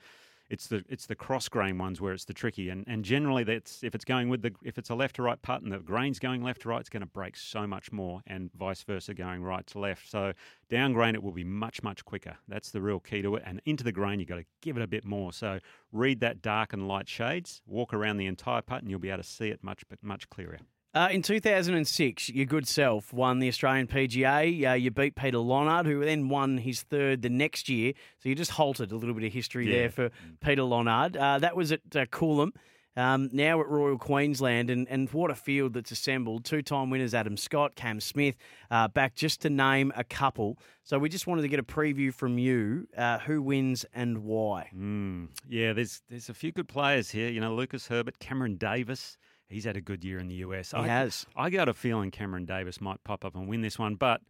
it's 0.51 0.66
the 0.66 0.84
it's 0.88 1.07
the 1.07 1.14
cross 1.14 1.48
grain 1.48 1.78
ones 1.78 2.01
where 2.01 2.12
it's 2.12 2.24
the 2.24 2.34
tricky 2.34 2.68
and, 2.68 2.84
and 2.88 3.05
generally 3.05 3.44
that's 3.44 3.82
if 3.84 3.94
it's 3.94 4.05
going 4.05 4.28
with 4.28 4.42
the 4.42 4.53
if 4.62 4.76
it's 4.76 4.90
a 4.90 4.94
left 4.94 5.16
to 5.16 5.22
right 5.22 5.40
putt 5.40 5.62
and 5.62 5.72
the 5.72 5.78
grain's 5.78 6.18
going 6.18 6.42
left 6.42 6.62
to 6.62 6.68
right 6.68 6.80
it's 6.80 6.88
going 6.88 7.01
to 7.01 7.07
break 7.07 7.36
so 7.36 7.66
much 7.66 7.92
more 7.92 8.20
and 8.26 8.51
vice 8.59 8.82
versa 8.82 9.14
going 9.14 9.42
right 9.42 9.66
to 9.68 9.78
left. 9.78 10.11
So 10.11 10.32
down 10.68 10.92
grain 10.92 11.14
it 11.14 11.22
will 11.22 11.32
be 11.32 11.44
much 11.44 11.82
much 11.82 12.05
quicker. 12.05 12.36
That's 12.48 12.70
the 12.70 12.82
real 12.82 13.01
key 13.01 13.22
to 13.22 13.36
it 13.36 13.44
and 13.46 13.62
into 13.64 13.84
the 13.84 13.92
grain 13.92 14.18
you've 14.18 14.28
got 14.28 14.36
to 14.36 14.44
give 14.61 14.76
it 14.76 14.82
a 14.82 14.88
bit 14.88 15.05
more. 15.05 15.32
So 15.32 15.61
read 15.92 16.20
that 16.20 16.42
dark 16.42 16.72
and 16.72 16.88
light 16.88 17.09
shades 17.09 17.62
walk 17.66 17.94
around 17.94 18.16
the 18.16 18.26
entire 18.26 18.61
putt 18.61 18.82
and 18.82 18.90
you'll 18.90 18.98
be 18.98 19.11
able 19.11 19.22
to 19.22 19.28
see 19.28 19.48
it 19.48 19.62
much 19.62 19.84
much 20.03 20.28
clearer 20.28 20.59
Uh, 20.93 21.09
in 21.12 21.22
2006, 21.22 22.30
your 22.30 22.47
good 22.47 22.66
self 22.66 23.12
won 23.12 23.38
the 23.38 23.47
Australian 23.47 23.86
PGA. 23.86 24.70
Uh, 24.70 24.74
you 24.74 24.91
beat 24.91 25.14
Peter 25.14 25.38
Lonard, 25.38 25.86
who 25.86 26.05
then 26.05 26.28
won 26.28 26.59
his 26.59 26.82
third 26.82 27.22
the 27.22 27.30
next 27.30 27.68
year. 27.68 27.93
So 28.18 28.28
you 28.28 28.34
just 28.34 28.51
halted 28.53 28.91
a 28.91 28.97
little 28.97 29.14
bit 29.14 29.24
of 29.24 29.32
history 29.32 29.66
Yeah. 29.70 29.78
there 29.82 29.91
for 29.91 30.11
Peter 30.41 30.62
Lonard. 30.64 31.16
Uh, 31.16 31.38
that 31.38 31.55
was 31.55 31.70
at 31.70 31.80
uh, 31.95 32.07
Coolum. 32.07 32.51
Um, 32.97 33.30
now 33.32 33.61
at 33.61 33.68
Royal 33.68 33.97
Queensland, 33.97 34.68
and, 34.68 34.88
and 34.88 35.09
what 35.12 35.30
a 35.30 35.34
field 35.36 35.74
that's 35.74 35.93
assembled. 35.93 36.45
Two 36.45 36.61
time 36.61 36.91
winners 36.91 37.14
Adam 37.14 37.36
Scott, 37.36 37.76
Cam 37.76 38.01
Smith, 38.01 38.34
uh, 38.68 38.88
back 38.88 39.14
just 39.14 39.41
to 39.43 39.49
name 39.49 39.93
a 39.97 40.03
couple. 40.03 40.59
So 40.82 40.99
we 40.99 41.09
just 41.09 41.28
wanted 41.28 41.43
to 41.43 41.49
get 41.49 41.61
a 41.61 41.62
preview 41.62 42.12
from 42.12 42.36
you 42.36 42.88
uh, 42.97 43.18
who 43.20 43.43
wins 43.43 43.86
and 43.95 44.24
why. 44.24 44.70
Mm, 44.76 45.28
yeah, 45.49 45.72
there's 45.72 46.03
there's 46.11 46.28
a 46.30 46.34
few 46.34 46.51
good 46.51 46.66
players 46.66 47.11
here. 47.11 47.28
You 47.30 47.41
know, 47.41 47.55
Lucas 47.55 47.86
Herbert, 47.86 48.18
Cameron 48.18 48.57
Davis. 48.57 49.16
He's 49.51 49.64
had 49.64 49.76
a 49.76 49.80
good 49.80 50.05
year 50.05 50.18
in 50.18 50.28
the 50.28 50.36
US. 50.36 50.70
He 50.70 50.76
I, 50.76 50.86
has. 50.86 51.26
I 51.36 51.51
got 51.51 51.68
a 51.68 51.74
feeling 51.74 52.11
Cameron 52.11 52.44
Davis 52.44 52.80
might 52.80 53.03
pop 53.03 53.24
up 53.24 53.34
and 53.34 53.48
win 53.48 53.62
this 53.62 53.78
one. 53.78 53.96
But 53.96 54.22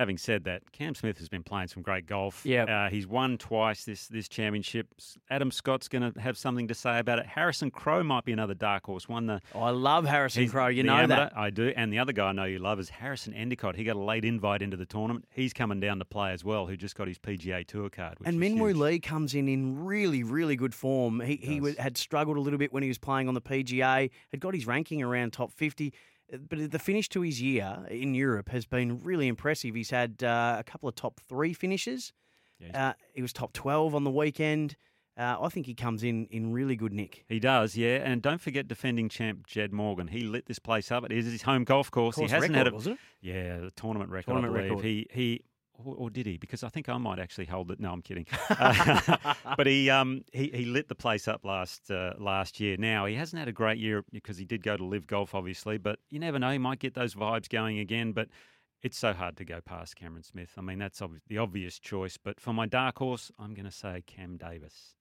having 0.00 0.16
said 0.16 0.44
that, 0.44 0.72
Cam 0.72 0.94
Smith 0.94 1.18
has 1.18 1.28
been 1.28 1.42
playing 1.42 1.68
some 1.68 1.82
great 1.82 2.06
golf. 2.06 2.40
Yep. 2.44 2.68
Uh, 2.68 2.88
he's 2.88 3.06
won 3.06 3.36
twice 3.36 3.84
this 3.84 4.08
this 4.08 4.28
championship. 4.28 4.88
Adam 5.28 5.50
Scott's 5.50 5.88
going 5.88 6.12
to 6.12 6.18
have 6.20 6.38
something 6.38 6.66
to 6.68 6.74
say 6.74 6.98
about 6.98 7.18
it. 7.18 7.26
Harrison 7.26 7.70
Crowe 7.70 8.02
might 8.02 8.24
be 8.24 8.32
another 8.32 8.54
dark 8.54 8.86
horse. 8.86 9.08
Won 9.08 9.26
the. 9.26 9.40
I 9.54 9.70
love 9.70 10.06
Harrison 10.06 10.48
Crowe. 10.48 10.68
You 10.68 10.82
know 10.82 10.94
amateur. 10.94 11.16
that. 11.26 11.36
I 11.36 11.50
do. 11.50 11.72
And 11.76 11.92
the 11.92 11.98
other 11.98 12.12
guy 12.12 12.28
I 12.28 12.32
know 12.32 12.44
you 12.44 12.58
love 12.58 12.80
is 12.80 12.88
Harrison 12.88 13.34
Endycott. 13.34 13.76
He 13.76 13.84
got 13.84 13.96
a 13.96 14.00
late 14.00 14.24
invite 14.24 14.62
into 14.62 14.76
the 14.78 14.86
tournament. 14.86 15.26
He's 15.30 15.52
coming 15.52 15.80
down 15.80 15.98
to 15.98 16.04
play 16.06 16.32
as 16.32 16.42
well, 16.42 16.66
who 16.66 16.76
just 16.76 16.96
got 16.96 17.06
his 17.06 17.18
PGA 17.18 17.66
Tour 17.66 17.90
card. 17.90 18.16
And 18.24 18.40
Minwoo. 18.40 18.74
Lee 18.74 18.98
comes 18.98 19.34
in 19.34 19.48
in 19.48 19.84
really, 19.84 20.22
really 20.22 20.56
good 20.56 20.74
form. 20.74 21.20
He 21.20 21.36
he 21.36 21.60
wa- 21.60 21.72
had 21.78 21.98
struggled 21.98 22.38
a 22.38 22.40
little 22.40 22.58
bit 22.58 22.72
when 22.72 22.82
he 22.82 22.88
was 22.88 22.98
playing 22.98 23.28
on 23.28 23.34
the 23.34 23.42
PGA. 23.42 24.10
Had 24.30 24.40
got 24.40 24.54
his 24.54 24.66
ranking 24.66 25.02
around 25.02 25.32
top 25.34 25.52
fifty, 25.52 25.92
but 26.48 26.70
the 26.70 26.78
finish 26.78 27.08
to 27.10 27.22
his 27.22 27.40
year 27.40 27.86
in 27.90 28.14
Europe 28.14 28.50
has 28.50 28.66
been 28.66 29.00
really 29.00 29.28
impressive. 29.28 29.74
He's 29.74 29.90
had 29.90 30.22
uh, 30.22 30.56
a 30.58 30.64
couple 30.64 30.88
of 30.88 30.94
top 30.94 31.20
three 31.28 31.52
finishes. 31.52 32.12
Uh, 32.74 32.92
he 33.14 33.22
was 33.22 33.32
top 33.32 33.52
twelve 33.52 33.94
on 33.94 34.04
the 34.04 34.10
weekend. 34.10 34.76
Uh, 35.16 35.36
I 35.40 35.48
think 35.48 35.66
he 35.66 35.74
comes 35.74 36.02
in 36.02 36.26
in 36.26 36.52
really 36.52 36.76
good 36.76 36.92
nick. 36.92 37.24
He 37.28 37.40
does, 37.40 37.76
yeah. 37.76 37.96
And 37.96 38.22
don't 38.22 38.40
forget 38.40 38.68
defending 38.68 39.08
champ 39.08 39.46
Jed 39.46 39.72
Morgan. 39.72 40.08
He 40.08 40.20
lit 40.20 40.46
this 40.46 40.58
place 40.58 40.90
up. 40.92 41.04
It 41.04 41.12
is 41.12 41.26
his 41.26 41.42
home 41.42 41.64
golf 41.64 41.90
course. 41.90 42.14
Course 42.16 42.30
he 42.30 42.34
hasn't 42.34 42.52
record, 42.52 42.66
had 42.66 42.72
a 42.72 42.74
wasn't 42.74 42.98
it? 43.22 43.26
yeah, 43.26 43.58
the 43.58 43.70
tournament 43.72 44.10
record. 44.10 44.32
Tournament 44.32 44.54
I 44.54 44.68
believe 44.68 44.70
record. 44.70 44.84
he 44.84 45.06
he. 45.10 45.42
Or, 45.84 46.10
did 46.10 46.26
he? 46.26 46.36
Because 46.36 46.62
I 46.62 46.68
think 46.68 46.88
I 46.88 46.96
might 46.98 47.18
actually 47.18 47.46
hold 47.46 47.70
it. 47.70 47.80
No, 47.80 47.92
I'm 47.92 48.02
kidding. 48.02 48.26
Uh, 48.48 49.34
but 49.56 49.66
he 49.66 49.90
um 49.90 50.24
he, 50.32 50.50
he 50.52 50.64
lit 50.64 50.88
the 50.88 50.94
place 50.94 51.28
up 51.28 51.44
last 51.44 51.90
uh, 51.90 52.14
last 52.18 52.60
year. 52.60 52.76
Now 52.78 53.06
he 53.06 53.14
hasn't 53.14 53.38
had 53.38 53.48
a 53.48 53.52
great 53.52 53.78
year 53.78 54.04
because 54.12 54.36
he 54.38 54.44
did 54.44 54.62
go 54.62 54.76
to 54.76 54.84
Liv 54.84 55.06
golf, 55.06 55.34
obviously. 55.34 55.78
But 55.78 55.98
you 56.10 56.18
never 56.18 56.38
know. 56.38 56.50
He 56.50 56.58
might 56.58 56.78
get 56.78 56.94
those 56.94 57.14
vibes 57.14 57.48
going 57.48 57.78
again. 57.78 58.12
But 58.12 58.28
it's 58.82 58.98
so 58.98 59.12
hard 59.12 59.36
to 59.36 59.44
go 59.44 59.60
past 59.60 59.96
Cameron 59.96 60.22
Smith. 60.22 60.52
I 60.56 60.62
mean, 60.62 60.78
that's 60.78 61.00
ob- 61.02 61.18
the 61.28 61.38
obvious 61.38 61.78
choice. 61.78 62.16
But 62.16 62.40
for 62.40 62.52
my 62.52 62.66
dark 62.66 62.98
horse, 62.98 63.30
I'm 63.38 63.54
going 63.54 63.66
to 63.66 63.72
say 63.72 64.02
Cam 64.06 64.36
Davis. 64.36 64.94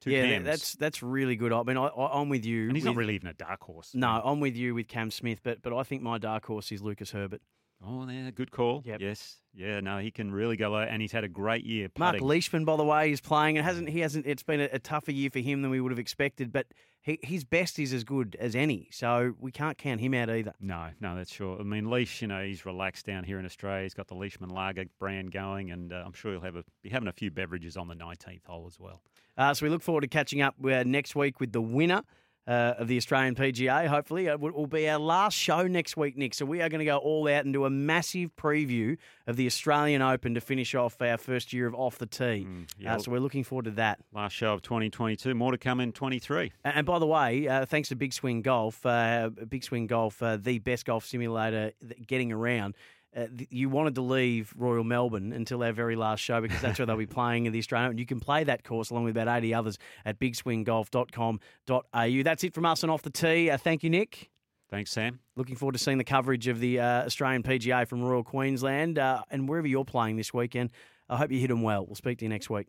Two 0.00 0.10
yeah, 0.10 0.22
Cams. 0.22 0.46
that's 0.46 0.72
that's 0.76 1.02
really 1.02 1.36
good. 1.36 1.52
I 1.52 1.62
mean, 1.62 1.76
I, 1.76 1.86
I, 1.86 2.20
I'm 2.20 2.30
with 2.30 2.46
you. 2.46 2.68
and 2.68 2.76
he's 2.76 2.86
not 2.86 2.96
really 2.96 3.14
even 3.14 3.28
a 3.28 3.34
dark 3.34 3.62
horse. 3.62 3.90
No, 3.94 4.08
I'm 4.24 4.40
with 4.40 4.56
you 4.56 4.74
with 4.74 4.88
Cam 4.88 5.10
Smith, 5.10 5.40
but 5.42 5.60
but 5.62 5.74
I 5.74 5.82
think 5.82 6.02
my 6.02 6.16
dark 6.16 6.46
horse 6.46 6.72
is 6.72 6.80
Lucas 6.80 7.10
Herbert. 7.10 7.42
Oh, 7.86 8.06
yeah, 8.08 8.30
good 8.30 8.50
call. 8.50 8.82
Yes, 8.84 9.40
yeah, 9.54 9.80
no, 9.80 9.98
he 9.98 10.10
can 10.10 10.30
really 10.30 10.56
go 10.56 10.70
low, 10.70 10.80
and 10.80 11.00
he's 11.00 11.12
had 11.12 11.24
a 11.24 11.28
great 11.28 11.64
year. 11.64 11.88
Marc. 11.98 12.20
Leishman, 12.20 12.64
by 12.66 12.76
the 12.76 12.84
way, 12.84 13.10
is 13.10 13.20
playing. 13.20 13.56
It 13.56 13.64
hasn't. 13.64 13.88
He 13.88 14.00
hasn't. 14.00 14.26
It's 14.26 14.42
been 14.42 14.60
a, 14.60 14.68
a 14.72 14.78
tougher 14.78 15.12
year 15.12 15.30
for 15.30 15.38
him 15.38 15.62
than 15.62 15.70
we 15.70 15.80
would 15.80 15.90
have 15.90 15.98
expected. 15.98 16.52
But 16.52 16.66
he, 17.00 17.18
his 17.22 17.44
best 17.44 17.78
is 17.78 17.94
as 17.94 18.04
good 18.04 18.36
as 18.38 18.54
any, 18.54 18.88
so 18.92 19.32
we 19.38 19.50
can't 19.50 19.78
count 19.78 20.00
him 20.00 20.12
out 20.12 20.28
either. 20.28 20.52
No, 20.60 20.88
no, 21.00 21.16
that's 21.16 21.32
sure. 21.32 21.58
I 21.58 21.62
mean, 21.62 21.90
Leash, 21.90 22.20
you 22.20 22.28
know, 22.28 22.44
he's 22.44 22.66
relaxed 22.66 23.06
down 23.06 23.24
here 23.24 23.38
in 23.38 23.46
Australia. 23.46 23.84
He's 23.84 23.94
got 23.94 24.08
the 24.08 24.14
Leishman 24.14 24.50
Lager 24.50 24.84
brand 24.98 25.32
going, 25.32 25.70
and 25.70 25.92
uh, 25.92 26.02
I'm 26.04 26.12
sure 26.12 26.32
he'll 26.32 26.42
have 26.42 26.56
a, 26.56 26.64
be 26.82 26.90
having 26.90 27.08
a 27.08 27.12
few 27.12 27.30
beverages 27.30 27.78
on 27.78 27.88
the 27.88 27.94
19th 27.94 28.44
hole 28.44 28.66
as 28.66 28.78
well. 28.78 29.00
Uh, 29.38 29.54
so 29.54 29.64
we 29.64 29.70
look 29.70 29.82
forward 29.82 30.02
to 30.02 30.08
catching 30.08 30.42
up 30.42 30.54
uh, 30.64 30.82
next 30.84 31.16
week 31.16 31.40
with 31.40 31.52
the 31.52 31.62
winner. 31.62 32.02
Uh, 32.48 32.74
of 32.78 32.88
the 32.88 32.96
Australian 32.96 33.36
PGA, 33.36 33.86
hopefully, 33.86 34.26
it 34.26 34.40
will 34.40 34.66
be 34.66 34.88
our 34.88 34.98
last 34.98 35.34
show 35.34 35.68
next 35.68 35.96
week, 35.96 36.16
Nick. 36.16 36.34
So 36.34 36.44
we 36.44 36.60
are 36.62 36.68
going 36.68 36.80
to 36.80 36.84
go 36.84 36.96
all 36.96 37.28
out 37.28 37.44
and 37.44 37.52
do 37.52 37.64
a 37.64 37.70
massive 37.70 38.34
preview 38.34 38.96
of 39.28 39.36
the 39.36 39.46
Australian 39.46 40.02
Open 40.02 40.34
to 40.34 40.40
finish 40.40 40.74
off 40.74 41.00
our 41.00 41.16
first 41.16 41.52
year 41.52 41.68
of 41.68 41.74
off 41.74 41.98
the 41.98 42.06
tee. 42.06 42.48
yeah. 42.78 42.96
uh, 42.96 42.98
so 42.98 43.12
we're 43.12 43.20
looking 43.20 43.44
forward 43.44 43.66
to 43.66 43.70
that. 43.72 44.00
Last 44.12 44.32
show 44.32 44.52
of 44.54 44.62
2022. 44.62 45.32
More 45.34 45.52
to 45.52 45.58
come 45.58 45.78
in 45.78 45.92
23. 45.92 46.50
And 46.64 46.80
and 46.80 46.86
by 46.86 46.98
the 46.98 47.06
way, 47.06 47.46
uh, 47.46 47.66
thanks 47.66 47.90
to 47.90 47.94
Big 47.94 48.14
Swing 48.14 48.40
Golf, 48.40 48.84
uh, 48.86 49.28
Big 49.28 49.62
Swing 49.62 49.86
Golf, 49.86 50.22
uh, 50.22 50.38
the 50.38 50.60
best 50.60 50.86
golf 50.86 51.04
simulator 51.04 51.72
getting 52.06 52.32
around. 52.32 52.74
Uh, 53.16 53.26
you 53.50 53.68
wanted 53.68 53.96
to 53.96 54.02
leave 54.02 54.54
Royal 54.56 54.84
Melbourne 54.84 55.32
until 55.32 55.64
our 55.64 55.72
very 55.72 55.96
last 55.96 56.20
show 56.20 56.40
because 56.40 56.60
that's 56.60 56.78
where 56.78 56.86
they'll 56.86 56.96
be 56.96 57.06
playing 57.18 57.46
in 57.46 57.52
the 57.52 57.58
Australian. 57.58 57.90
And 57.90 57.98
you 57.98 58.06
can 58.06 58.20
play 58.20 58.44
that 58.44 58.62
course 58.62 58.90
along 58.90 59.04
with 59.04 59.16
about 59.16 59.36
80 59.36 59.54
others 59.54 59.78
at 60.04 60.20
bigswinggolf.com.au. 60.20 62.22
That's 62.22 62.44
it 62.44 62.54
from 62.54 62.66
us 62.66 62.82
and 62.82 62.92
off 62.92 63.02
the 63.02 63.10
tee. 63.10 63.50
Uh, 63.50 63.56
thank 63.56 63.82
you, 63.82 63.90
Nick. 63.90 64.30
Thanks, 64.70 64.92
Sam. 64.92 65.18
Looking 65.34 65.56
forward 65.56 65.72
to 65.72 65.78
seeing 65.78 65.98
the 65.98 66.04
coverage 66.04 66.46
of 66.46 66.60
the 66.60 66.78
uh, 66.78 67.04
Australian 67.04 67.42
PGA 67.42 67.88
from 67.88 68.02
Royal 68.02 68.22
Queensland 68.22 69.00
uh, 69.00 69.22
and 69.30 69.48
wherever 69.48 69.66
you're 69.66 69.84
playing 69.84 70.16
this 70.16 70.32
weekend. 70.32 70.70
I 71.08 71.16
hope 71.16 71.32
you 71.32 71.40
hit 71.40 71.48
them 71.48 71.62
well. 71.62 71.84
We'll 71.84 71.96
speak 71.96 72.18
to 72.18 72.24
you 72.24 72.28
next 72.28 72.48
week. 72.48 72.68